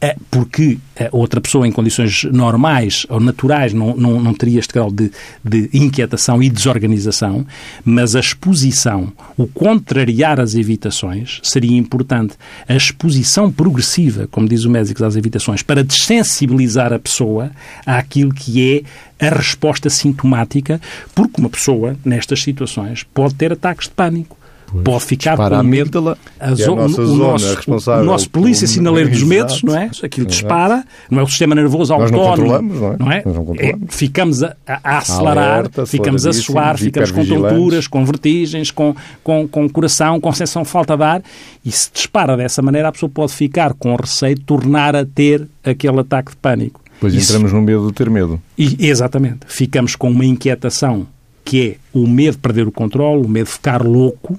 é, 0.01 0.15
porque 0.31 0.79
a 0.99 1.09
outra 1.11 1.41
pessoa 1.41 1.67
em 1.67 1.73
condições 1.73 2.25
normais 2.25 3.07
ou 3.09 3.19
naturais 3.19 3.73
não, 3.73 3.97
não, 3.97 4.21
não 4.21 4.35
teria 4.35 4.59
este 4.59 4.75
grau 4.75 4.91
de, 4.91 5.11
de, 5.43 5.71
inquietação 5.73 6.43
e 6.43 6.51
desorganização, 6.51 7.47
mas 7.83 8.15
a 8.15 8.21
exposição, 8.21 9.11
o 9.37 9.47
contrariar 9.47 10.39
as 10.39 10.55
evitações 10.55 11.41
seria 11.43 11.77
importante. 11.77 12.35
A 12.69 12.75
exposição 12.75 13.51
progressiva, 13.51 14.29
como 14.31 14.49
diz 14.49 14.65
o 14.65 14.71
médico 14.71 15.03
às 15.03 15.17
evitações, 15.17 15.63
para 15.63 15.83
dessensibilizar 15.83 16.93
a 16.93 16.99
pessoa 16.99 17.51
àquilo 17.87 18.35
que 18.35 18.85
é 19.19 19.27
a 19.27 19.35
resposta 19.35 19.89
sintomática, 19.89 20.79
porque 21.15 21.41
uma 21.41 21.49
pessoa, 21.49 21.97
nestas 22.05 22.43
situações, 22.43 23.03
pode 23.03 23.35
ter 23.35 23.51
ataques 23.51 23.89
de 23.89 23.95
pânico 23.95 24.37
pode 24.85 25.05
ficar 25.05 25.37
com 25.37 25.63
medo. 25.63 26.17
A, 26.39 26.55
zo 26.55 26.73
a 26.73 26.77
nossa 26.77 27.03
o, 27.03 27.07
zona 27.07 27.33
nosso. 27.67 27.91
O 27.91 28.05
nosso 28.05 28.31
polícia 28.31 28.67
sinaleiro 28.67 29.11
dos 29.11 29.23
medos, 29.23 29.63
não 29.63 29.77
é? 29.77 29.91
Aquilo 30.03 30.27
dispara, 30.27 30.85
não 31.11 31.21
é 31.21 31.23
o 31.23 31.27
sistema 31.27 31.55
nervoso 31.55 31.93
autónomo. 31.95 32.63
Não, 32.63 32.93
é? 32.93 32.97
não 32.99 33.13
é? 33.13 33.23
Não 33.25 33.55
é? 33.55 33.75
ficamos 33.89 34.43
a, 34.43 34.57
a 34.67 34.99
acelerar, 34.99 35.59
Alerta, 35.59 35.87
ficamos 35.87 36.27
a 36.27 36.33
suar, 36.33 36.79
ficamos 36.79 37.11
com 37.11 37.25
tonturas, 37.25 37.87
com 37.87 38.05
vertigens, 38.05 38.71
com, 38.71 38.95
com, 39.23 39.47
com 39.49 39.69
coração, 39.69 40.21
com 40.21 40.33
sensação 40.33 40.63
de 40.63 40.69
falta 40.69 40.97
de 40.97 41.03
ar. 41.03 41.23
E 41.65 41.71
se 41.71 41.91
dispara 41.93 42.37
dessa 42.37 42.63
maneira, 42.63 42.89
a 42.89 42.93
pessoa 42.93 43.11
pode 43.11 43.33
ficar 43.33 43.75
com 43.75 43.95
receio 43.95 44.35
de 44.35 44.43
tornar 44.43 44.95
a 44.95 45.05
ter 45.05 45.47
aquele 45.65 46.01
ataque 46.01 46.31
de 46.31 46.37
pânico. 46.37 46.81
Pois 47.01 47.15
Isso, 47.15 47.33
entramos 47.33 47.53
no 47.53 47.61
medo 47.61 47.87
de 47.87 47.93
ter 47.93 48.09
medo. 48.09 48.41
E, 48.57 48.87
exatamente. 48.89 49.41
Ficamos 49.47 49.95
com 49.95 50.11
uma 50.11 50.25
inquietação 50.25 51.07
que 51.45 51.63
é 51.63 51.77
o 51.97 52.09
medo 52.09 52.33
de 52.33 52.39
perder 52.39 52.67
o 52.67 52.73
controle, 52.73 53.25
o 53.25 53.29
medo 53.29 53.47
de 53.47 53.53
ficar 53.53 53.81
louco, 53.81 54.39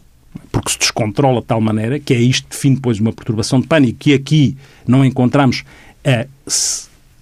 porque 0.52 0.72
se 0.72 0.80
descontrola 0.80 1.42
de 1.42 1.48
tal 1.48 1.62
maneira 1.62 2.00
que 2.00 2.14
é 2.14 2.20
isto 2.20 2.48
define 2.50 2.76
depois 2.76 3.00
uma 3.00 3.14
perturbação 3.14 3.60
de 3.60 3.68
pânico, 3.68 4.00
que 4.00 4.14
aqui 4.14 4.58
não 4.88 5.04
encontramos, 5.06 5.64
uh, 6.06 6.28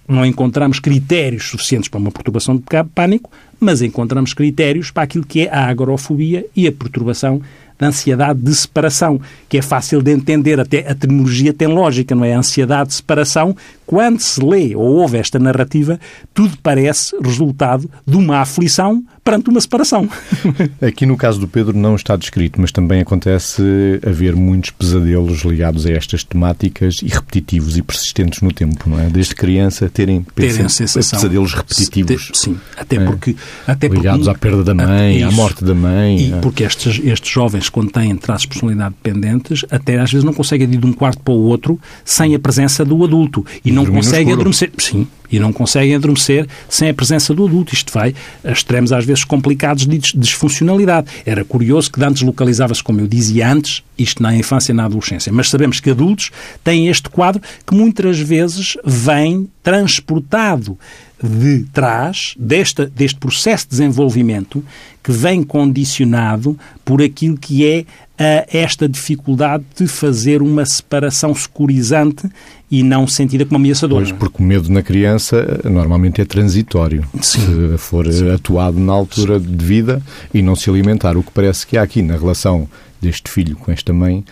não 0.08 0.24
encontramos 0.24 0.78
critérios 0.78 1.48
suficientes 1.48 1.88
para 1.88 1.98
uma 1.98 2.10
perturbação 2.10 2.56
de 2.56 2.62
pânico, 2.94 3.30
mas 3.58 3.82
encontramos 3.82 4.34
critérios 4.34 4.90
para 4.90 5.02
aquilo 5.02 5.26
que 5.26 5.46
é 5.46 5.50
a 5.52 5.66
agorofobia 5.66 6.46
e 6.54 6.66
a 6.66 6.72
perturbação 6.72 7.42
da 7.78 7.88
ansiedade 7.88 8.40
de 8.40 8.54
separação, 8.54 9.20
que 9.48 9.58
é 9.58 9.62
fácil 9.62 10.00
de 10.02 10.10
entender, 10.10 10.58
até 10.58 10.90
a 10.90 10.94
terminologia 10.94 11.52
tem 11.52 11.68
lógica, 11.68 12.14
não 12.14 12.24
é? 12.24 12.34
A 12.34 12.38
ansiedade 12.38 12.88
de 12.88 12.94
separação, 12.94 13.56
quando 13.84 14.20
se 14.20 14.42
lê 14.42 14.74
ou 14.74 14.96
ouve 14.96 15.18
esta 15.18 15.38
narrativa, 15.38 16.00
tudo 16.32 16.56
parece 16.62 17.14
resultado 17.20 17.90
de 18.06 18.16
uma 18.16 18.38
aflição 18.38 19.04
perante 19.26 19.50
uma 19.50 19.60
separação. 19.60 20.08
Aqui 20.80 21.04
no 21.04 21.16
caso 21.16 21.40
do 21.40 21.48
Pedro 21.48 21.76
não 21.76 21.96
está 21.96 22.14
descrito, 22.14 22.60
mas 22.60 22.70
também 22.70 23.00
acontece 23.00 23.60
haver 24.06 24.36
muitos 24.36 24.70
pesadelos 24.70 25.40
ligados 25.40 25.84
a 25.84 25.90
estas 25.90 26.22
temáticas 26.22 27.00
e 27.02 27.08
repetitivos 27.08 27.76
e 27.76 27.82
persistentes 27.82 28.40
no 28.40 28.52
tempo, 28.52 28.88
não 28.88 29.00
é? 29.00 29.10
Desde 29.10 29.34
criança 29.34 29.90
terem, 29.90 30.24
terem 30.32 30.68
sensação, 30.68 31.18
pesadelos 31.18 31.54
repetitivos. 31.54 32.30
sim, 32.34 32.56
até 32.76 33.00
porque... 33.00 33.34
É? 33.66 33.72
Até 33.72 33.88
ligados 33.88 34.26
porque, 34.26 34.30
à 34.30 34.38
perda 34.38 34.62
da 34.62 34.74
mãe, 34.74 35.24
à 35.24 35.30
morte 35.32 35.64
da 35.64 35.74
mãe. 35.74 36.28
E 36.28 36.32
é? 36.32 36.36
porque 36.38 36.62
estes, 36.62 37.00
estes 37.02 37.28
jovens, 37.28 37.68
quando 37.68 37.90
têm 37.90 38.14
traços 38.16 38.42
de 38.42 38.48
personalidade 38.48 38.94
dependentes, 39.02 39.64
até 39.72 39.98
às 39.98 40.12
vezes 40.12 40.24
não 40.24 40.32
conseguem 40.32 40.72
ir 40.72 40.76
de 40.76 40.86
um 40.86 40.92
quarto 40.92 41.20
para 41.20 41.34
o 41.34 41.42
outro 41.42 41.80
sem 42.04 42.32
a 42.36 42.38
presença 42.38 42.84
do 42.84 43.02
adulto. 43.02 43.44
E, 43.64 43.70
e 43.70 43.72
não 43.72 43.84
conseguem 43.84 44.32
adormecer. 44.32 44.70
Sim, 44.78 45.08
e 45.30 45.38
não 45.38 45.52
conseguem 45.52 45.94
adormecer 45.94 46.46
sem 46.68 46.90
a 46.90 46.94
presença 46.94 47.34
do 47.34 47.46
adulto. 47.46 47.74
Isto 47.74 47.92
vai 47.92 48.14
a 48.44 48.52
extremos 48.52 48.92
às 48.92 49.04
vezes 49.04 49.24
complicados 49.24 49.86
de 49.86 49.98
disfuncionalidade. 50.14 51.08
Era 51.24 51.44
curioso 51.44 51.90
que 51.90 52.02
antes 52.02 52.22
localizava-se, 52.22 52.82
como 52.82 53.00
eu 53.00 53.06
dizia 53.06 53.50
antes, 53.50 53.82
isto 53.98 54.22
na 54.22 54.34
infância 54.34 54.72
e 54.72 54.74
na 54.74 54.84
adolescência, 54.84 55.32
mas 55.32 55.48
sabemos 55.48 55.80
que 55.80 55.90
adultos 55.90 56.30
têm 56.62 56.88
este 56.88 57.08
quadro 57.08 57.40
que 57.66 57.74
muitas 57.74 58.18
vezes 58.18 58.76
vem 58.84 59.48
transportado 59.62 60.78
de 61.22 61.64
trás 61.72 62.34
deste, 62.38 62.86
deste 62.86 63.18
processo 63.18 63.64
de 63.64 63.70
desenvolvimento 63.70 64.62
que 65.02 65.12
vem 65.12 65.42
condicionado 65.42 66.58
por 66.84 67.00
aquilo 67.00 67.38
que 67.38 67.66
é 67.66 67.84
a 68.18 68.46
esta 68.50 68.88
dificuldade 68.88 69.64
de 69.76 69.86
fazer 69.86 70.42
uma 70.42 70.64
separação 70.64 71.34
securizante 71.34 72.28
e 72.70 72.82
não 72.82 73.06
sentida 73.06 73.44
como 73.44 73.56
ameaçadora. 73.56 74.04
Pois, 74.04 74.18
porque 74.18 74.42
o 74.42 74.46
medo 74.46 74.70
na 74.70 74.82
criança 74.82 75.60
normalmente 75.64 76.20
é 76.20 76.24
transitório. 76.24 77.04
Sim. 77.20 77.40
Se 77.40 77.78
for 77.78 78.10
Sim. 78.10 78.30
atuado 78.30 78.78
na 78.78 78.92
altura 78.92 79.38
de 79.38 79.64
vida 79.64 80.02
e 80.32 80.42
não 80.42 80.56
se 80.56 80.68
alimentar. 80.68 81.16
O 81.16 81.22
que 81.22 81.30
parece 81.30 81.66
que 81.66 81.76
há 81.76 81.82
aqui 81.82 82.02
na 82.02 82.16
relação 82.16 82.68
deste 83.00 83.30
filho 83.30 83.56
com 83.56 83.70
esta 83.70 83.92
mãe 83.92 84.24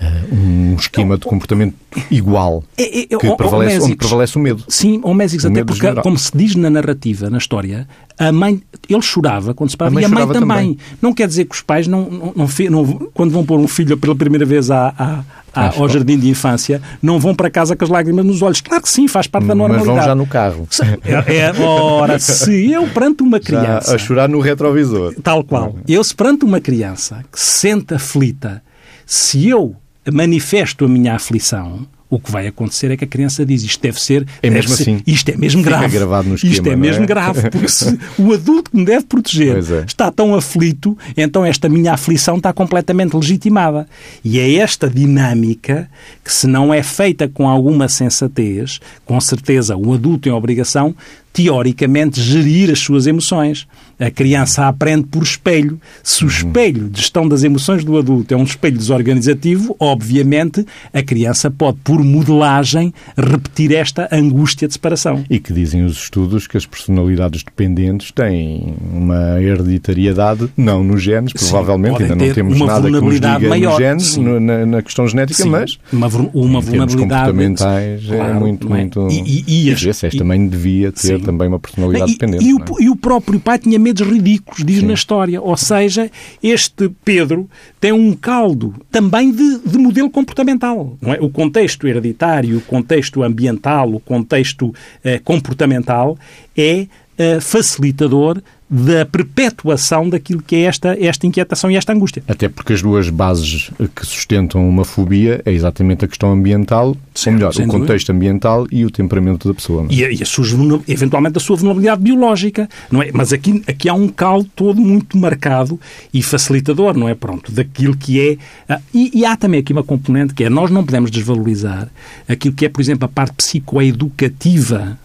uh, 0.00 0.34
um 0.34 0.76
esquema 0.76 1.16
de 1.16 1.24
comportamento 1.26 1.74
igual 2.10 2.62
é, 2.76 3.00
é, 3.00 3.06
que 3.06 3.26
é, 3.26 3.36
prevalece, 3.36 3.86
onde 3.86 3.96
prevalece 3.96 4.36
o 4.36 4.40
medo. 4.40 4.64
Sim, 4.68 5.00
ou 5.02 5.14
Mésicos, 5.14 5.46
até 5.46 5.64
porque, 5.64 5.80
general. 5.80 6.02
como 6.02 6.18
se 6.18 6.30
diz 6.34 6.54
na 6.54 6.70
narrativa, 6.70 7.28
na 7.28 7.38
história, 7.38 7.88
a 8.18 8.30
mãe, 8.30 8.62
ele 8.88 9.02
chorava 9.02 9.54
quando 9.54 9.70
se 9.70 9.76
parava 9.76 9.98
a 9.98 10.02
e 10.02 10.04
a 10.04 10.08
mãe 10.08 10.26
também. 10.26 10.40
também. 10.40 10.78
Não 11.00 11.12
quer 11.12 11.26
dizer 11.26 11.46
que 11.46 11.54
os 11.54 11.62
pais, 11.62 11.86
não, 11.86 12.08
não, 12.10 12.32
não, 12.36 12.46
não, 12.70 13.10
quando 13.14 13.30
vão 13.30 13.44
pôr 13.44 13.58
um 13.58 13.66
filho 13.66 13.96
pela 13.96 14.14
primeira 14.14 14.44
vez 14.44 14.70
à, 14.70 14.94
à, 14.98 15.24
à, 15.54 15.78
ao 15.78 15.88
jardim 15.88 16.18
de 16.18 16.28
infância, 16.28 16.80
não 17.02 17.18
vão 17.18 17.34
para 17.34 17.50
casa 17.50 17.74
com 17.76 17.84
as 17.84 17.90
lágrimas 17.90 18.24
nos 18.24 18.42
olhos. 18.42 18.60
Claro 18.60 18.82
que 18.82 18.88
sim, 18.88 19.08
faz 19.08 19.26
parte 19.26 19.46
da 19.46 19.54
normalidade. 19.54 19.88
Mas 19.88 19.96
vão 19.96 20.06
já 20.06 20.14
no 20.14 20.26
carro. 20.26 20.68
É, 21.04 21.36
é, 21.36 21.60
ora, 21.60 22.18
se 22.18 22.70
eu 22.70 22.86
perante 22.88 23.22
uma 23.22 23.40
criança... 23.40 23.90
Já 23.90 23.94
a 23.94 23.98
chorar 23.98 24.28
no 24.28 24.40
retrovisor. 24.40 25.14
Tal 25.22 25.44
qual. 25.44 25.76
Eu 25.88 26.02
se 26.02 26.14
perante 26.14 26.44
uma 26.44 26.60
criança 26.60 27.24
que 27.30 27.40
se 27.40 27.60
sente 27.60 27.94
aflita, 27.94 28.62
se 29.06 29.48
eu 29.48 29.74
manifesto 30.12 30.84
a 30.84 30.88
minha 30.88 31.14
aflição 31.14 31.86
o 32.10 32.18
que 32.18 32.30
vai 32.30 32.48
acontecer 32.48 32.90
é 32.90 32.96
que 32.96 33.04
a 33.04 33.06
criança 33.06 33.46
diz 33.46 33.62
isto 33.62 33.80
deve 33.80 34.00
ser. 34.02 34.26
É 34.42 34.50
mesmo 34.50 34.74
ser, 34.74 34.82
assim. 34.82 35.02
Isto 35.06 35.30
é 35.30 35.36
mesmo 35.36 35.62
grave. 35.62 35.96
Gravado 35.96 36.28
no 36.28 36.34
esquema, 36.34 36.52
isto 36.52 36.68
é 36.68 36.76
mesmo 36.76 37.04
é? 37.04 37.06
grave, 37.06 37.50
porque 37.50 37.68
se 37.68 37.98
o 38.18 38.32
adulto 38.32 38.72
que 38.72 38.76
me 38.76 38.84
deve 38.84 39.04
proteger 39.04 39.56
é. 39.56 39.84
está 39.86 40.10
tão 40.10 40.34
aflito, 40.34 40.98
então 41.16 41.46
esta 41.46 41.68
minha 41.68 41.92
aflição 41.92 42.36
está 42.36 42.52
completamente 42.52 43.14
legitimada. 43.14 43.88
E 44.24 44.40
é 44.40 44.54
esta 44.56 44.90
dinâmica 44.90 45.88
que, 46.24 46.32
se 46.32 46.48
não 46.48 46.74
é 46.74 46.82
feita 46.82 47.28
com 47.28 47.48
alguma 47.48 47.88
sensatez, 47.88 48.80
com 49.06 49.20
certeza 49.20 49.76
o 49.76 49.94
adulto 49.94 50.20
tem 50.22 50.32
a 50.32 50.36
obrigação 50.36 50.94
teoricamente, 51.32 52.20
gerir 52.20 52.70
as 52.70 52.80
suas 52.80 53.06
emoções. 53.06 53.66
A 53.98 54.10
criança 54.10 54.66
aprende 54.66 55.04
por 55.04 55.22
espelho. 55.22 55.78
Se 56.02 56.24
o 56.24 56.26
uhum. 56.26 56.32
espelho 56.32 56.88
de 56.88 57.00
gestão 57.00 57.28
das 57.28 57.44
emoções 57.44 57.84
do 57.84 57.98
adulto 57.98 58.32
é 58.32 58.36
um 58.36 58.42
espelho 58.42 58.78
desorganizativo, 58.78 59.76
obviamente 59.78 60.64
a 60.92 61.02
criança 61.02 61.50
pode, 61.50 61.78
por 61.84 62.02
modelagem, 62.02 62.92
repetir 63.16 63.74
esta 63.74 64.08
angústia 64.10 64.66
de 64.66 64.74
separação. 64.74 65.22
E 65.28 65.38
que 65.38 65.52
dizem 65.52 65.84
os 65.84 65.98
estudos 66.02 66.46
que 66.46 66.56
as 66.56 66.66
personalidades 66.66 67.42
dependentes 67.42 68.10
têm 68.10 68.74
uma 68.92 69.40
hereditariedade, 69.40 70.48
não 70.56 70.82
nos 70.82 71.02
genes, 71.02 71.32
Sim, 71.36 71.50
provavelmente, 71.50 72.02
ainda 72.02 72.16
não 72.16 72.32
temos 72.32 72.58
nada 72.58 72.90
que 72.90 73.00
nos 73.00 73.14
diga 73.14 73.38
maior. 73.40 73.70
nos 73.70 73.78
genes, 73.78 74.16
no, 74.16 74.40
na, 74.40 74.66
na, 74.66 74.82
questão 74.82 75.06
genética, 75.06 75.42
Sim, 75.42 75.50
mas 75.50 75.78
uma, 75.92 76.06
uma 76.32 76.60
vulnerabilidade 76.60 76.96
comportamentais 76.96 78.10
é 78.10 78.16
claro, 78.16 78.30
é 78.30 78.34
muito, 78.34 78.68
muito... 78.68 79.08
E, 79.10 79.44
e, 79.46 79.68
e, 79.68 79.72
as, 79.72 80.04
esta 80.04 80.24
mãe 80.24 80.46
devia 80.46 80.90
ter 80.90 81.19
também 81.20 81.48
uma 81.48 81.58
personalidade 81.58 82.10
e, 82.10 82.14
dependente. 82.14 82.44
E, 82.44 82.54
o, 82.54 82.58
é? 82.58 82.82
e 82.84 82.90
o 82.90 82.96
próprio 82.96 83.38
pai 83.40 83.58
tinha 83.58 83.78
medos 83.78 84.06
ridículos, 84.06 84.64
diz 84.64 84.80
Sim. 84.80 84.86
na 84.86 84.94
história. 84.94 85.40
Ou 85.40 85.56
seja, 85.56 86.10
este 86.42 86.90
Pedro 87.04 87.48
tem 87.80 87.92
um 87.92 88.14
caldo 88.14 88.74
também 88.90 89.32
de, 89.32 89.58
de 89.58 89.78
modelo 89.78 90.10
comportamental. 90.10 90.96
É? 91.02 91.18
O 91.20 91.30
contexto 91.30 91.86
hereditário, 91.86 92.58
o 92.58 92.60
contexto 92.62 93.22
ambiental, 93.22 93.92
o 93.92 94.00
contexto 94.00 94.74
eh, 95.04 95.18
comportamental 95.18 96.18
é 96.56 96.86
eh, 97.18 97.40
facilitador 97.40 98.40
da 98.70 99.04
perpetuação 99.04 100.08
daquilo 100.08 100.40
que 100.40 100.54
é 100.54 100.60
esta, 100.60 100.96
esta 101.00 101.26
inquietação 101.26 101.70
e 101.72 101.76
esta 101.76 101.92
angústia. 101.92 102.22
Até 102.28 102.48
porque 102.48 102.72
as 102.72 102.80
duas 102.80 103.08
bases 103.08 103.72
que 103.96 104.06
sustentam 104.06 104.68
uma 104.68 104.84
fobia 104.84 105.42
é 105.44 105.52
exatamente 105.52 106.04
a 106.04 106.08
questão 106.08 106.30
ambiental, 106.30 106.96
ou 107.26 107.32
melhor, 107.32 107.52
o 107.52 107.66
contexto 107.66 108.10
ambiental 108.10 108.68
e 108.70 108.84
o 108.84 108.90
temperamento 108.90 109.48
da 109.48 109.54
pessoa. 109.54 109.86
É? 109.90 109.92
E, 109.92 110.04
a, 110.04 110.12
e 110.12 110.22
a 110.22 110.26
sua, 110.26 110.46
eventualmente 110.86 111.36
a 111.36 111.40
sua 111.40 111.56
vulnerabilidade 111.56 112.00
biológica, 112.00 112.68
não 112.92 113.02
é? 113.02 113.10
Mas 113.12 113.32
aqui, 113.32 113.60
aqui 113.66 113.88
há 113.88 113.94
um 113.94 114.06
caldo 114.06 114.48
todo 114.54 114.80
muito 114.80 115.18
marcado 115.18 115.80
e 116.14 116.22
facilitador, 116.22 116.96
não 116.96 117.08
é? 117.08 117.14
Pronto, 117.16 117.50
daquilo 117.50 117.96
que 117.96 118.20
é... 118.20 118.38
Ah, 118.68 118.80
e, 118.94 119.10
e 119.18 119.24
há 119.24 119.36
também 119.36 119.58
aqui 119.58 119.72
uma 119.72 119.82
componente 119.82 120.32
que 120.32 120.44
é, 120.44 120.48
nós 120.48 120.70
não 120.70 120.84
podemos 120.84 121.10
desvalorizar 121.10 121.88
aquilo 122.28 122.54
que 122.54 122.66
é, 122.66 122.68
por 122.68 122.80
exemplo, 122.80 123.04
a 123.04 123.08
parte 123.08 123.34
psicoeducativa 123.34 124.96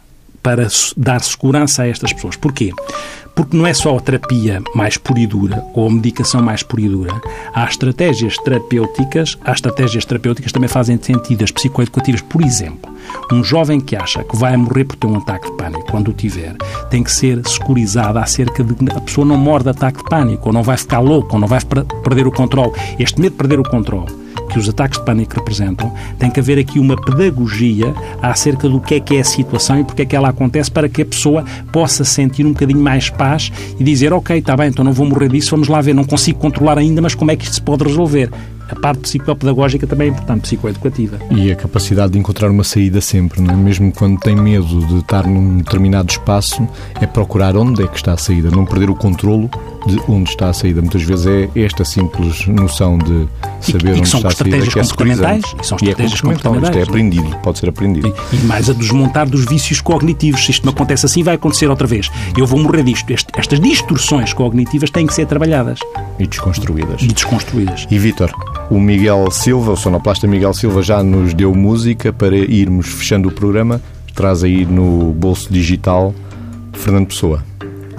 para 0.44 0.68
dar 0.96 1.24
segurança 1.24 1.82
a 1.82 1.88
estas 1.88 2.14
pessoas. 2.14 2.36
Porquê? 2.36 2.72
Porque 3.36 3.58
não 3.58 3.68
é 3.68 3.74
só 3.74 3.98
a 3.98 4.00
terapia 4.00 4.62
mais 4.74 4.98
pura 4.98 5.20
e 5.20 5.28
dura 5.28 5.64
ou 5.74 5.88
a 5.88 5.92
medicação 5.92 6.42
mais 6.42 6.64
pura 6.64 6.82
e 6.82 6.90
dura. 6.90 7.22
Há 7.54 7.66
estratégias 7.66 8.38
terapêuticas, 8.38 9.38
há 9.44 9.52
estratégias 9.52 10.06
terapêuticas 10.06 10.52
também 10.52 10.70
fazem 10.70 10.98
sentido, 11.02 11.44
as 11.44 11.52
psicoeducativas. 11.52 12.22
Por 12.22 12.42
exemplo, 12.42 12.94
um 13.32 13.44
jovem 13.44 13.80
que 13.80 13.96
acha 13.96 14.24
que 14.24 14.38
vai 14.38 14.56
morrer 14.56 14.86
por 14.86 14.96
ter 14.96 15.08
um 15.08 15.18
ataque 15.18 15.52
de 15.52 15.58
pânico, 15.58 15.92
quando 15.92 16.10
o 16.10 16.14
tiver, 16.14 16.56
tem 16.90 17.04
que 17.04 17.12
ser 17.12 17.46
securizado 17.46 18.20
acerca 18.20 18.64
de 18.64 18.74
que 18.74 18.92
a 18.92 19.02
pessoa 19.02 19.26
não 19.26 19.38
morre 19.38 19.64
de 19.64 19.70
ataque 19.70 19.98
de 19.98 20.06
pânico, 20.06 20.48
ou 20.48 20.54
não 20.54 20.64
vai 20.64 20.78
ficar 20.78 21.00
louco, 21.00 21.34
ou 21.34 21.40
não 21.40 21.48
vai 21.48 21.60
perder 22.04 22.28
o 22.28 22.32
controle. 22.32 22.72
Este 22.98 23.20
medo 23.20 23.34
de 23.34 23.38
perder 23.38 23.60
o 23.60 23.64
controle 23.64 24.25
que 24.56 24.60
os 24.60 24.70
ataques 24.70 24.98
de 24.98 25.04
pânico 25.06 25.36
representam, 25.36 25.94
tem 26.18 26.32
que 26.32 26.40
haver 26.40 26.58
aqui 26.58 26.80
uma 26.80 26.96
pedagogia 26.96 27.94
acerca 28.22 28.70
do 28.70 28.80
que 28.80 28.96
é 28.96 29.00
que 29.02 29.18
é 29.18 29.20
a 29.20 29.24
situação 29.26 29.82
e 29.82 29.84
porque 29.84 30.04
é 30.04 30.06
que 30.06 30.16
ela 30.16 30.30
acontece 30.30 30.72
para 30.72 30.88
que 30.88 31.02
a 31.02 31.06
pessoa 31.06 31.44
possa 31.74 32.06
sentir 32.06 32.46
um 32.46 32.54
bocadinho 32.54 32.80
mais 32.80 33.10
paz 33.10 33.52
e 33.78 33.84
dizer, 33.84 34.14
ok, 34.14 34.38
está 34.38 34.56
bem, 34.56 34.70
então 34.70 34.86
não 34.86 34.94
vou 34.94 35.06
morrer 35.06 35.28
disso, 35.28 35.52
vamos 35.52 35.68
lá 35.68 35.82
ver, 35.82 35.94
não 35.94 36.06
consigo 36.06 36.40
controlar 36.40 36.78
ainda, 36.78 37.02
mas 37.02 37.14
como 37.14 37.32
é 37.32 37.36
que 37.36 37.44
isto 37.44 37.56
se 37.56 37.62
pode 37.62 37.84
resolver? 37.84 38.32
a 38.68 38.74
parte 38.80 39.02
psicopedagógica 39.02 39.86
também 39.86 40.08
é 40.08 40.12
importante, 40.12 40.42
psicoeducativa. 40.42 41.20
E 41.30 41.52
a 41.52 41.56
capacidade 41.56 42.14
de 42.14 42.18
encontrar 42.18 42.50
uma 42.50 42.64
saída 42.64 43.00
sempre, 43.00 43.40
não 43.40 43.54
é? 43.54 43.56
Mesmo 43.58 43.92
quando 43.92 44.20
tem 44.20 44.36
medo 44.36 44.88
de 44.88 44.98
estar 45.02 45.28
num 45.28 45.58
determinado 45.58 46.10
espaço, 46.10 46.68
é 47.00 47.06
procurar 47.06 47.56
onde 47.56 47.84
é 47.84 47.88
que 47.88 47.96
está 47.96 48.14
a 48.14 48.18
saída, 48.18 48.50
não 48.50 48.66
perder 48.66 48.90
o 48.90 48.96
controlo 48.96 49.52
de 49.86 50.02
onde 50.08 50.30
está 50.30 50.50
a 50.50 50.54
saída. 50.54 50.82
Muitas 50.82 51.04
vezes 51.04 51.26
é 51.26 51.50
esta 51.56 51.86
simples 51.86 52.48
noção 52.48 52.98
de 52.98 53.28
saber 53.62 53.94
e, 53.94 53.98
e 53.98 54.00
onde 54.00 54.08
está 54.08 54.28
a 54.28 54.32
saída 54.32 54.58
que 54.58 54.80
é 54.80 54.82
comportamentais, 54.82 55.44
e 55.62 55.66
são 55.66 55.78
estratégias 55.78 56.12
e 56.12 56.16
é 56.16 56.22
comportamentais. 56.22 56.70
Isto 56.70 56.80
é 56.80 56.84
aprendido, 56.84 57.38
pode 57.38 57.60
ser 57.60 57.70
aprendido. 57.70 58.14
E, 58.32 58.36
e 58.36 58.40
mais 58.46 58.70
a 58.70 58.74
desmontar 58.74 59.30
dos 59.30 59.46
vícios 59.46 59.82
cognitivos. 59.82 60.44
Se 60.46 60.52
isto 60.52 60.66
me 60.66 60.72
acontece 60.72 61.06
assim, 61.06 61.24
vai 61.24 61.36
acontecer 61.36 61.68
outra 61.68 61.88
vez. 61.88 62.10
Eu 62.38 62.46
vou 62.46 62.60
morrer 62.60 62.84
disto. 62.84 63.10
Este, 63.12 63.28
estas 63.38 63.60
distorções 63.60 64.34
cognitivas 64.34 64.90
têm 64.90 65.06
que 65.06 65.14
ser 65.14 65.26
trabalhadas. 65.26 65.80
E 66.20 66.28
desconstruídas. 66.28 67.02
E 67.02 67.08
desconstruídas. 67.08 67.88
E 67.90 68.00
Vítor, 68.00 68.32
o 68.70 68.80
Miguel 68.80 69.30
Silva, 69.32 69.74
o 69.74 69.78
sonoplasta 69.78 70.28
Miguel 70.28 70.54
Silva, 70.54 70.82
já 70.82 71.04
nos 71.04 71.34
deu 71.34 71.54
música 71.54 72.12
para 72.12 72.36
irmos 72.36 72.88
fechando 72.88 73.30
o 73.30 73.32
programa. 73.32 73.82
Traz 74.14 74.44
aí 74.44 74.66
no 74.66 75.12
bolso 75.12 75.52
digital 75.52 76.14
Fernando 76.74 77.08
Pessoa. 77.08 77.55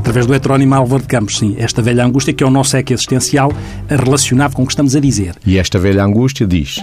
Através 0.07 0.25
do 0.25 0.35
heterónimo 0.35 0.73
Álvaro 0.73 1.03
de 1.03 1.09
Campos, 1.09 1.37
sim. 1.37 1.57
Esta 1.59 1.83
velha 1.83 2.07
angústia 2.07 2.33
que 2.33 2.45
é 2.45 2.47
o 2.47 2.51
nosso 2.51 2.77
eco 2.77 2.92
existencial 2.92 3.53
relacionado 3.88 4.55
com 4.55 4.62
o 4.62 4.64
que 4.64 4.71
estamos 4.71 4.95
a 4.95 5.01
dizer. 5.01 5.35
E 5.45 5.59
esta 5.59 5.81
velha 5.81 6.05
angústia 6.05 6.47
diz... 6.47 6.77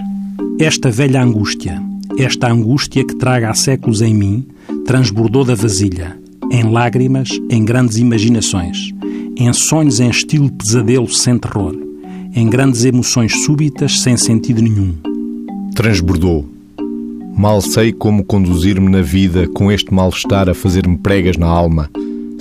Esta 0.59 0.91
velha 0.91 1.23
angústia, 1.23 1.81
esta 2.17 2.51
angústia 2.51 3.01
que 3.07 3.15
traga 3.15 3.49
há 3.49 3.53
séculos 3.53 4.01
em 4.01 4.13
mim, 4.13 4.45
transbordou 4.85 5.45
da 5.45 5.55
vasilha, 5.55 6.17
em 6.51 6.63
lágrimas, 6.63 7.29
em 7.49 7.63
grandes 7.63 7.95
imaginações, 7.95 8.91
em 9.37 9.53
sonhos 9.53 10.01
em 10.01 10.09
estilo 10.09 10.51
pesadelo 10.51 11.07
sem 11.07 11.39
terror, 11.39 11.73
em 12.35 12.49
grandes 12.49 12.83
emoções 12.83 13.45
súbitas 13.45 14.01
sem 14.01 14.17
sentido 14.17 14.61
nenhum. 14.61 14.95
Transbordou. 15.73 16.45
Mal 17.37 17.61
sei 17.61 17.93
como 17.93 18.25
conduzir-me 18.25 18.89
na 18.89 19.01
vida 19.01 19.47
com 19.47 19.71
este 19.71 19.93
mal-estar 19.93 20.49
a 20.49 20.53
fazer-me 20.53 20.97
pregas 20.97 21.37
na 21.37 21.47
alma, 21.47 21.89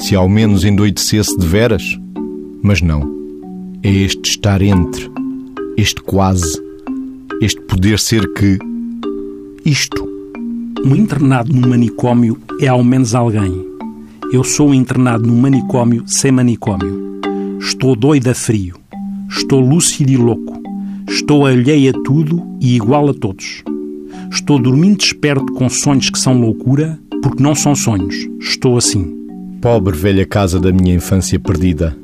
se 0.02 0.16
ao 0.16 0.28
menos 0.28 0.64
endoidecesse 0.64 1.38
de 1.38 1.46
veras. 1.46 1.82
Mas 2.60 2.82
não. 2.82 3.08
É 3.84 3.90
este 3.90 4.30
estar 4.30 4.60
entre, 4.60 5.08
este 5.76 6.02
quase, 6.02 6.60
este 7.40 7.60
poder 7.62 7.98
ser 7.98 8.32
que. 8.32 8.58
Isto. 9.64 10.10
Um 10.84 10.96
internado 10.96 11.52
num 11.52 11.68
manicômio 11.68 12.36
é 12.60 12.66
ao 12.66 12.82
menos 12.82 13.14
alguém. 13.14 13.64
Eu 14.32 14.42
sou 14.42 14.70
um 14.70 14.74
internado 14.74 15.28
num 15.28 15.40
manicômio 15.40 16.02
sem 16.06 16.32
manicômio. 16.32 17.20
Estou 17.60 17.94
doido 17.94 18.28
a 18.28 18.34
frio. 18.34 18.76
Estou 19.30 19.60
lúcido 19.60 20.10
e 20.10 20.16
louco. 20.16 20.60
Estou 21.08 21.46
alheio 21.46 21.90
a 21.90 22.02
tudo 22.02 22.42
e 22.60 22.74
igual 22.74 23.08
a 23.08 23.14
todos. 23.14 23.62
Estou 24.32 24.58
dormindo 24.58 24.98
desperto 24.98 25.52
com 25.52 25.68
sonhos 25.68 26.10
que 26.10 26.18
são 26.18 26.40
loucura, 26.40 26.98
porque 27.22 27.42
não 27.42 27.54
são 27.54 27.76
sonhos. 27.76 28.16
Estou 28.40 28.76
assim. 28.76 29.21
Pobre 29.62 29.96
velha 29.96 30.26
casa 30.26 30.58
da 30.58 30.72
minha 30.72 30.92
infância 30.92 31.38
perdida. 31.38 31.96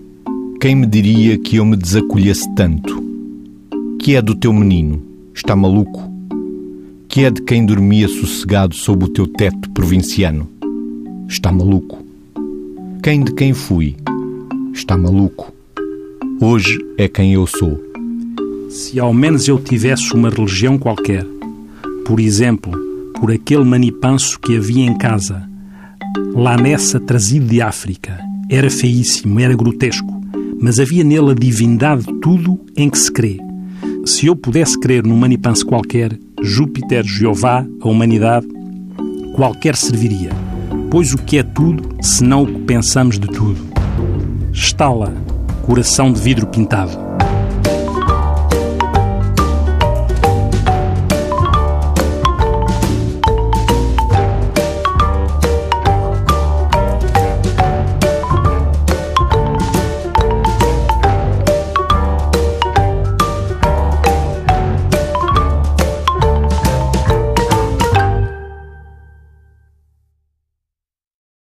Quem 0.60 0.76
me 0.76 0.86
diria 0.86 1.36
que 1.36 1.56
eu 1.56 1.64
me 1.64 1.74
desacolhesse 1.74 2.48
tanto? 2.54 3.02
Que 3.98 4.14
é 4.14 4.22
do 4.22 4.36
teu 4.36 4.52
menino? 4.52 5.02
Está 5.34 5.56
maluco? 5.56 6.08
Que 7.08 7.24
é 7.24 7.32
de 7.32 7.42
quem 7.42 7.66
dormia 7.66 8.06
sossegado 8.06 8.76
sob 8.76 9.06
o 9.06 9.08
teu 9.08 9.26
teto 9.26 9.68
provinciano? 9.70 10.48
Está 11.28 11.50
maluco? 11.50 11.98
Quem 13.02 13.24
de 13.24 13.34
quem 13.34 13.52
fui? 13.52 13.96
Está 14.72 14.96
maluco? 14.96 15.52
Hoje 16.40 16.78
é 16.96 17.08
quem 17.08 17.34
eu 17.34 17.44
sou. 17.44 17.76
Se 18.70 19.00
ao 19.00 19.12
menos 19.12 19.48
eu 19.48 19.58
tivesse 19.58 20.14
uma 20.14 20.30
religião 20.30 20.78
qualquer, 20.78 21.26
por 22.06 22.20
exemplo, 22.20 22.70
por 23.18 23.32
aquele 23.32 23.64
manipanso 23.64 24.38
que 24.38 24.56
havia 24.56 24.86
em 24.86 24.96
casa, 24.96 25.47
lá 26.34 26.56
nessa 26.56 27.00
trazido 27.00 27.46
de 27.46 27.60
África, 27.60 28.18
era 28.50 28.70
feíssimo, 28.70 29.40
era 29.40 29.56
grotesco, 29.56 30.20
mas 30.60 30.78
havia 30.78 31.04
nele 31.04 31.32
a 31.32 31.34
divindade 31.34 32.04
de 32.04 32.14
tudo 32.20 32.60
em 32.76 32.88
que 32.88 32.98
se 32.98 33.12
crê. 33.12 33.38
Se 34.04 34.26
eu 34.26 34.34
pudesse 34.34 34.78
crer 34.78 35.04
num 35.04 35.16
manipanse 35.16 35.64
qualquer, 35.64 36.18
Júpiter, 36.42 37.04
Jeová, 37.04 37.66
a 37.80 37.88
humanidade, 37.88 38.46
qualquer 39.34 39.76
serviria. 39.76 40.30
Pois 40.90 41.12
o 41.12 41.18
que 41.18 41.38
é 41.38 41.42
tudo, 41.42 41.96
senão 42.00 42.44
o 42.44 42.46
que 42.46 42.60
pensamos 42.60 43.18
de 43.18 43.26
tudo? 43.26 43.60
Estala, 44.52 45.12
coração 45.62 46.12
de 46.12 46.20
vidro 46.20 46.46
pintado. 46.46 47.07